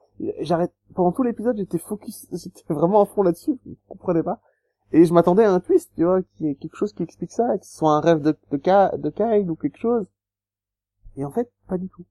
[0.41, 4.41] J'arrête pendant tout l'épisode, j'étais focus, j'étais vraiment à fond là-dessus, je comprenais pas.
[4.93, 7.57] Et je m'attendais à un twist, tu vois, qui est quelque chose qui explique ça,
[7.57, 10.07] que ce soit un rêve de de, Ka- de Kyle ou quelque chose.
[11.17, 12.05] Et en fait, pas du tout.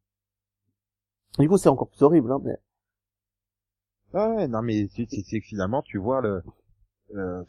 [1.39, 2.59] Du coup, c'est encore plus horrible, hein, mais
[4.15, 6.43] Ah ouais, non mais c'est que finalement tu vois le
[7.15, 7.45] euh,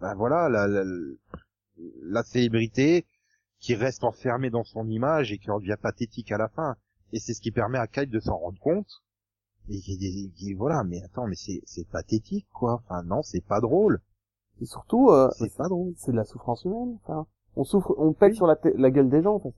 [0.00, 0.84] ben voilà la, la,
[2.02, 3.06] la célébrité
[3.58, 6.76] qui reste enfermée dans son image et qui en devient pathétique à la fin.
[7.12, 9.02] Et c'est ce qui permet à Kyle de s'en rendre compte.
[9.68, 12.82] Et qui dit voilà mais attends mais c'est c'est pathétique quoi.
[12.84, 14.00] Enfin non c'est pas drôle.
[14.60, 15.92] Et surtout, euh, c'est pas drôle.
[15.96, 16.98] c'est de la souffrance humaine.
[17.04, 17.26] Enfin,
[17.56, 19.34] on souffre, on pète sur la, la gueule des gens.
[19.34, 19.50] Enfin,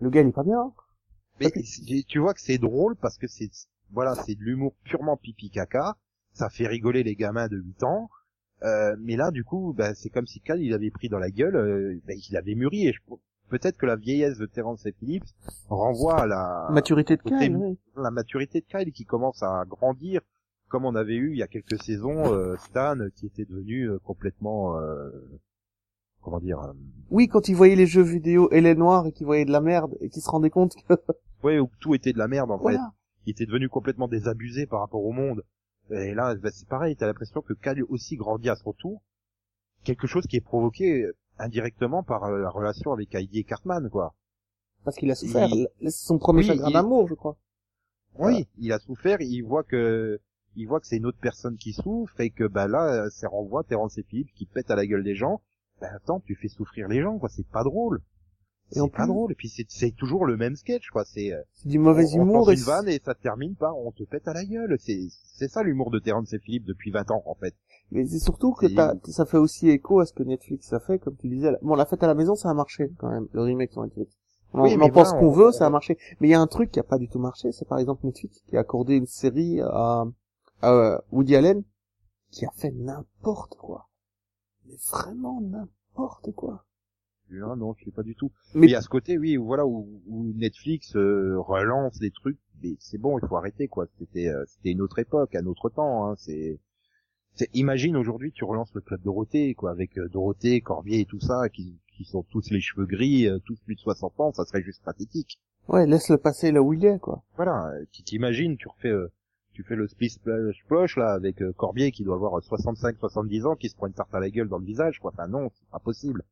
[0.00, 0.72] le gars, il est pas bien.
[1.40, 3.50] mais c'est- tu vois que c'est drôle parce que c'est
[3.90, 5.96] voilà c'est de l'humour purement pipi caca.
[6.32, 8.08] Ça fait rigoler les gamins de 8 ans
[8.62, 11.30] Euh, mais là, du coup, bah, c'est comme si Cal il avait pris dans la
[11.30, 12.88] gueule, euh, bah, il avait mûri.
[12.88, 13.14] Et je-
[13.48, 15.28] peut-être que la vieillesse de Terence et Phillips
[15.68, 17.78] renvoie à la, Maturité de Kyle, oui.
[17.96, 20.20] la maturité de Kyle qui commence à grandir,
[20.68, 24.76] comme on avait eu il y a quelques saisons euh, Stan qui était devenu complètement,
[24.78, 25.08] euh,
[26.20, 26.72] comment dire, euh,
[27.10, 29.60] Oui, quand il voyait les jeux vidéo et les noirs et qu'il voyait de la
[29.60, 30.94] merde et qu'il se rendait compte que
[31.42, 32.76] ouais, où tout était de la merde en fait.
[33.26, 35.42] Il était devenu complètement désabusé par rapport au monde.
[35.90, 39.02] Et là, bah, c'est pareil, t'as l'impression que Kyle aussi grandit à son tour.
[39.84, 41.06] Quelque chose qui est provoqué
[41.38, 44.14] indirectement par euh, la relation avec Heidi et Cartman, quoi.
[44.84, 45.48] Parce qu'il a souffert.
[45.52, 47.36] Il- C'est son premier Oui, chagrin il- d'amour, je crois.
[48.18, 50.20] Oui, il a souffert, il voit que
[50.56, 53.62] il voit que c'est une autre personne qui souffre et que bah là, ça renvoie
[53.62, 55.40] Terence et Philippe qui pètent à la gueule des gens.
[55.80, 57.28] Bah attends, tu fais souffrir les gens, quoi.
[57.28, 58.02] C'est pas drôle.
[58.72, 59.32] Et en C'est pas plus- drôle.
[59.32, 61.04] Et puis c'est c'est toujours le même sketch, quoi.
[61.04, 63.54] C'est euh, C'est du mauvais on, on humour pense et une vanne et ça termine
[63.54, 64.76] par on te pète à la gueule.
[64.78, 67.54] C'est c'est ça l'humour de Terence et Philippe depuis 20 ans en fait.
[67.90, 68.66] Mais c'est surtout que
[69.10, 71.52] ça fait aussi écho à ce que Netflix a fait, comme tu disais.
[71.62, 74.12] Bon, la fête à la maison, ça a marché, quand même, le remake sur Netflix.
[74.52, 75.96] On, Oui, on mais en pense qu'on on- veut, ça a on- marché.
[76.20, 78.04] Mais il y a un truc qui a pas du tout marché, c'est par exemple
[78.04, 80.04] Netflix qui a accordé une série à,
[80.60, 81.62] à Woody Allen,
[82.30, 83.88] qui a fait n'importe quoi.
[84.66, 86.66] Mais vraiment n'importe quoi.
[87.30, 88.30] Non, non, je sais pas du tout.
[88.54, 92.10] Mais- il y a ce côté, oui, où, voilà, où, où Netflix euh, relance des
[92.10, 93.86] trucs, mais c'est bon, il faut arrêter, quoi.
[93.98, 96.06] C'était, euh, c'était une autre époque, un autre temps.
[96.06, 96.14] Hein.
[96.16, 96.58] C'est,
[97.34, 101.20] c'est, imagine aujourd'hui, tu relances le club Dorothée, quoi, avec euh, Dorothée, Corbier et tout
[101.20, 104.44] ça, qui, qui sont tous les cheveux gris, euh, tous plus de 60 ans, ça
[104.44, 105.38] serait juste pathétique.
[105.68, 107.22] Ouais, laisse le passer là où il est, quoi.
[107.36, 109.12] Voilà, tu t'imagines, tu refais, euh,
[109.52, 113.68] tu fais le split splash splosh là avec Corbier qui doit avoir 65-70 ans, qui
[113.68, 115.10] se prend une tarte à la gueule dans le visage, quoi.
[115.12, 116.22] Enfin non, c'est pas possible.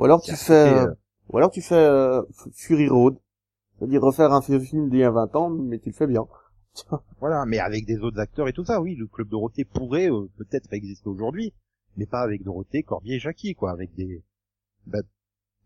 [0.00, 0.94] Ou alors tu C'est fais, côté, euh,
[1.28, 2.22] ou alors tu fais euh,
[2.54, 3.18] Fury Road.
[3.78, 6.26] C'est-à-dire refaire un film d'il y a 20 ans, mais tu le fais bien.
[7.20, 10.26] Voilà, mais avec des autres acteurs et tout ça, oui, le club Dorothée pourrait euh,
[10.38, 11.52] peut-être exister aujourd'hui,
[11.96, 14.24] mais pas avec Dorothée, Corbier et Jackie, quoi, avec des
[14.86, 15.00] bah,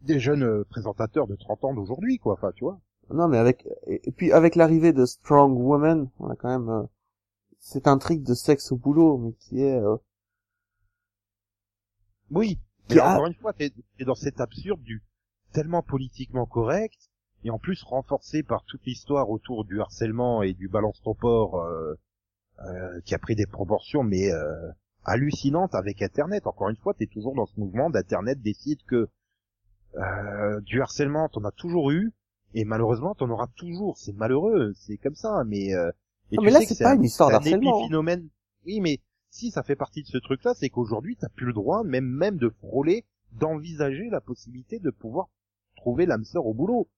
[0.03, 2.81] des jeunes euh, présentateurs de 30 ans d'aujourd'hui, quoi, enfin, tu vois.
[3.11, 6.83] Non, mais avec et, puis avec l'arrivée de Strong Woman, on a quand même euh,
[7.61, 9.97] cette intrigue de sexe au boulot, mais qui est euh,
[12.31, 12.59] Oui,
[12.91, 15.03] Mais a- encore une fois, t'es es dans cet absurde du
[15.53, 17.11] tellement politiquement correct,
[17.45, 21.61] et en plus renforcé par toute l'histoire autour du harcèlement et du balance ton port,
[21.61, 21.95] euh,
[22.61, 24.71] euh, qui a pris des proportions, mais euh,
[25.05, 26.47] hallucinantes avec Internet.
[26.47, 29.09] Encore une fois, t'es toujours dans ce mouvement d'Internet décide que
[29.97, 32.13] euh, du harcèlement, t'en as toujours eu,
[32.55, 33.97] et malheureusement, t'en auras toujours.
[33.99, 35.75] C'est malheureux, c'est comme ça, mais...
[35.75, 35.91] Euh,
[36.33, 37.91] et Ah, tu mais là, c'est pas un- une histoire d'harcèlement, hein.
[38.67, 38.99] Oui, mais
[39.35, 42.37] si ça fait partie de ce truc-là, c'est qu'aujourd'hui, t'as plus le droit, même même
[42.37, 45.27] de frôler, d'envisager la possibilité de pouvoir
[45.77, 46.89] trouver l'âme sœur au boulot.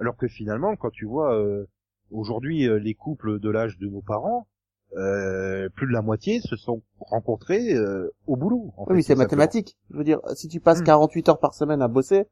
[0.00, 1.66] Alors que finalement, quand tu vois euh,
[2.10, 4.48] aujourd'hui euh, les couples de l'âge de nos parents,
[4.96, 8.72] euh, plus de la moitié se sont rencontrés euh, au boulot.
[8.78, 9.76] en Oui, c'est mathématique.
[9.90, 10.84] Je veux dire, si tu passes Hmm.
[10.84, 12.24] 48 heures par semaine à bosser,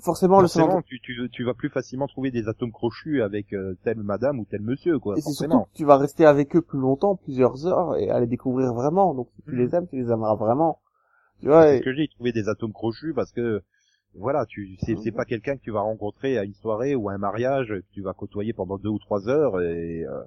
[0.00, 0.82] forcément, le Forcément, salaire...
[0.82, 4.44] tu, tu, tu vas plus facilement trouver des atomes crochus avec euh, telle madame ou
[4.44, 5.16] tel monsieur, quoi.
[5.16, 8.20] Et c'est surtout que tu vas rester avec eux plus longtemps, plusieurs heures, et à
[8.20, 9.14] les découvrir vraiment.
[9.14, 9.56] Donc, si tu Hmm.
[9.56, 10.80] les aimes, tu les aimeras vraiment.
[11.40, 13.62] Tu vois, C'est et- ce que j'ai trouvé des atomes crochus parce que
[14.14, 17.14] voilà, tu c'est c'est pas quelqu'un que tu vas rencontrer à une soirée ou à
[17.14, 20.22] un mariage que tu vas côtoyer pendant deux ou trois heures et euh,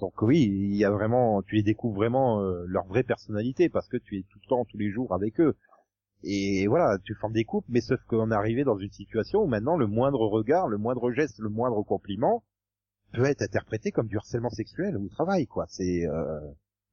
[0.00, 3.88] donc oui, il y a vraiment tu les découvres vraiment euh, leur vraie personnalité parce
[3.88, 5.56] que tu es tout le temps tous les jours avec eux.
[6.24, 9.46] Et voilà, tu formes des couples, mais sauf qu'on est arrivé dans une situation où
[9.46, 12.44] maintenant le moindre regard, le moindre geste, le moindre compliment
[13.12, 15.66] peut être interprété comme du harcèlement sexuel au travail, quoi.
[15.68, 16.40] C'est euh,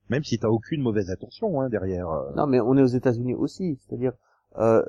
[0.10, 2.10] même si t'as aucune mauvaise intention hein, derrière.
[2.10, 2.31] euh.
[2.35, 4.14] Non, mais on est aux États-Unis aussi, c'est-à-dire
[4.57, 4.84] euh,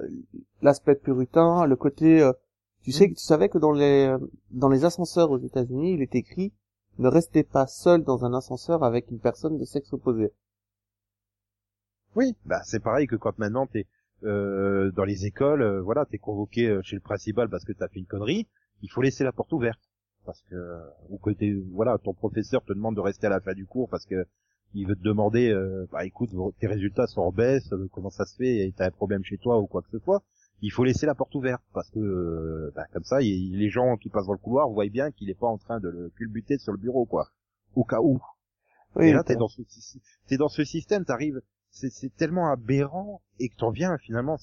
[0.62, 2.23] l'aspect puritain, le côté.
[2.23, 2.33] euh,
[2.83, 4.17] tu sais, tu savais que dans les
[4.51, 6.53] dans les ascenseurs aux États-Unis, il est écrit
[6.99, 10.33] ne restez pas seul dans un ascenseur avec une personne de sexe opposé.
[12.17, 13.87] Oui, bah c'est pareil que quand maintenant t'es
[14.25, 17.89] euh, dans les écoles, euh, voilà, t'es convoqué euh, chez le principal parce que t'as
[17.89, 18.47] fait une connerie,
[18.83, 19.81] il faut laisser la porte ouverte.
[20.27, 23.55] Parce que ou que t'es, voilà, ton professeur te demande de rester à la fin
[23.55, 24.27] du cours parce que
[24.75, 26.31] il veut te demander, euh, bah écoute,
[26.61, 29.39] tes résultats sont en baisse, euh, comment ça se fait, et t'as un problème chez
[29.39, 30.23] toi ou quoi que ce soit,
[30.63, 31.63] il faut laisser la porte ouverte.
[31.73, 35.31] Parce que bah, comme ça, les gens qui passent dans le couloir voient bien qu'il
[35.31, 37.29] est pas en train de le culbuter sur le bureau, quoi,
[37.75, 38.21] au cas où.
[38.97, 39.63] Oui, Et là, t'es dans ce,
[40.27, 41.41] t'es dans ce système, t'arrives,
[41.71, 44.39] c'est, c'est tellement aberrant et que t'en viens finalement.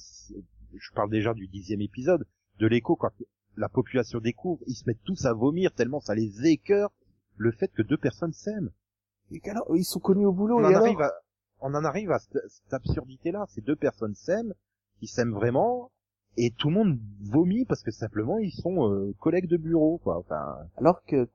[0.74, 2.26] Je parle déjà du dixième épisode
[2.60, 3.12] de l'écho quand
[3.56, 6.92] la population découvre, ils se mettent tous à vomir tellement ça les écœure
[7.38, 8.72] le fait que deux personnes s'aiment.
[9.32, 10.58] Et alors, ils sont connus au boulot.
[10.58, 11.12] On et en alors arrive à,
[11.60, 13.46] on en arrive à cette, cette absurdité-là.
[13.50, 14.54] Ces deux personnes s'aiment,
[15.02, 15.92] ils s'aiment vraiment.
[16.38, 20.20] Et tout le monde vomit parce que simplement ils sont euh, collègues de bureau, quoi.
[20.20, 21.28] Enfin, Alors que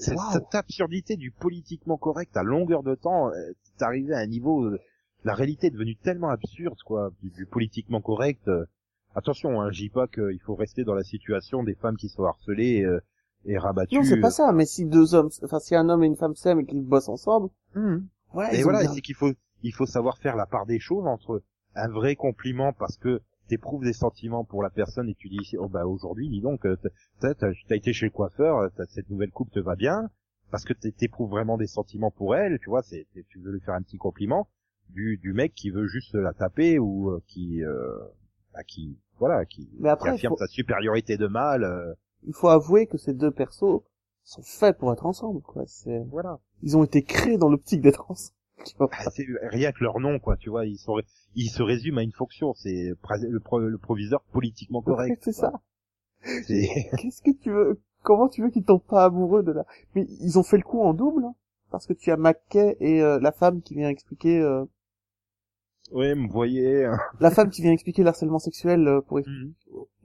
[0.00, 3.32] C'est- cette absurdité du politiquement correct à longueur de temps, euh,
[3.78, 4.78] t'es arrivé à un niveau, euh,
[5.24, 8.46] la réalité est devenue tellement absurde, quoi, du, du politiquement correct.
[8.48, 8.64] euh.
[9.16, 12.24] attention, hein, je dis pas qu'il faut rester dans la situation des femmes qui sont
[12.24, 13.00] harcelées euh,
[13.44, 13.94] et rabattues.
[13.96, 14.50] Non, c'est pas ça.
[14.52, 17.08] Mais si deux hommes, enfin si un homme et une femme s'aiment et qu'ils bossent
[17.08, 17.48] ensemble,
[18.34, 19.30] ouais, Et voilà, bien- c'est qu'il faut,
[19.62, 21.42] il faut savoir faire la part des choses entre
[21.76, 25.68] un vrai compliment parce que t'éprouves des sentiments pour la personne et tu dis, oh
[25.68, 26.76] bah aujourd'hui, dis donc, euh,
[27.20, 30.10] t'as, été chez le coiffeur, euh, cette nouvelle coupe te va bien,
[30.50, 33.60] parce que t'é- t'éprouves vraiment des sentiments pour elle, tu vois, c'est, tu veux lui
[33.60, 34.48] faire un petit compliment,
[34.90, 37.98] du, du mec qui veut juste la taper ou euh, qui, euh,
[38.52, 41.94] bah, qui, voilà, qui, Mais après, qui affirme faut- sa supériorité de mâle, euh,
[42.26, 43.82] il faut avouer que ces deux persos
[44.22, 45.64] sont faits pour être ensemble, quoi.
[45.66, 46.38] C'est, voilà.
[46.62, 48.34] ils ont été créés dans l'optique d'être ensemble.
[49.10, 51.00] C'est rien que leur nom, quoi, tu vois, ils sont,
[51.34, 52.92] ils se résument à une fonction, c'est
[53.28, 55.18] le, pro- le proviseur politiquement correct.
[55.22, 55.52] c'est ça.
[56.46, 56.68] C'est,
[56.98, 59.64] Qu'est-ce que tu veux Comment tu veux qu'ils tombent pas amoureux de la
[59.94, 61.34] Mais ils ont fait le coup en double, hein,
[61.70, 64.64] parce que tu as McKay et euh, la femme qui vient expliquer, euh,
[65.92, 66.84] ouais, me voyez.
[66.84, 66.98] hein.
[67.20, 69.20] la femme qui vient expliquer l'harcèlement sexuel euh, pour.
[69.26, 69.54] Mhm.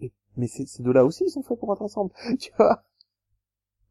[0.01, 2.11] Mais, mais ces, ces deux-là aussi, ils sont faits pour être ensemble.
[2.39, 2.83] Tu vois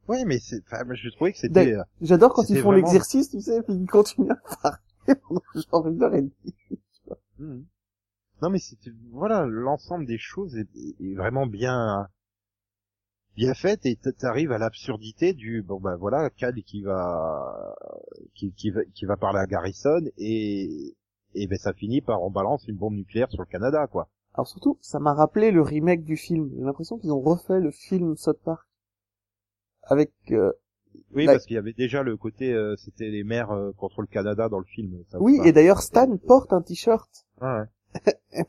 [0.09, 3.31] Ouais, mais c'est, enfin, moi, je trouvais que c'était, euh, J'adore quand ils font l'exercice,
[3.31, 6.55] tu sais, puis ils continuent à parler pendant genre une heure et demie.
[7.39, 7.67] Mhm.
[8.43, 10.69] non, mais c'était, voilà, l'ensemble des choses est,
[11.01, 12.09] est vraiment bien,
[13.37, 17.77] bien fait et t'arrives à l'absurdité du, bon, ben voilà, Cal qui va,
[18.35, 20.97] qui, qui va, qui va parler à Garrison et,
[21.35, 24.09] et ben ça finit par on balance une bombe nucléaire sur le Canada, quoi.
[24.35, 26.51] Alors surtout, ça m'a rappelé le remake du film.
[26.57, 28.68] J'ai l'impression qu'ils ont refait le film South Park.
[29.89, 30.13] Avec...
[30.31, 30.53] euh,
[31.15, 34.01] Oui, La- parce qu'il y avait déjà le côté, euh, c'était les mères euh, contre
[34.03, 34.93] le Canada dans le film.
[35.11, 37.09] ça Oui, et d'ailleurs Stan porte un t-shirt
[37.41, 37.65] Ah ouais.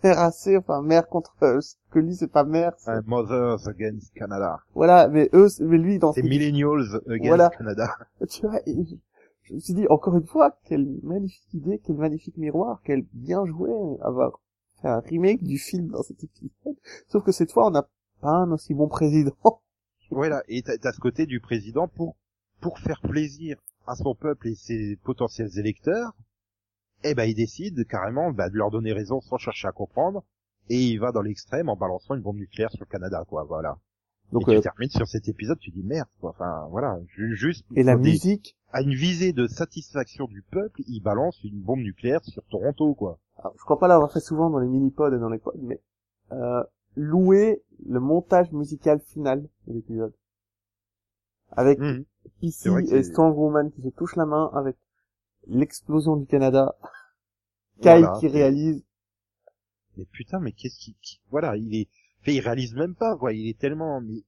[0.03, 1.33] MRAC, enfin mère contre...
[1.43, 2.73] euh, ce que lui c'est pas mère.
[2.87, 4.59] Un Mothers Against Canada.
[4.75, 7.49] Voilà, mais eux, mais lui dans ce C'est Millennials Against Voilà.
[7.49, 7.89] Canada.
[8.29, 8.95] tu vois, et je,
[9.43, 13.45] je me suis dit encore une fois, quelle magnifique idée, quel magnifique miroir, quel bien
[13.45, 13.71] joué
[14.01, 14.39] avoir
[14.81, 16.75] fait un remake du film dans cet épisode.
[17.07, 17.87] Sauf que cette fois, on n'a
[18.21, 19.31] pas un aussi bon président.
[20.11, 22.15] Voilà, et t'as t'as ce côté du président pour
[22.61, 23.57] pour faire plaisir
[23.87, 26.13] à son peuple et ses potentiels électeurs.
[27.03, 30.23] Eh ben, il décide carrément bah, de leur donner raison sans chercher à comprendre,
[30.69, 33.45] et il va dans l'extrême en balançant une bombe nucléaire sur le Canada, quoi.
[33.45, 33.77] Voilà.
[34.33, 36.31] Donc, et tu euh, termines sur cet épisode, tu dis merde, quoi.
[36.31, 40.81] Enfin, voilà, ju- juste et la des- musique, à une visée de satisfaction du peuple,
[40.87, 43.17] il balance une bombe nucléaire sur Toronto, quoi.
[43.37, 45.79] alors, je crois pas l'avoir fait souvent dans les mini-pods et dans les pods, mais
[46.33, 46.63] euh,
[47.01, 50.13] louer le montage musical final de l'épisode.
[51.51, 52.05] avec Mhm.
[52.41, 54.75] PC et Strong Woman qui se touchent la main avec
[55.47, 56.75] l'explosion du Canada.
[57.81, 58.17] Kai Voilà.
[58.19, 58.83] qui réalise.
[59.97, 61.87] Mais putain, mais qu'est-ce qui, qui- voilà, il est,
[62.21, 63.33] fait, il réalise même pas, quoi.
[63.33, 64.23] Il est tellement, mais,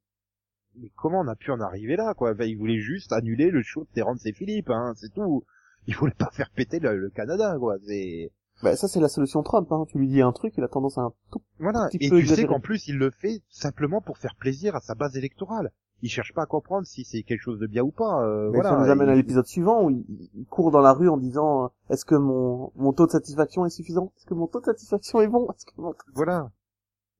[0.76, 2.31] mais comment on a pu en arriver là, quoi?
[2.31, 5.43] Enfin, Il voulait juste annuler le show de Terrence et Philippe, hein, c'est tout.
[5.88, 7.77] Il voulait pas faire péter le, le Canada, quoi.
[7.85, 8.31] C'est,
[8.63, 9.71] Bah, ça c'est la solution Trump.
[9.71, 9.85] Hein.
[9.89, 11.41] Tu lui dis un truc, il a tendance à un tout.
[11.59, 11.88] voilà.
[11.89, 12.47] petit Et peu tu sais exagéré.
[12.47, 15.71] qu'en plus, il le fait simplement pour faire plaisir à sa base électorale.
[16.03, 18.23] Il cherche pas à comprendre si c'est quelque chose de bien ou pas.
[18.25, 18.71] euh, Mais voilà.
[18.71, 20.03] ça nous amène à l'épisode suivant où il,
[20.35, 23.65] il court dans la rue en disant euh, est-ce que mon mon taux de satisfaction
[23.65, 24.11] est suffisant?
[24.17, 25.47] Est-ce que mon taux de satisfaction est bon?
[25.51, 25.93] Est-ce que mon...
[26.15, 26.49] Voilà.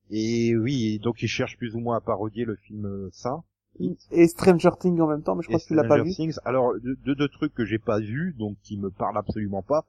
[0.09, 3.41] Et oui, donc il cherche plus ou moins à parodier le film euh, ça.
[4.11, 6.11] Et Stranger Things en même temps, mais je crois Et que tu l'as pas vu.
[6.11, 6.35] Things.
[6.43, 9.85] Alors deux, deux, deux trucs que j'ai pas vus, donc qui me parlent absolument pas.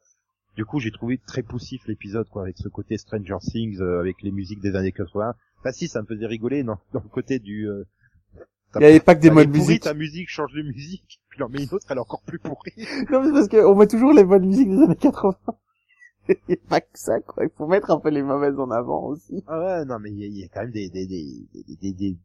[0.57, 4.21] Du coup, j'ai trouvé très poussif l'épisode, quoi, avec ce côté Stranger Things, euh, avec
[4.23, 5.35] les musiques des années 80.
[5.61, 7.69] Enfin si, ça me faisait rigoler, non, dans le côté du.
[7.69, 7.85] Euh,
[8.77, 9.83] Il y avait pas que des modes musique.
[9.83, 12.73] Ta musique change de musique, puis en met une autre, elle est encore plus pourrie.
[13.11, 15.37] Non, mais c'est parce qu'on met toujours les bonnes musiques des années 80.
[16.29, 17.45] Il y a pas que ça, quoi.
[17.45, 19.43] Il faut mettre un peu les mauvaises en avant aussi.
[19.49, 21.27] Ah ouais, non, mais il y, a- il y a quand même des des des
[21.53, 22.17] des, des, des,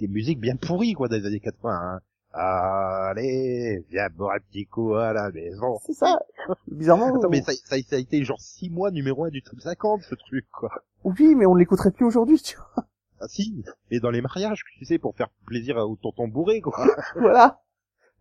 [0.00, 1.70] des musiques bien pourries, quoi, des années 80.
[1.72, 2.00] Hein.
[2.32, 5.78] Allez, viens boire un petit coup à la maison.
[5.84, 6.20] C'est ça.
[6.68, 7.16] Bizarrement.
[7.16, 10.02] Attends, mais ça, ça, ça a été genre six mois numéro un du top 50,
[10.02, 10.70] ce truc, quoi.
[11.04, 12.84] Oui, mais on l'écouterait plus aujourd'hui, tu vois.
[13.20, 16.86] Ah si, et dans les mariages, tu sais, pour faire plaisir au tonton bourré, quoi.
[17.16, 17.60] voilà.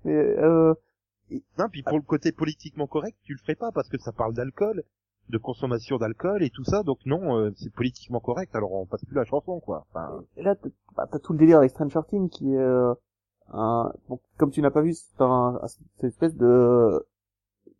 [0.05, 0.73] Mais, euh,
[1.57, 4.33] non, puis pour le côté politiquement correct, tu le ferais pas parce que ça parle
[4.33, 4.83] d'alcool,
[5.29, 9.03] de consommation d'alcool et tout ça, donc non, euh, c'est politiquement correct, alors on passe
[9.05, 9.85] plus la chanson, quoi.
[9.89, 12.93] Enfin, Et là, t'as bah, t'as tout le délire avec Stranger Things qui est euh,
[13.53, 13.91] un...
[14.09, 17.05] bon, comme tu n'as pas vu, c'est un, c'est une espèce de...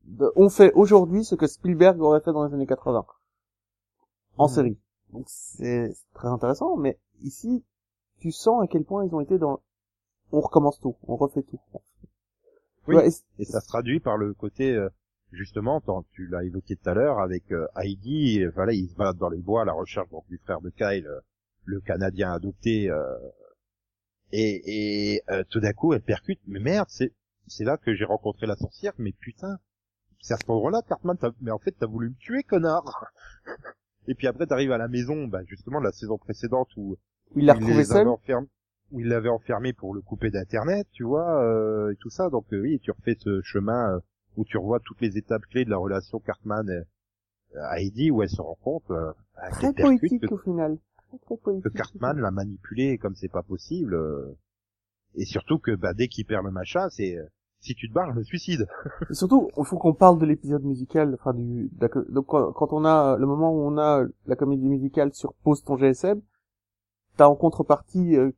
[0.05, 0.31] de...
[0.35, 3.05] On fait aujourd'hui ce que Spielberg aurait fait dans les années 80.
[4.37, 4.53] En Mhm.
[4.53, 4.77] série.
[5.13, 7.63] Donc c'est très intéressant, mais ici,
[8.19, 9.61] tu sens à quel point ils ont été dans...
[10.31, 11.59] On recommence tout, on refait tout.
[12.87, 12.95] Oui.
[12.95, 13.07] Ouais,
[13.39, 14.89] et ça se traduit par le côté, euh,
[15.31, 18.95] justement, tant- tu l'as évoqué tout à l'heure, avec euh, Heidi, et voilà, il se
[18.95, 21.19] balade dans les bois à la recherche donc, du frère de Kyle, euh,
[21.65, 23.17] le Canadien adopté, euh,
[24.31, 27.13] et, et euh, tout d'un coup, elle percute, mais merde, c'est
[27.47, 29.57] c'est là que j'ai rencontré la sorcière, mais putain,
[30.19, 33.11] c'est à cet endroit-là, Cartman, mais en fait, t'as voulu me tuer, connard
[34.09, 36.97] Et puis après, t'arrives à la maison, bah, justement, la saison précédente où
[37.35, 38.07] il l'a il retrouvé seul.
[38.07, 38.47] enfermés,
[38.91, 42.29] où il l'avait enfermé pour le couper d'internet, tu vois, euh, et tout ça.
[42.29, 43.99] Donc euh, oui, tu refais ce chemin euh,
[44.37, 48.23] où tu revois toutes les étapes clés de la relation Cartman et à Heidi, où
[48.23, 50.77] elle se rend compte euh, à Très poétique que, au final.
[51.61, 53.93] Que Cartman l'a manipulé comme c'est pas possible.
[53.95, 54.35] euh,
[55.15, 57.25] et surtout que bah, dès qu'il perd le machin, c'est euh,
[57.59, 58.67] si tu te barres, je me suicide.
[59.09, 62.27] Et surtout, il faut qu'on parle de l'épisode musical, enfin du, de la co- donc
[62.27, 66.21] quand on a le moment où on a la comédie musicale sur pose ton GSM,
[67.15, 68.31] t'as en contrepartie euh,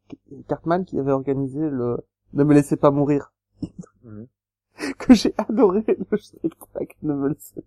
[0.48, 1.98] Cartman qui avait organisé le
[2.34, 3.34] Ne me laissez pas mourir,
[4.06, 4.28] Mhm.
[5.00, 7.64] que j'ai adoré le spectacle Ne me laissez.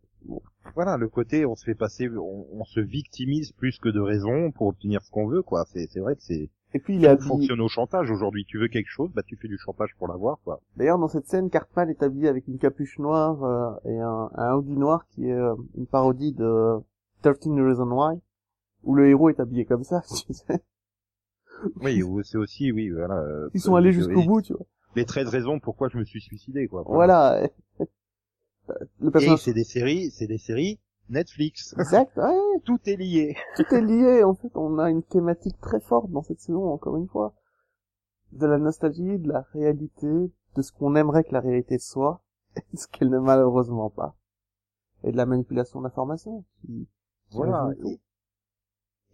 [0.74, 4.50] Voilà, le côté on se fait passer, on, on se victimise plus que de raison
[4.52, 5.64] pour obtenir ce qu'on veut, quoi.
[5.72, 7.28] C'est c'est vrai que c'est Et puis il tout habillé.
[7.28, 8.44] fonctionne au chantage aujourd'hui.
[8.46, 10.60] Tu veux quelque chose, bah tu fais du chantage pour l'avoir, quoi.
[10.76, 14.54] D'ailleurs dans cette scène, Cartman est habillé avec une capuche noire euh, et un, un
[14.54, 16.78] hoodie noir qui est euh, une parodie de
[17.22, 18.18] 13 Reasons Why,
[18.84, 20.02] où le héros est habillé comme ça.
[20.26, 20.62] Tu sais.
[21.80, 23.18] Oui, ou c'est aussi, oui, voilà.
[23.20, 24.64] euh, Ils sont allés euh, jusqu'au bout, tu vois.
[24.96, 26.82] Les 13 raisons pourquoi je me suis suicidé, quoi.
[26.86, 27.48] Voilà.
[29.00, 30.78] Le Et c'est des séries, c'est des séries
[31.08, 31.74] Netflix.
[31.78, 33.36] exact, ouais, Tout est lié.
[33.56, 34.22] tout est lié.
[34.22, 37.34] En fait, on a une thématique très forte dans cette saison, encore une fois.
[38.32, 42.22] De la nostalgie, de la réalité, de ce qu'on aimerait que la réalité soit,
[42.56, 44.16] et ce qu'elle n'est malheureusement pas.
[45.04, 46.44] Et de la manipulation d'informations.
[46.60, 46.88] Qui,
[47.32, 47.70] Voilà.
[47.84, 48.00] Et,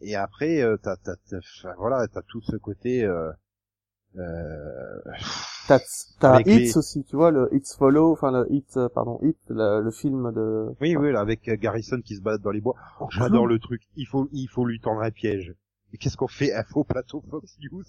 [0.00, 3.32] et après, euh, t'as, t'as, t'as, voilà, t'as tout ce côté, euh,
[4.16, 5.00] euh,
[6.20, 9.36] T'as, Hits les- aussi, tu vois, le Hits Follow, enfin le Hit, euh, pardon, Hit,
[9.50, 10.68] le, le film de...
[10.80, 12.74] oui, oui, là, avec euh, Garrison qui se balade dans les bois.
[13.00, 13.52] Oh, J'adore clou.
[13.54, 13.82] le truc.
[13.96, 15.54] Il faut, il faut lui tendre un piège.
[15.92, 17.84] Et qu'est-ce qu'on fait Un faux plateau Fox News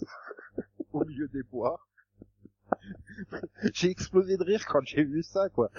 [0.94, 1.80] au milieu des bois.
[3.74, 5.70] j'ai explosé de rire quand j'ai vu ça, quoi.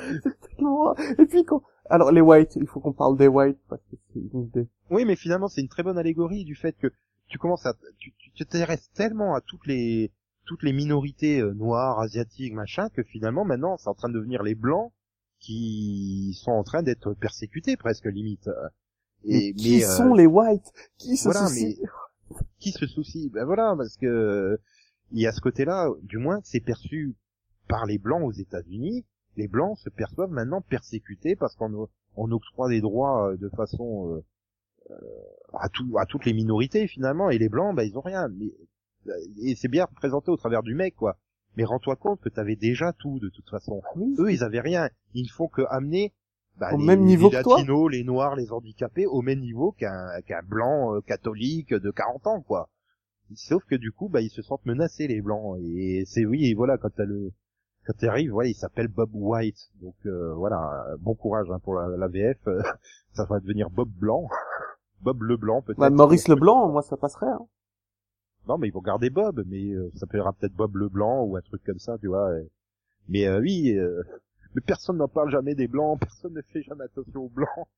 [0.56, 1.62] tellement- Et puis quand...
[1.88, 4.68] Alors les Whites, il faut qu'on parle des Whites, parce que c'est une idée.
[4.90, 6.88] Oui, mais finalement, c'est une très bonne allégorie du fait que
[7.28, 10.10] tu commences à, tu t'intéresses tellement à toutes les,
[10.50, 14.42] toutes les minorités euh, noires, asiatiques, machin, que finalement, maintenant, c'est en train de devenir
[14.42, 14.92] les blancs
[15.38, 18.50] qui sont en train d'être persécutés, presque, limite.
[19.24, 20.72] Mais, qui euh, sont les Whites?
[20.98, 21.86] Qui se voilà, soucient
[22.58, 24.58] qui se soucie Ben voilà, parce que
[25.12, 27.14] il y a ce côté-là, du moins, c'est perçu
[27.68, 29.06] par les blancs aux États-Unis.
[29.36, 34.16] Les blancs se perçoivent maintenant persécutés parce qu'on on octroie des droits euh, de façon
[34.16, 34.24] euh,
[34.90, 34.96] euh,
[35.52, 38.26] à, tout, à toutes les minorités finalement, et les blancs, ben ils ont rien.
[38.28, 38.66] Mais, euh,
[39.42, 41.16] et c'est bien représenté au travers du mec, quoi.
[41.56, 43.82] Mais rends-toi compte que t'avais déjà tout de toute façon.
[43.96, 44.14] Oui.
[44.18, 44.88] Eux, ils avaient rien.
[45.14, 46.12] Ils ne font que amener
[46.56, 49.40] bah, Au les, même niveau les que toi latinos, les noirs, les handicapés au même
[49.40, 52.68] niveau qu'un qu'un blanc euh, catholique de 40 ans, quoi.
[53.34, 55.58] Sauf que du coup, bah, ils se sentent menacés les blancs.
[55.62, 57.32] Et c'est oui, et voilà, quand t'as le
[57.86, 59.70] quand t'arrives, voilà, il s'appelle Bob White.
[59.80, 62.38] Donc euh, voilà, bon courage hein, pour la, la VF.
[62.46, 62.62] euh,
[63.12, 64.28] ça va devenir Bob Blanc,
[65.00, 65.78] Bob Leblanc peut-être.
[65.78, 67.26] Bah, Maurice Leblanc, moi ça passerait.
[67.26, 67.46] Hein.
[68.48, 71.40] Non, mais ils vont garder Bob, mais euh, ça s'appellera peut-être Bob Leblanc ou un
[71.42, 72.38] truc comme ça, tu vois.
[72.38, 72.50] et-
[73.08, 74.02] Mais euh, oui, euh,
[74.54, 77.68] mais personne n'en parle jamais des blancs, personne ne fait jamais attention aux blancs.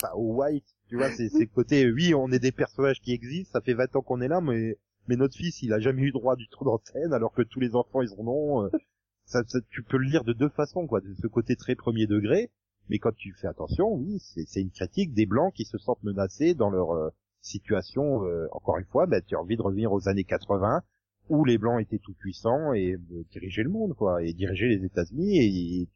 [0.00, 3.00] Enfin, aux white, tu vois, c'est c'est le côté, euh, oui, on est des personnages
[3.00, 4.78] qui existent, ça fait 20 ans qu'on est là, mais
[5.08, 7.74] mais notre fils, il a jamais eu droit du tour d'antenne, alors que tous les
[7.74, 8.64] enfants, ils en ont.
[8.64, 8.68] euh,
[9.26, 12.06] ça, ça- tu peux le lire de deux façons, quoi, de ce côté très premier
[12.06, 12.50] degré,
[12.88, 16.02] mais quand tu fais attention, oui, c'est c'est une critique des blancs qui se sentent
[16.04, 17.10] menacés dans leur euh,
[17.48, 20.82] situation, euh, encore une fois, bah, tu as envie de revenir aux années 80,
[21.30, 24.84] où les blancs étaient tout puissants et euh, dirigeaient le monde, quoi, et dirigeaient les
[24.84, 25.88] États-Unis, et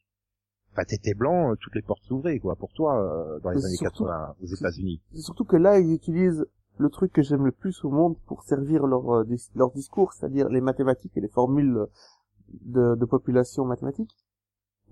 [0.72, 3.64] enfin, t'étais blanc, euh, toutes les portes s'ouvraient, quoi, pour toi, euh, dans les Mais
[3.66, 5.00] années surtout- 80 aux États-Unis.
[5.12, 6.44] C'est surtout que là, ils utilisent
[6.78, 10.12] le truc que j'aime le plus au monde pour servir leur, euh, dis- leur discours,
[10.12, 11.86] c'est-à-dire les mathématiques et les formules
[12.64, 14.14] de, de population mathématiques,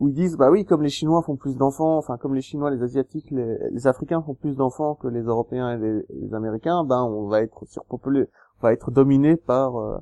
[0.01, 2.71] où ils disent, bah oui, comme les Chinois font plus d'enfants, enfin comme les Chinois,
[2.71, 6.85] les Asiatiques, les, les Africains font plus d'enfants que les Européens et les, les Américains,
[6.85, 8.27] ben on va être surpopulé,
[8.61, 9.99] on va être dominé par euh,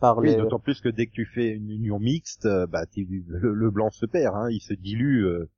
[0.00, 0.36] par Oui, les...
[0.36, 3.90] d'autant plus que dès que tu fais une union mixte, euh, bah, le, le blanc
[3.90, 5.26] se perd, hein, il se dilue.
[5.26, 5.50] euh,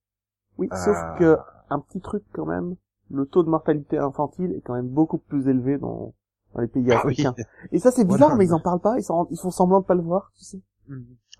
[0.58, 1.38] Oui, sauf que
[1.70, 2.74] un petit truc quand même,
[3.10, 6.12] le taux de mortalité infantile est quand même beaucoup plus élevé dans,
[6.54, 7.14] dans les pays Ah oui.
[7.14, 7.36] africains.
[7.70, 8.36] Et ça c'est bizarre, Voilà.
[8.36, 10.44] mais ils en parlent pas, ils, s'en- ils font semblant de pas le voir, tu
[10.44, 10.60] sais.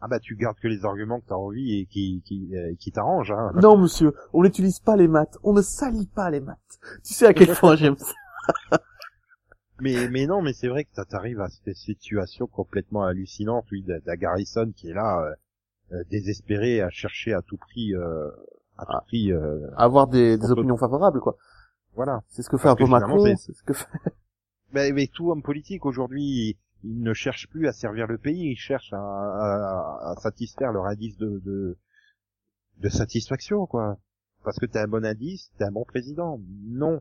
[0.05, 2.93] Ah bah tu gardes que les arguments que t'as envie et qui qui, euh, qui
[2.93, 3.31] t'arrangent.
[3.31, 3.52] Hein.
[3.62, 6.59] Non monsieur, on n'utilise pas les maths, on ne salit pas les maths.
[7.02, 8.12] Tu sais à quel point j'aime ça.
[9.81, 13.82] Mais mais non, mais c'est vrai que ça t'arrive à cette situation complètement hallucinante, oui,
[13.82, 15.20] d'un Garrison qui est là
[15.93, 18.28] euh, euh, désespéré à chercher à tout prix, euh,
[18.78, 19.05] à tout Ah.
[19.06, 21.36] prix, euh, Avoir des, des opinions favorables, quoi.
[21.94, 22.22] voilà.
[22.28, 23.86] C'est ce que fait Parce un peu Macron, c'est- c'est ce que fait...
[24.72, 28.52] Mais, mais tout homme politique aujourd'hui, il, il ne cherche plus à servir le pays,
[28.52, 31.77] il cherche à, à- à satisfaire leur indice de, de
[32.78, 33.98] de satisfaction, quoi.
[34.44, 36.40] Parce que t'es un bon indice, t'es un bon président.
[36.66, 37.01] Non.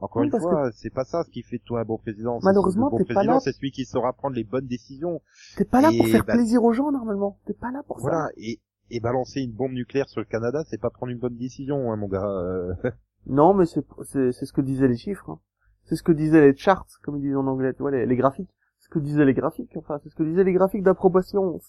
[0.00, 2.38] Encore Oui, une fois, c'est pas ça ce qui fait de toi un bon président.
[2.42, 5.20] Malheureusement, bon t'es pas président, là- c'est celui qui saura prendre les bonnes décisions.
[5.56, 7.38] T'es pas là pour faire bah- plaisir aux gens, normalement.
[7.46, 8.02] T'es pas là pour ça.
[8.02, 8.28] Voilà.
[8.36, 8.60] Et,
[8.90, 11.96] et balancer une bombe nucléaire sur le Canada, c'est pas prendre une bonne décision, hein,
[11.96, 12.24] mon gars.
[12.26, 12.74] Euh,
[13.26, 15.28] Non, mais c'est, c'est, c'est ce que disaient les chiffres.
[15.30, 15.40] hein.
[15.84, 18.16] C'est ce que disaient les charts, comme ils disent en anglais, tu vois, les, les
[18.16, 18.48] graphiques.
[18.92, 21.60] C'est ce que disaient les graphiques, enfin, c'est ce que disaient les graphiques d'approbation.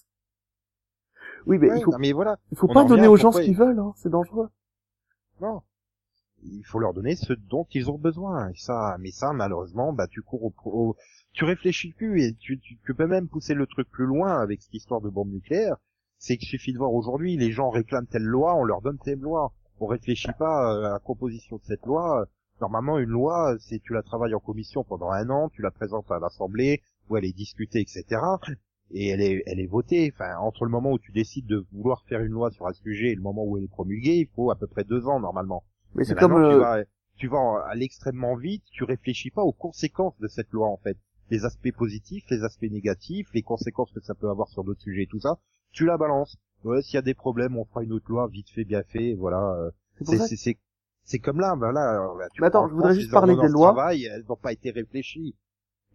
[1.46, 2.38] Oui, mais ouais, il faut, non, mais voilà.
[2.50, 4.48] il faut on pas donner aux gens ce qu'ils veulent, hein, c'est dangereux.
[5.40, 5.62] Non.
[6.44, 8.48] Il faut leur donner ce dont ils ont besoin.
[8.50, 10.96] Et ça, mais ça, malheureusement, bah, tu cours au, au-
[11.32, 14.60] tu réfléchis plus et tu, tu, tu peux même pousser le truc plus loin avec
[14.60, 15.76] cette histoire de bombe nucléaire.
[16.18, 19.20] C'est qu'il suffit de voir aujourd'hui, les gens réclament telle loi, on leur donne telle
[19.20, 19.52] loi.
[19.80, 22.26] On réfléchit pas euh, à la composition de cette loi.
[22.60, 26.10] Normalement, une loi, c'est tu la travailles en commission pendant un an, tu la présentes
[26.10, 26.82] à l'Assemblée,
[27.12, 28.04] où elle est discutée, etc.
[28.90, 30.12] Et elle est, elle est votée.
[30.14, 33.10] Enfin, entre le moment où tu décides de vouloir faire une loi sur un sujet
[33.10, 35.64] et le moment où elle est promulguée, il faut à peu près deux ans normalement.
[35.94, 36.78] Mais c'est comme, tu euh, vas,
[37.16, 40.96] tu vas à l'extrêmement vite, tu réfléchis pas aux conséquences de cette loi en fait,
[41.30, 45.02] les aspects positifs, les aspects négatifs, les conséquences que ça peut avoir sur d'autres sujets
[45.02, 45.38] et tout ça.
[45.72, 46.36] Tu la balances.
[46.64, 49.14] Ouais, s'il y a des problèmes, on fera une autre loi vite fait, bien fait,
[49.14, 49.54] voilà.
[49.56, 49.70] euh,
[51.04, 52.04] c'est comme là, voilà.
[52.04, 53.72] euh, tu Mais attends, je voudrais France, juste parler des lois.
[53.72, 55.34] Travail, elles n'ont pas été réfléchies.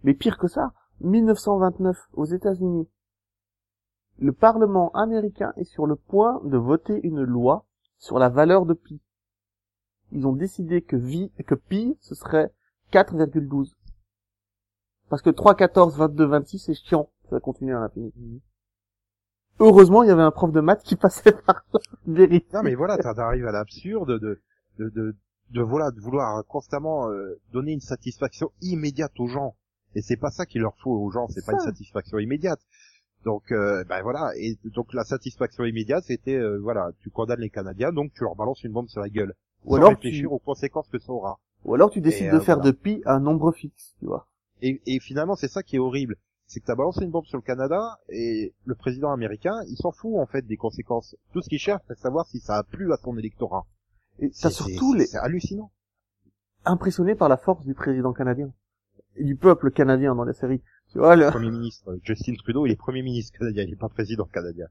[0.03, 2.87] Mais pire que ça, 1929, aux États-Unis,
[4.19, 7.65] le Parlement américain est sur le point de voter une loi
[7.99, 8.99] sur la valeur de pi.
[10.11, 10.95] Ils ont décidé que,
[11.55, 12.51] pi, ce serait
[12.91, 13.73] 4,12.
[15.09, 17.09] Parce que 3, 14, 22, 26, c'est chiant.
[17.29, 18.41] Ça continue à l'infini.
[19.59, 21.79] Heureusement, il y avait un prof de maths qui passait par là.
[22.53, 24.41] Non mais voilà, t'en arrives à l'absurde de,
[24.77, 25.15] de, de,
[25.49, 29.56] de, voilà, de vouloir constamment euh, donner une satisfaction immédiate aux gens.
[29.95, 32.59] Et c'est pas ça qu'il leur faut aux gens, c'est pas une satisfaction immédiate.
[33.25, 37.49] Donc euh, ben voilà, et donc la satisfaction immédiate c'était euh, voilà, tu condamnes les
[37.49, 39.33] Canadiens, donc tu leur balances une bombe sur la gueule,
[39.65, 41.39] Ou sans alors réfléchir tu- aux conséquences que ça aura.
[41.65, 42.71] Ou alors tu décides Et, de euh, faire voilà.
[42.71, 44.27] de pi un nombre fixe, tu vois.
[44.61, 46.15] Et, et finalement c'est ça qui est horrible,
[46.45, 49.91] c'est que t'as balancé une bombe sur le Canada et le président américain, il s'en
[49.91, 51.15] fout en fait des conséquences.
[51.33, 53.65] Tout ce qu'il cherche, c'est de savoir si ça a plu à son électorat.
[54.19, 55.71] Et t'as C'est- surtout c'est- les, c'est hallucinant.
[56.65, 58.51] impressionné par la force du président canadien
[59.19, 60.61] du peuple canadien dans la série.
[60.91, 61.29] Tu vois, le...
[61.29, 64.67] Premier ministre euh, Justin Trudeau, il est premier ministre canadien, il est pas président canadien.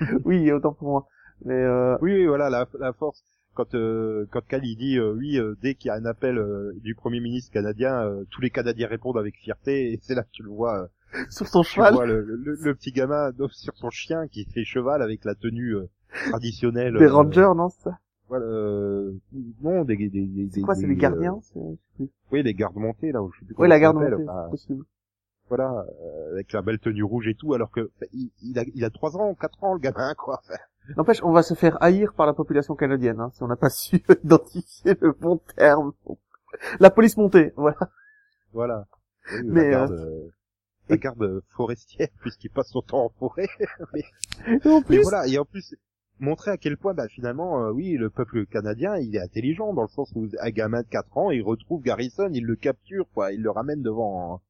[0.24, 1.06] oui, autant pour moi.
[1.44, 3.22] Mais euh, Oui, oui, voilà la, la force.
[3.54, 6.42] Quand euh, quand Cal il dit euh, oui, euh, dès qu'il y a un appel
[6.82, 10.30] du premier ministre canadien, euh, tous les Canadiens répondent avec fierté et c'est là que
[10.32, 10.88] tu le vois.
[11.30, 11.94] sur son Tu cheval.
[11.94, 15.76] vois le, le, le petit gamin sur son chien qui fait cheval avec la tenue
[16.30, 16.96] traditionnelle.
[16.98, 17.98] Des rangers, non, ça?
[18.28, 19.12] Voilà, euh,
[19.62, 21.38] non, des, des, des, C'est quoi, c'est les euh, gardiens?
[22.32, 23.20] oui, les gardes montés là.
[23.34, 24.84] Je sais plus Oui, la garde montée, c'est possible.
[25.48, 28.64] voilà, euh, avec la belle tenue rouge et tout, alors que enfin, il, il a
[28.74, 30.40] il a trois ans, quatre ans le gamin quoi.
[30.96, 33.70] N'empêche, on va se faire haïr par la population canadienne, hein, si on n'a pas
[33.70, 35.92] su identifier le bon terme.
[36.80, 37.76] La police montée, voilà.
[38.52, 38.86] voilà.
[39.32, 40.28] Oui, Mais, la garde, euh,
[40.88, 43.48] la garde forestière puisqu'il passe son temps en forêt.
[43.96, 44.04] Et
[44.68, 45.74] en Mais plus, voilà, et en plus
[46.20, 49.82] montrer à quel point bah, finalement euh, oui le peuple canadien il est intelligent dans
[49.82, 53.32] le sens où un gamin de 4 ans il retrouve Garrison il le capture quoi
[53.32, 54.40] il le ramène devant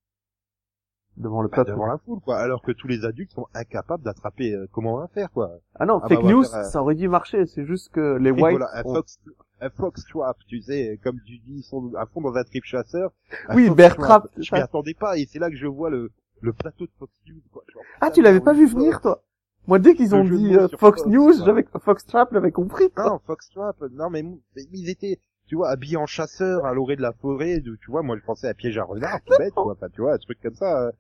[1.17, 1.71] devant le bah, peuple.
[1.71, 4.99] devant la foule quoi alors que tous les adultes sont incapables d'attraper euh, comment on
[4.99, 5.59] va faire quoi.
[5.77, 7.91] Ah non, Ah fake bah, va news, faire, euh, ça aurait dû marcher, c'est juste
[7.93, 8.51] que les Et whites...
[8.59, 9.19] voilà, un fox
[9.61, 12.65] un fox trap tu sais comme tu dis ils sont à fond dans un trip
[12.65, 13.13] chasseur.
[13.49, 16.11] Un Oui, bear trap, je m'y attendais pas et c'est là que je vois le
[16.41, 17.63] le plateau de Fox News quoi.
[17.73, 19.23] Genre, Ah, tu l'avais pas vu venir, toi?
[19.67, 21.45] Moi, dès qu'ils Le ont dit euh, Fox Fox, News, quoi.
[21.47, 22.91] j'avais Fox Trap, j'avais compris.
[22.91, 23.05] quoi.
[23.09, 27.03] Non, Foxtrap, non mais, mais ils étaient, tu vois, habillés en chasseurs à l'orée de
[27.03, 29.73] la forêt, de, tu vois, moi je pensais à piège à renard, tout bête, quoi,
[29.73, 30.91] enfin tu vois, un truc comme ça, euh,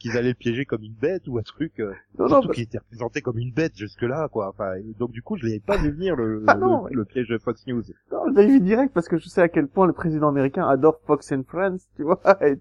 [0.00, 2.64] qu'ils allaient le piéger comme une bête ou un truc, euh, Non, surtout bah- qu'il
[2.64, 5.90] était représenté comme une bête jusque-là, quoi, enfin, donc du coup je l'avais pas vu
[5.90, 7.82] venir le, Ah non, le, le piège de Fox News.
[8.12, 10.66] non, je l'avais vu direct parce que je sais à quel point le président américain
[10.68, 12.20] adore Fox and Friends, tu vois.
[12.42, 12.56] et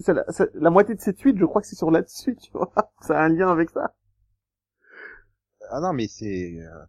[0.00, 2.50] c'est- la, c'est- la moitié de ces tweets, je crois que c'est sur là-dessus, tu
[2.52, 2.72] vois.
[3.02, 3.94] Ça a un lien avec ça.
[5.70, 6.84] Ah non mais c'est, euh,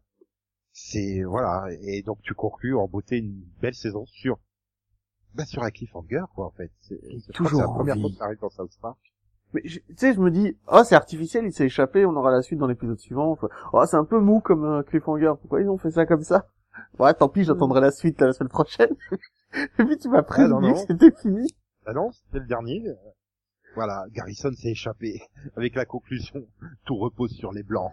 [0.73, 4.39] c'est, voilà, et donc tu conclus en beauté une belle saison sur,
[5.33, 6.71] bah sur un cliffhanger, quoi, en fait.
[6.81, 6.99] C'est,
[7.33, 8.97] toujours c'est la première fois que ça arrive dans South Park.
[9.53, 12.41] Mais tu sais, je me dis, oh, c'est artificiel, il s'est échappé, on aura la
[12.41, 13.37] suite dans l'épisode suivant.
[13.71, 15.33] Oh, c'est un peu mou comme euh, cliffhanger.
[15.39, 16.47] Pourquoi ils ont fait ça comme ça?
[16.97, 18.95] Ouais, tant pis, j'attendrai la suite la semaine prochaine.
[19.53, 21.47] Et puis tu m'as Ah, prévenu que c'était fini.
[21.85, 22.83] Ah non, c'était le dernier.
[23.75, 25.21] Voilà, Garrison s'est échappé
[25.55, 26.47] avec la conclusion
[26.85, 27.91] tout repose sur les blancs.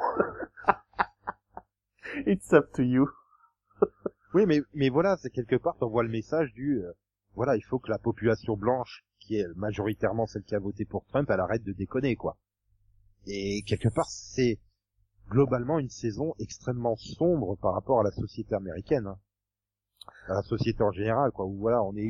[2.27, 3.09] It's up to you.
[4.33, 6.93] Oui, mais mais voilà, c'est quelque part t'envoies le message du euh,
[7.35, 11.05] voilà, il faut que la population blanche qui est majoritairement celle qui a voté pour
[11.07, 12.37] Trump, elle arrête de déconner quoi.
[13.27, 14.61] Et quelque part c'est
[15.29, 19.09] globalement une saison extrêmement sombre par rapport à la société américaine.
[19.09, 19.19] hein.
[20.29, 22.09] À la société en général quoi, où voilà, on est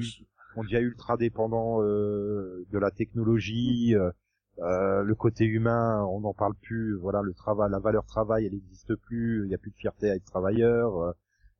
[0.56, 4.10] on devient ultra dépendant euh, de la technologie, euh,
[4.58, 8.52] euh, le côté humain, on n'en parle plus, voilà, le travail, la valeur travail, elle
[8.52, 11.12] n'existe plus, il n'y a plus de fierté à être travailleur, euh,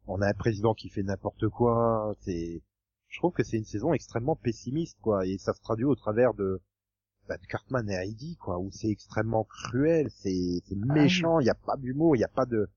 [0.07, 2.62] on a un président qui fait n'importe quoi, c'est,
[3.09, 6.35] je trouve que c'est une saison extrêmement pessimiste, quoi, et ça se traduit au travers
[6.35, 6.61] de,
[7.29, 11.51] bah, de Cartman et Heidi, quoi, où c'est extrêmement cruel, c'est, c'est méchant, il n'y
[11.51, 12.69] a pas d'humour, il n'y a pas de,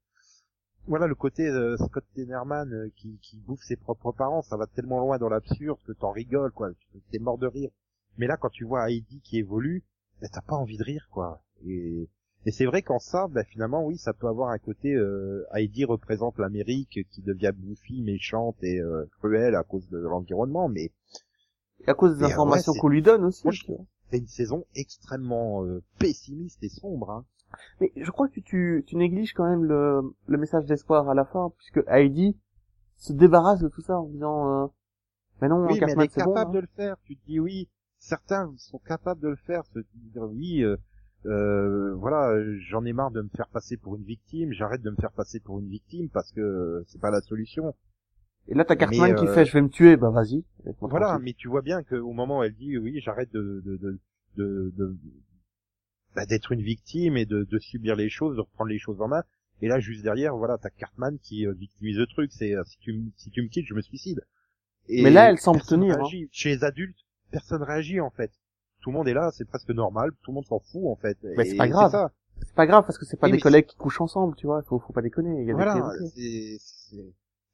[0.88, 4.68] voilà, le côté euh, Scott Tenorman euh, qui, qui bouffe ses propres parents, ça va
[4.68, 6.69] tellement loin dans l'absurde que t'en rigoles, quoi,
[7.11, 7.69] t'es mort de rire.
[8.18, 9.84] Mais là, quand tu vois Heidi qui évolue,
[10.22, 11.41] bah, t'as pas envie de rire, quoi.
[11.65, 12.10] Et,
[12.45, 15.85] et c'est vrai qu'en ça, bah, finalement, oui, ça peut avoir un côté, euh, Heidi
[15.85, 20.91] représente l'Amérique qui devient bouffie, méchante et euh, cruelle à cause de l'environnement, mais
[21.85, 23.47] Et à cause des informations ouais, qu'on lui donne aussi.
[24.11, 27.10] C'est une saison extrêmement euh, pessimiste et sombre.
[27.10, 27.26] Hein.
[27.81, 31.25] Mais je crois que tu, tu négliges quand même le, le message d'espoir à la
[31.25, 32.38] fin, puisque Heidi
[32.97, 34.67] se débarrasse de tout ça en disant, euh,
[35.41, 36.34] mais non, Oui, mais elle est bon.
[36.34, 36.53] capable hein.
[36.55, 36.95] de le faire.
[37.05, 37.69] Tu te dis oui,
[37.99, 40.77] certains sont capables de le faire, se dire oui, euh,
[41.25, 42.34] euh, voilà,
[42.69, 45.39] j'en ai marre de me faire passer pour une victime, j'arrête de me faire passer
[45.39, 47.73] pour une victime parce que c'est pas la solution.
[48.47, 50.43] Et là, t'as Cartman qui euh, fait, je vais me tuer, bah vas-y.
[50.81, 51.25] Voilà, tranquille.
[51.25, 53.99] mais tu vois bien qu'au moment où elle dit oui, j'arrête de de de
[54.38, 54.97] de, de-
[56.15, 59.07] bah, d'être une victime et de, de subir les choses, de reprendre les choses en
[59.07, 59.23] main.
[59.61, 62.31] Et là, juste derrière, voilà, t'as Cartman qui euh, victimise le truc.
[62.34, 64.22] C'est euh, si tu me si tu me quittes, je me suicide.
[64.90, 66.07] Et Mais là, elle semble tenir, hein.
[66.31, 66.98] Chez les adultes,
[67.31, 68.31] personne réagit en fait.
[68.81, 70.11] Tout le monde est là, c'est presque normal.
[70.23, 71.18] Tout le monde s'en fout en fait.
[71.38, 72.10] Mais c'est pas grave.
[72.41, 74.61] C'est pas grave parce que c'est pas des collègues qui couchent ensemble, tu vois.
[74.64, 75.41] Faut, faut pas déconner.
[75.41, 76.57] Il y a Voilà, des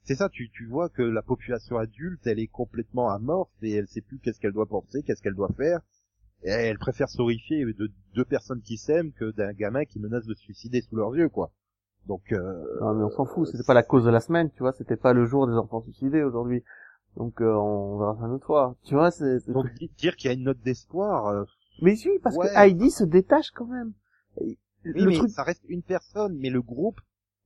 [0.04, 0.30] c'est ça.
[0.30, 4.18] Tu tu vois que la population adulte, elle est complètement amorphe et elle sait plus
[4.18, 5.82] qu'est-ce qu'elle doit penser, qu'est-ce qu'elle doit faire.
[6.44, 10.34] Et elle préfère s'horrifier de deux personnes qui s'aiment que d'un gamin qui menace de
[10.34, 11.52] se suicider sous leurs yeux, quoi.
[12.08, 13.48] Donc euh, Non, mais on s'en fout.
[13.48, 14.72] C'était pas la cause de la semaine, tu vois.
[14.72, 16.64] C'était pas le jour des enfants suicidés aujourd'hui.
[17.18, 18.76] Donc euh, on verra ça une autre fois.
[18.84, 19.46] Tu vois, c'est.
[19.52, 21.44] donc di- dire qu'il y a une note d'espoir, euh,
[21.82, 22.48] Mais si, parce Ouais.
[22.48, 23.92] que Heidi se détache quand même.
[24.40, 27.02] Oui, le mais truc ça reste une personne, mais le groupe,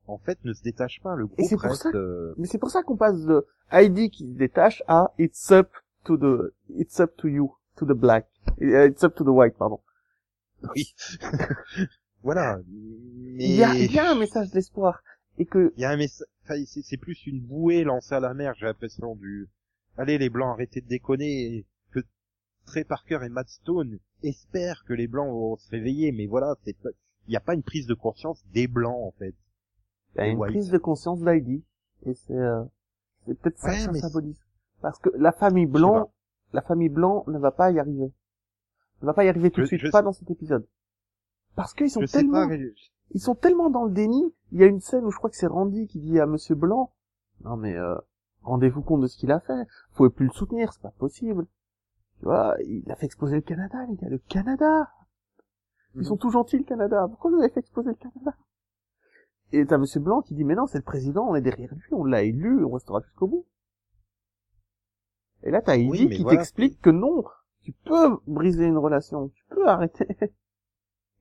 [0.06, 1.16] en fait, ne se détache pas.
[1.16, 1.82] Le Et groupe pour reste.
[1.84, 5.12] ça que- euh, Mais c'est pour ça qu'on passe de Heidi qui se détache à
[5.18, 5.70] It's up
[6.04, 8.28] to the It's up to you, to the black,
[8.62, 9.80] Euh, It's up to the white, pardon.
[10.76, 10.94] Oui.
[12.24, 12.60] voilà.
[12.68, 15.02] Mais Il y a, il y a un message d'espoir
[15.38, 18.34] et que il y a un message, enfin, c'est plus une bouée lancée à la
[18.34, 19.50] mer, j'ai l'impression du,
[19.98, 22.00] allez les blancs, arrêtez de déconner, que
[22.66, 26.78] Trey Parker et Matt Stone espèrent que les blancs vont se réveiller, mais voilà, c'est
[26.78, 26.90] pas,
[27.28, 29.34] il n'y a pas une prise de conscience des blancs en fait.
[30.16, 30.52] Il y a une White.
[30.52, 31.64] prise de conscience d'Heidi.
[32.06, 32.64] Et c'est, euh,
[33.26, 34.38] c'est peut-être ça que ça symbolise.
[34.82, 36.12] Parce que la famille blanc,
[36.54, 38.12] la famille blanc ne va pas y arriver.
[39.02, 40.66] Ne va pas y arriver tout de suite, pas sais- dans cet épisode.
[41.56, 42.56] Parce qu'ils sont Je tellement, pas,
[43.12, 44.34] ils sont tellement dans le déni.
[44.52, 46.56] Il y a une scène où je crois que c'est Randy qui dit à Monsieur
[46.56, 46.92] Blanc,
[47.44, 47.96] non mais euh,
[48.44, 49.54] rendez-vous compte de ce qu'il a fait.
[49.64, 51.46] Vous pouvez plus le soutenir, c'est pas possible.
[52.20, 54.90] Tu vois, il a fait exploser le Canada, les gars, le Canada.
[55.96, 56.04] Ils Mhm.
[56.06, 57.06] sont tout gentils, le Canada.
[57.10, 58.36] Pourquoi vous avez fait exploser le Canada?
[59.52, 61.84] Et t'as Monsieur Blanc qui dit, mais non, c'est le président, on est derrière lui,
[61.94, 63.46] on l'a élu, on restera jusqu'au bout.
[65.44, 66.38] Et là, t'as Heidi Oui, qui voilà.
[66.40, 67.24] t'explique que non,
[67.62, 70.08] tu peux briser une relation, tu peux arrêter.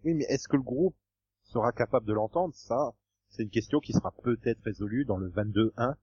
[0.05, 0.97] Oui, mais est-ce que le groupe
[1.45, 2.55] sera capable de l'entendre?
[2.55, 2.93] Ça,
[3.29, 5.95] c'est une question qui sera peut-être résolue dans le 22-1,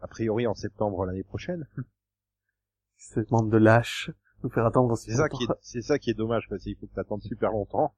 [0.00, 1.66] a priori en septembre l'année prochaine.
[2.96, 4.10] Cette bande de lâches,
[4.42, 5.36] nous faire attendre aussi C'est ça longtemps.
[5.38, 7.94] qui est, c'est ça qui est dommage, parce qu'il faut que t'attendes super longtemps.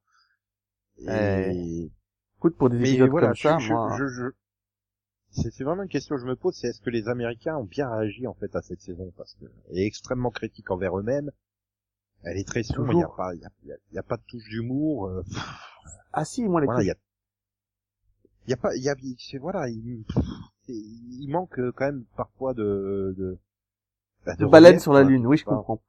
[0.99, 1.91] Et...
[2.37, 3.95] Écoute, pour des Mais épisodes voilà, comme je, ça, je, moi...
[3.97, 4.29] je, je-
[5.31, 7.89] c'est vraiment une question que je me pose, c'est est-ce que les Américains ont bien
[7.89, 9.11] réagi en fait à cette saison?
[9.17, 11.31] Parce que elle est extrêmement critique envers eux-mêmes.
[12.23, 13.49] Elle est très sombre, il y a pas, il y a,
[13.93, 15.07] y y pas de touche d'humour.
[15.07, 15.23] euh,
[16.13, 16.95] Ah si, moi, les voilà, il y a,
[18.47, 20.05] il y a pas, il y a, c'est- voilà, il,
[21.29, 23.37] manque euh, quand même parfois de, de,
[24.25, 25.81] bah, de baleines relief, sur la lune, oui, je comprends.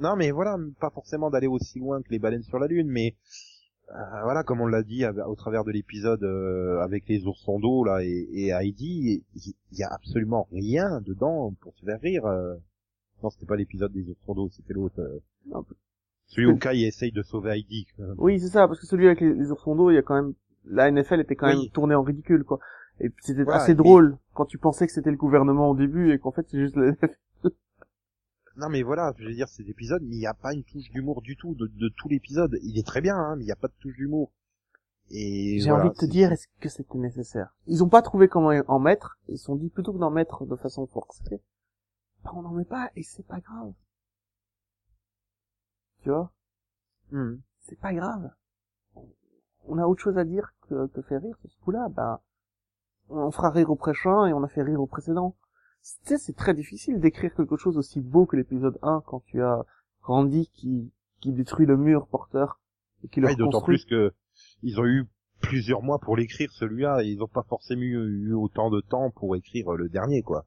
[0.00, 3.16] Non, mais voilà, pas forcément d'aller aussi loin que les baleines sur la lune, mais
[3.90, 8.02] voilà, comme on l'a dit au travers de l'épisode euh, avec les oursons d'eau là
[8.04, 12.26] et, et Heidi, il y, a absolument rien dedans pour se faire rire.
[12.26, 12.54] euh.
[13.22, 15.00] Non, c'était pas l'épisode des oursons d'eau, c'était l'autre.
[15.00, 15.18] euh.
[16.26, 17.86] Celui où Kai essaye de sauver Heidi.
[18.00, 18.14] euh.
[18.18, 20.14] Oui, c'est ça, parce que celui avec les, les oursons d'eau, il y a quand
[20.22, 20.34] même,
[20.66, 21.56] la NFL était quand Oui.
[21.56, 22.58] même tournée en ridicule, quoi.
[23.00, 26.12] Et c'était Voilà, assez et- drôle quand tu pensais que c'était le gouvernement au début
[26.12, 27.16] et qu'en fait c'est juste la NFL.
[28.58, 30.90] Non, mais voilà, je veux dire, cet épisode, mais il n'y a pas une touche
[30.90, 32.58] d'humour du tout de, de tout l'épisode.
[32.62, 34.32] Il est très bien, hein, mais il n'y a pas de touche d'humour.
[35.10, 37.54] Et J'ai voilà, envie de te dire, est-ce que c'était nécessaire?
[37.68, 40.44] Ils ont pas trouvé comment en mettre, ils se sont dit plutôt que d'en mettre
[40.44, 41.40] de façon forcée,
[42.24, 43.72] bah on n'en met pas et c'est pas grave.
[46.02, 46.32] Tu vois?
[47.12, 47.40] Mhm.
[47.60, 48.30] C'est pas grave.
[49.66, 52.22] On a autre chose à dire que, que faire rire sur ce coup-là, bah
[53.08, 55.36] on fera rire au prochain et on a fait rire au précédent.
[56.04, 59.42] Tu sais, c'est très difficile d'écrire quelque chose aussi beau que l'épisode 1 quand tu
[59.42, 59.64] as
[60.02, 60.90] Randy qui,
[61.20, 62.60] qui détruit le mur porteur
[63.04, 64.12] et qui le Ouais, D'autant plus que
[64.62, 65.06] ils ont eu
[65.40, 69.10] plusieurs mois pour l'écrire celui-là et ils ont pas forcément eu, eu autant de temps
[69.10, 70.46] pour écrire le dernier quoi.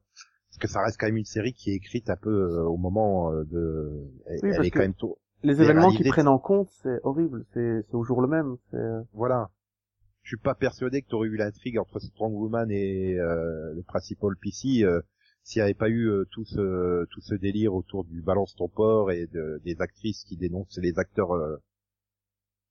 [0.50, 2.76] Parce que ça reste quand même une série qui est écrite un peu euh, au
[2.76, 3.90] moment euh, de.
[4.26, 5.18] Elle, Oui, elle parce est quand même tôt.
[5.42, 8.56] Les événements qu'ils prennent en compte, c'est horrible, c'est c'est au jour le même.
[8.74, 9.50] euh, Voilà.
[10.22, 14.36] Je suis pas persuadé que t'aurais eu l'intrigue entre Strong Woman et euh, le principal
[14.40, 14.84] PC
[15.44, 18.68] s'il n'y avait pas eu euh, tout ce tout ce délire autour du balance ton
[18.68, 21.56] port et de, des actrices qui dénoncent les acteurs euh,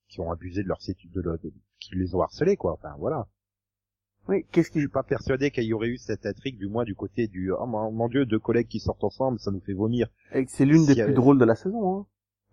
[0.09, 2.73] qui ont abusé de leur sétu- de, de- qui les ont harcelés quoi.
[2.73, 3.27] Enfin voilà.
[4.27, 6.83] Oui, qu'est-ce Je qui suis pas persuadé qu'il y aurait eu cette intrigue, du moins
[6.83, 10.07] du côté du oh mon, dieu, deux collègues qui sortent ensemble, ça nous fait vomir.
[10.33, 11.97] et C'est l'une des plus drôles de la saison.
[12.01, 12.05] Hein.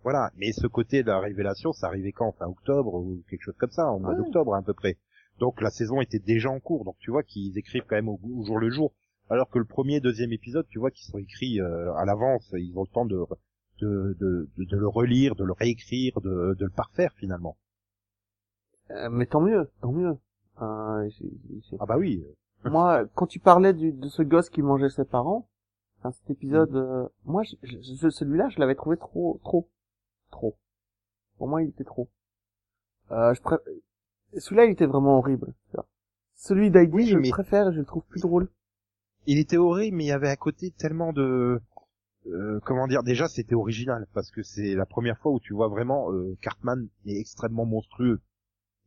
[0.03, 0.31] Voilà.
[0.37, 2.31] Mais ce côté de la révélation, ça arrivait quand?
[2.39, 4.17] Fin octobre ou quelque chose comme ça, au mois Ouais.
[4.17, 4.97] d'octobre à peu près.
[5.37, 6.85] Donc la saison était déjà en cours.
[6.85, 8.93] Donc tu vois qu'ils écrivent quand même au, au jour le jour.
[9.29, 12.49] Alors que le premier, deuxième épisode, tu vois qu'ils sont écrits euh, à l'avance.
[12.57, 13.23] Ils ont le temps de
[13.79, 17.57] de, de, de, de le relire, de le réécrire, de, de le parfaire finalement.
[18.91, 20.17] Euh, mais tant mieux, tant mieux.
[20.61, 21.31] Euh, j'ai-
[21.69, 22.25] j'ai- Ah bah oui.
[22.65, 25.47] Moi, quand tu parlais du, de ce gosse qui mangeait ses parents,
[25.99, 29.69] enfin, cet épisode, euh, moi, je, je- je- celui-là, je l'avais trouvé trop, trop,
[30.31, 30.57] trop.
[31.37, 32.09] Pour moi, il était trop.
[33.11, 33.55] Euh, je pré...
[34.37, 35.53] Celui-là, il était vraiment horrible.
[36.35, 38.49] Celui d'Heidi, Oui, je le préfère et je le trouve plus drôle.
[39.25, 41.59] Il était horrible, mais il y avait à côté tellement de,
[42.27, 45.67] euh, comment dire, déjà c'était original parce que c'est la première fois où tu vois
[45.67, 48.19] vraiment euh, Cartman est extrêmement monstrueux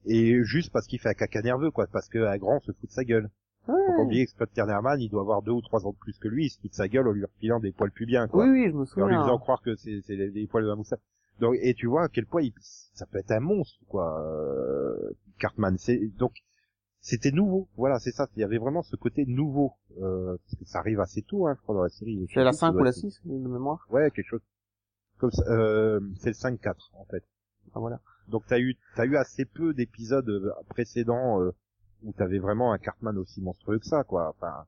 [0.07, 2.89] et juste parce qu'il fait un caca nerveux quoi, parce que un grand se fout
[2.89, 3.31] de sa gueule.
[3.65, 6.19] Faut pas oublier que Scott Kernerman, il doit avoir deux ou trois ans de plus
[6.19, 8.27] que lui, il se fout de sa gueule en lui refilant des poils plus bien
[8.27, 9.23] quoi, Oui, oui, je me et en lui souviens.
[9.23, 10.99] faisant croire que c'est les poils de la moustache.
[11.39, 15.11] Donc et tu vois à quel point il, ça peut être un monstre quoi, euh,
[15.39, 15.77] Cartman.
[15.79, 16.33] C'est donc
[17.03, 18.29] c'était nouveau, voilà, c'est ça.
[18.37, 21.55] Il y avait vraiment ce côté nouveau, euh, parce que ça arrive assez tôt, hein,
[21.57, 22.27] je crois, dans la série.
[22.33, 23.87] C'est la sais plus, ça 5 doit ou la être- 6 de mémoire.
[23.91, 24.41] Ouais, quelque chose
[25.19, 25.43] comme ça.
[25.51, 27.25] Euh, c'est le 5-4 en fait.
[27.75, 28.01] Ah, voilà.
[28.29, 31.51] Donc t'as eu, t'as eu assez peu d'épisodes euh, précédents euh,
[32.05, 34.29] où t'avais vraiment un Cartman aussi monstrueux que ça, quoi.
[34.31, 34.65] Enfin,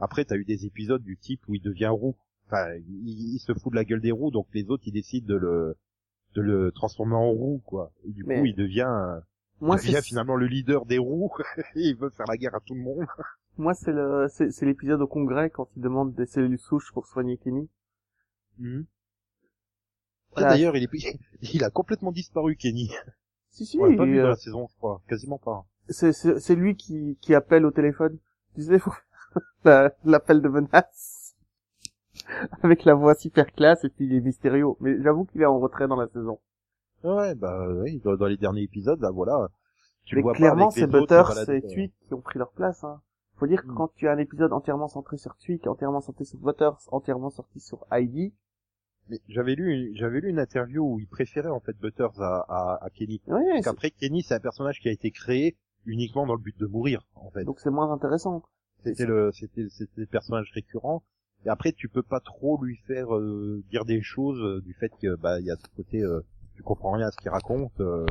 [0.00, 2.16] après t'as eu des épisodes du type où il devient roux.
[2.48, 5.26] Enfin, il, il se fout de la gueule des roux, donc les autres ils décident
[5.26, 5.76] de le,
[6.34, 7.92] de le transformer en roux, quoi.
[8.04, 9.20] Et du Mais- coup, il devient, euh,
[9.60, 11.30] Moi, il devient c'est, finalement le leader des roux.
[11.56, 13.06] et il veut faire la guerre à tout le monde.
[13.58, 17.38] moi, c'est le, c'est, l'épisode au congrès quand il demande des cellules souches pour soigner
[17.38, 17.68] Kenny.
[18.60, 18.64] Ah,
[20.36, 20.40] Ah.
[20.42, 20.90] D'ailleurs, il est,
[21.54, 22.90] il a complètement disparu, Kenny.
[23.50, 25.00] Si, si, On l'a pas vu euh, dans la saison, je crois.
[25.08, 25.64] Quasiment pas.
[25.88, 28.18] c'est, c'est, lui qui, qui appelle au téléphone.
[28.54, 28.92] Tu sais, faut
[30.04, 31.34] l'appel de menace.
[32.62, 34.66] Avec la voix super classe et puis il est mystérieux.
[34.80, 36.40] Mais j'avoue qu'il est en retrait dans la saison.
[37.04, 39.48] Ouais, bah, oui, dans, dans les derniers épisodes, bah voilà.
[40.04, 41.70] Tu Mais le vois clairement, c'est Butters et quoi.
[41.70, 42.82] Tweak qui ont pris leur place.
[42.84, 43.00] Hein.
[43.36, 43.74] Faut dire que Mm.
[43.74, 47.60] quand tu as un épisode entièrement centré sur Tweak, entièrement centré sur Butters, entièrement sorti
[47.60, 48.32] sur Heidi,
[49.08, 52.84] Mais j'avais lu, j'avais lu une interview où il préférait en fait Butters à, à,
[52.84, 53.20] à Kenny.
[53.28, 56.58] ouais, Parce qu'après, Kenny, c'est un personnage qui a été créé uniquement dans le but
[56.58, 57.44] de mourir, en fait.
[57.44, 58.42] donc c'est moins intéressant.
[58.84, 61.02] C'était le, c'était, c'était le personnage récurrent.
[61.44, 64.90] Et après, tu peux pas trop lui faire euh, dire des choses euh, du fait
[65.00, 66.20] que bah il y a ce côté, euh,
[66.56, 67.78] tu comprends rien à ce qu'il raconte.
[67.80, 68.06] euh.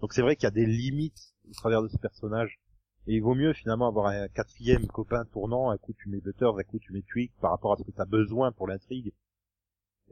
[0.00, 2.60] Donc c'est vrai qu'il y a des limites au travers de ce personnage.
[3.08, 5.70] Et il vaut mieux finalement avoir un quatrième copain tournant.
[5.70, 7.90] Un coup tu mets Butters, un coup tu mets Tweak par rapport à ce que
[7.92, 9.12] tu as besoin pour l'intrigue.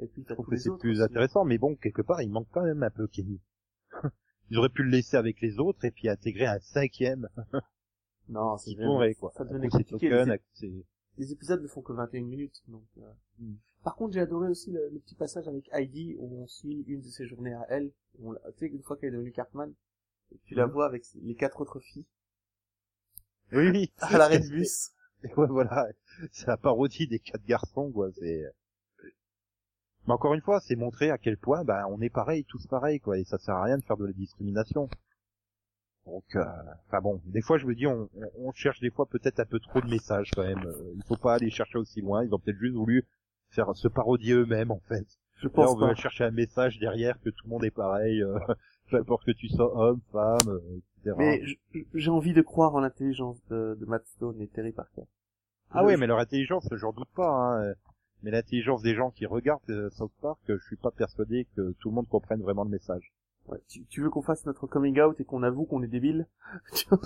[0.00, 1.02] Et puis Je trouve que c'est plus aussi.
[1.02, 1.44] intéressant.
[1.44, 3.40] Mais bon, quelque part, il manque quand même un peu Kenny.
[4.50, 7.28] Ils auraient pu le laisser avec les autres et puis intégrer un cinquième
[8.28, 8.74] Non, c'est
[9.14, 9.32] quoi.
[9.36, 10.10] Ça À devenait coup, c'est compliqué.
[10.10, 10.38] Token,
[11.18, 12.62] Les, épisodes ne font que 21 minutes.
[12.68, 13.12] Donc, euh.
[13.38, 13.54] Mm.
[13.82, 17.00] Par contre, j'ai adoré aussi le, le petit passage avec Heidi où on suit une
[17.02, 17.92] de ses journées à elle.
[18.22, 19.72] On la- tu sais, une fois qu'elle est devenue Cartman,
[20.44, 20.72] tu la Mhm.
[20.72, 22.06] vois avec les quatre autres filles
[23.52, 23.92] Oui, oui.
[23.98, 24.90] à l'arrêt de bus.
[25.22, 25.88] Et ouais, voilà,
[26.32, 28.10] c'est la parodie des quatre garçons, quoi.
[28.12, 28.44] C'est.
[30.06, 33.00] Mais encore une fois, c'est montrer à quel point, bah, on est pareil, tous pareils,
[33.00, 33.18] quoi.
[33.18, 34.88] Et ça sert à rien de faire de la discrimination.
[36.06, 36.44] Donc, euh,
[36.86, 38.08] enfin bon, des fois, je me dis, on,
[38.38, 40.64] on- cherche des fois peut-être un peu trop de messages, quand même.
[40.66, 42.22] Euh, Il faut pas aller chercher aussi loin.
[42.24, 43.06] Ils ont peut-être juste voulu
[43.50, 45.06] faire se parodier eux-mêmes, en fait.
[45.36, 45.94] Je Là, pense on veut pas.
[45.94, 48.38] chercher un message derrière que tout le monde est pareil, euh,
[48.90, 50.60] peu importe que tu sois homme, femme, euh,
[51.02, 51.16] etc.
[51.18, 51.42] Mais
[51.94, 55.02] j'ai envie de croire en l'intelligence de, de Matt Stone et Terry Parker.
[55.70, 57.28] Ah oui, mais leur intelligence, j'en doute pas.
[57.30, 57.74] Hein.
[58.22, 61.94] Mais l'intelligence des gens qui regardent South Park, je suis pas persuadé que tout le
[61.94, 63.12] monde comprenne vraiment le message.
[63.46, 66.26] Ouais, tu, tu veux qu'on fasse notre coming out et qu'on avoue qu'on est débile?
[66.74, 67.00] Tu vois?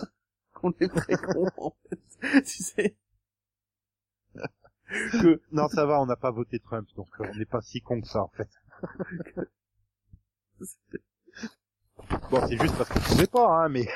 [0.55, 2.01] Qu'on est très con, en fait.
[2.45, 2.97] Tu sais?
[5.13, 7.81] Que Non, ça va, on n'a pas voté Trump, donc euh, on n'est pas si
[7.83, 8.49] con que ça, en fait.
[12.31, 13.87] bon, c'est juste parce qu'on ne pouvait pas, hein, mais...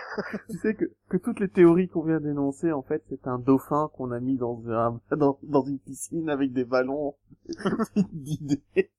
[0.50, 3.90] tu sais que, que toutes les théories qu'on vient d'énoncer, en fait, c'est un dauphin
[3.94, 7.16] qu'on a mis dans un, dans, dans une piscine avec des ballons
[8.12, 8.90] d'idées.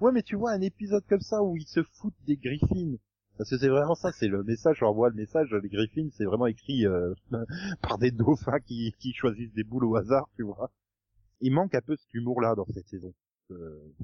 [0.00, 2.98] Ouais, mais tu vois, un épisode comme ça où ils se foutent des griffines.
[3.38, 6.46] Parce que c'est vraiment ça, c'est le message, j'envoie le message, les griffines, c'est vraiment
[6.46, 7.14] écrit euh,
[7.82, 10.70] par des dauphins qui, qui choisissent des boules au hasard, tu vois.
[11.40, 13.12] Il manque un peu cet humour-là dans cette saison.
[13.50, 13.94] Euh,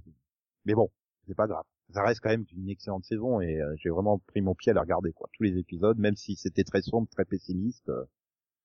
[0.64, 0.90] mais bon,
[1.26, 1.64] c'est pas grave.
[1.90, 4.74] Ça reste quand même une excellente saison et euh, j'ai vraiment pris mon pied à
[4.74, 5.28] la regarder, quoi.
[5.34, 8.04] Tous les épisodes, même si c'était très sombre, très pessimiste, euh,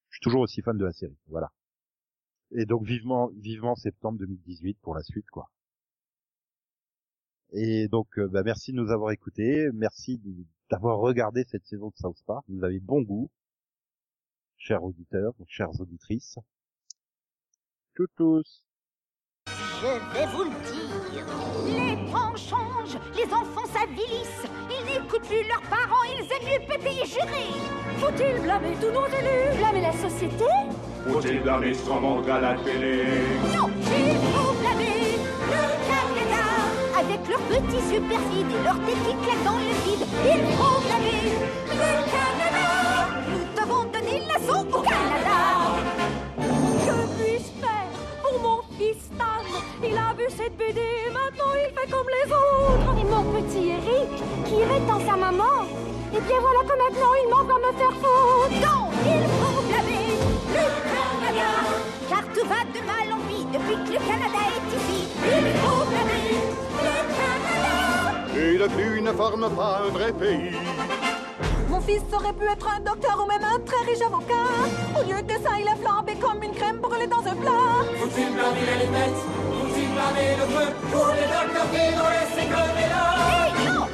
[0.09, 1.51] je suis toujours aussi fan de la série, voilà.
[2.51, 5.49] Et donc vivement, vivement septembre 2018 pour la suite, quoi.
[7.53, 9.69] Et donc, euh, bah, merci de nous avoir écoutés.
[9.73, 10.19] Merci
[10.71, 12.43] d'avoir regardé cette saison de South Park.
[12.49, 13.29] Vous avez bon goût,
[14.57, 16.39] chers auditeurs, chères auditrices.
[17.95, 18.65] Tchou tous.
[19.47, 21.25] Je vais vous le dire.
[21.67, 24.47] Les temps changent, les enfants s'avilissent.
[24.71, 27.53] Ils n'écoutent plus leurs parents, ils aiment mieux péter et jurer.
[27.97, 30.45] Faut-il blâmer tous nos élus Blâmer la société?
[31.07, 33.03] Faut-il blâmer son monde à la télé
[33.55, 34.62] Non, il faut.
[37.05, 40.05] Avec leurs petits superfides et leurs têtes qui claquent dans le vide.
[40.25, 41.21] Il faut blâmer
[41.69, 42.67] le Canada.
[43.29, 45.39] Nous devons donner l'assaut au Canada.
[46.37, 47.91] Que puis-je faire
[48.23, 49.43] pour mon fils Stan?
[49.83, 50.81] Il a vu cette BD,
[51.11, 52.91] maintenant il fait comme les autres.
[52.99, 54.13] Et mon petit Eric,
[54.45, 55.67] qui rétend sa maman,
[56.15, 58.57] et bien voilà que maintenant il m'en va me faire foutre.
[58.63, 60.07] Non, il faut blâmer
[60.55, 61.51] le Canada,
[62.09, 64.99] car tout va de mal en pis depuis que le Canada est ici.
[65.25, 66.22] Il.
[68.35, 70.51] Et le but ne forme pas un vrai pays.
[71.69, 74.49] Mon fils aurait pu être un docteur ou même un très riche avocat.
[74.97, 77.83] Au lieu de ça, il est flambé comme une crème brûlée dans un plat.
[77.99, 80.67] Faut-il blâmer les lunettes Faut-il blâmer le feu?
[80.91, 83.05] Pour les docteurs qui nous laissent crever là?
[83.59, 83.85] Et non.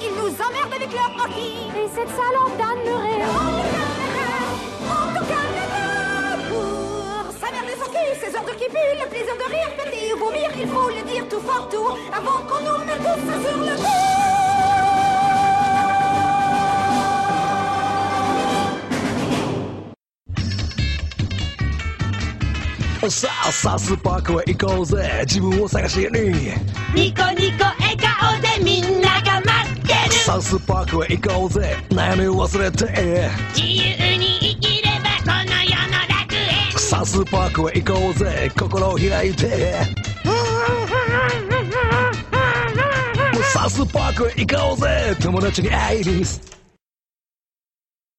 [0.00, 1.54] Ils nous emmerdent avec leur hockey.
[1.80, 3.75] Et cette salope d'Anne Murray.
[8.15, 10.49] mère des hockey, ses heures de qui puent, le plaisir de rire, péter ou vomir,
[10.59, 13.57] il faut le dire tout fort, tout haut, avant qu'on nous mette tous ça sur
[13.57, 13.83] le dos.
[23.03, 26.05] Oh, さあさスパークへ行こうぜ自分を探しに
[26.93, 34.04] ニコニコ笑顔でみんなが待ってるサウスパークへ行こうぜ悩みを忘れて自由
[36.96, 38.50] さあスーパークへ行こうぜ。
[38.58, 39.74] 心を開いて。
[43.52, 45.14] サスパークへ行こうぜ。
[45.20, 46.24] 友達にアイリ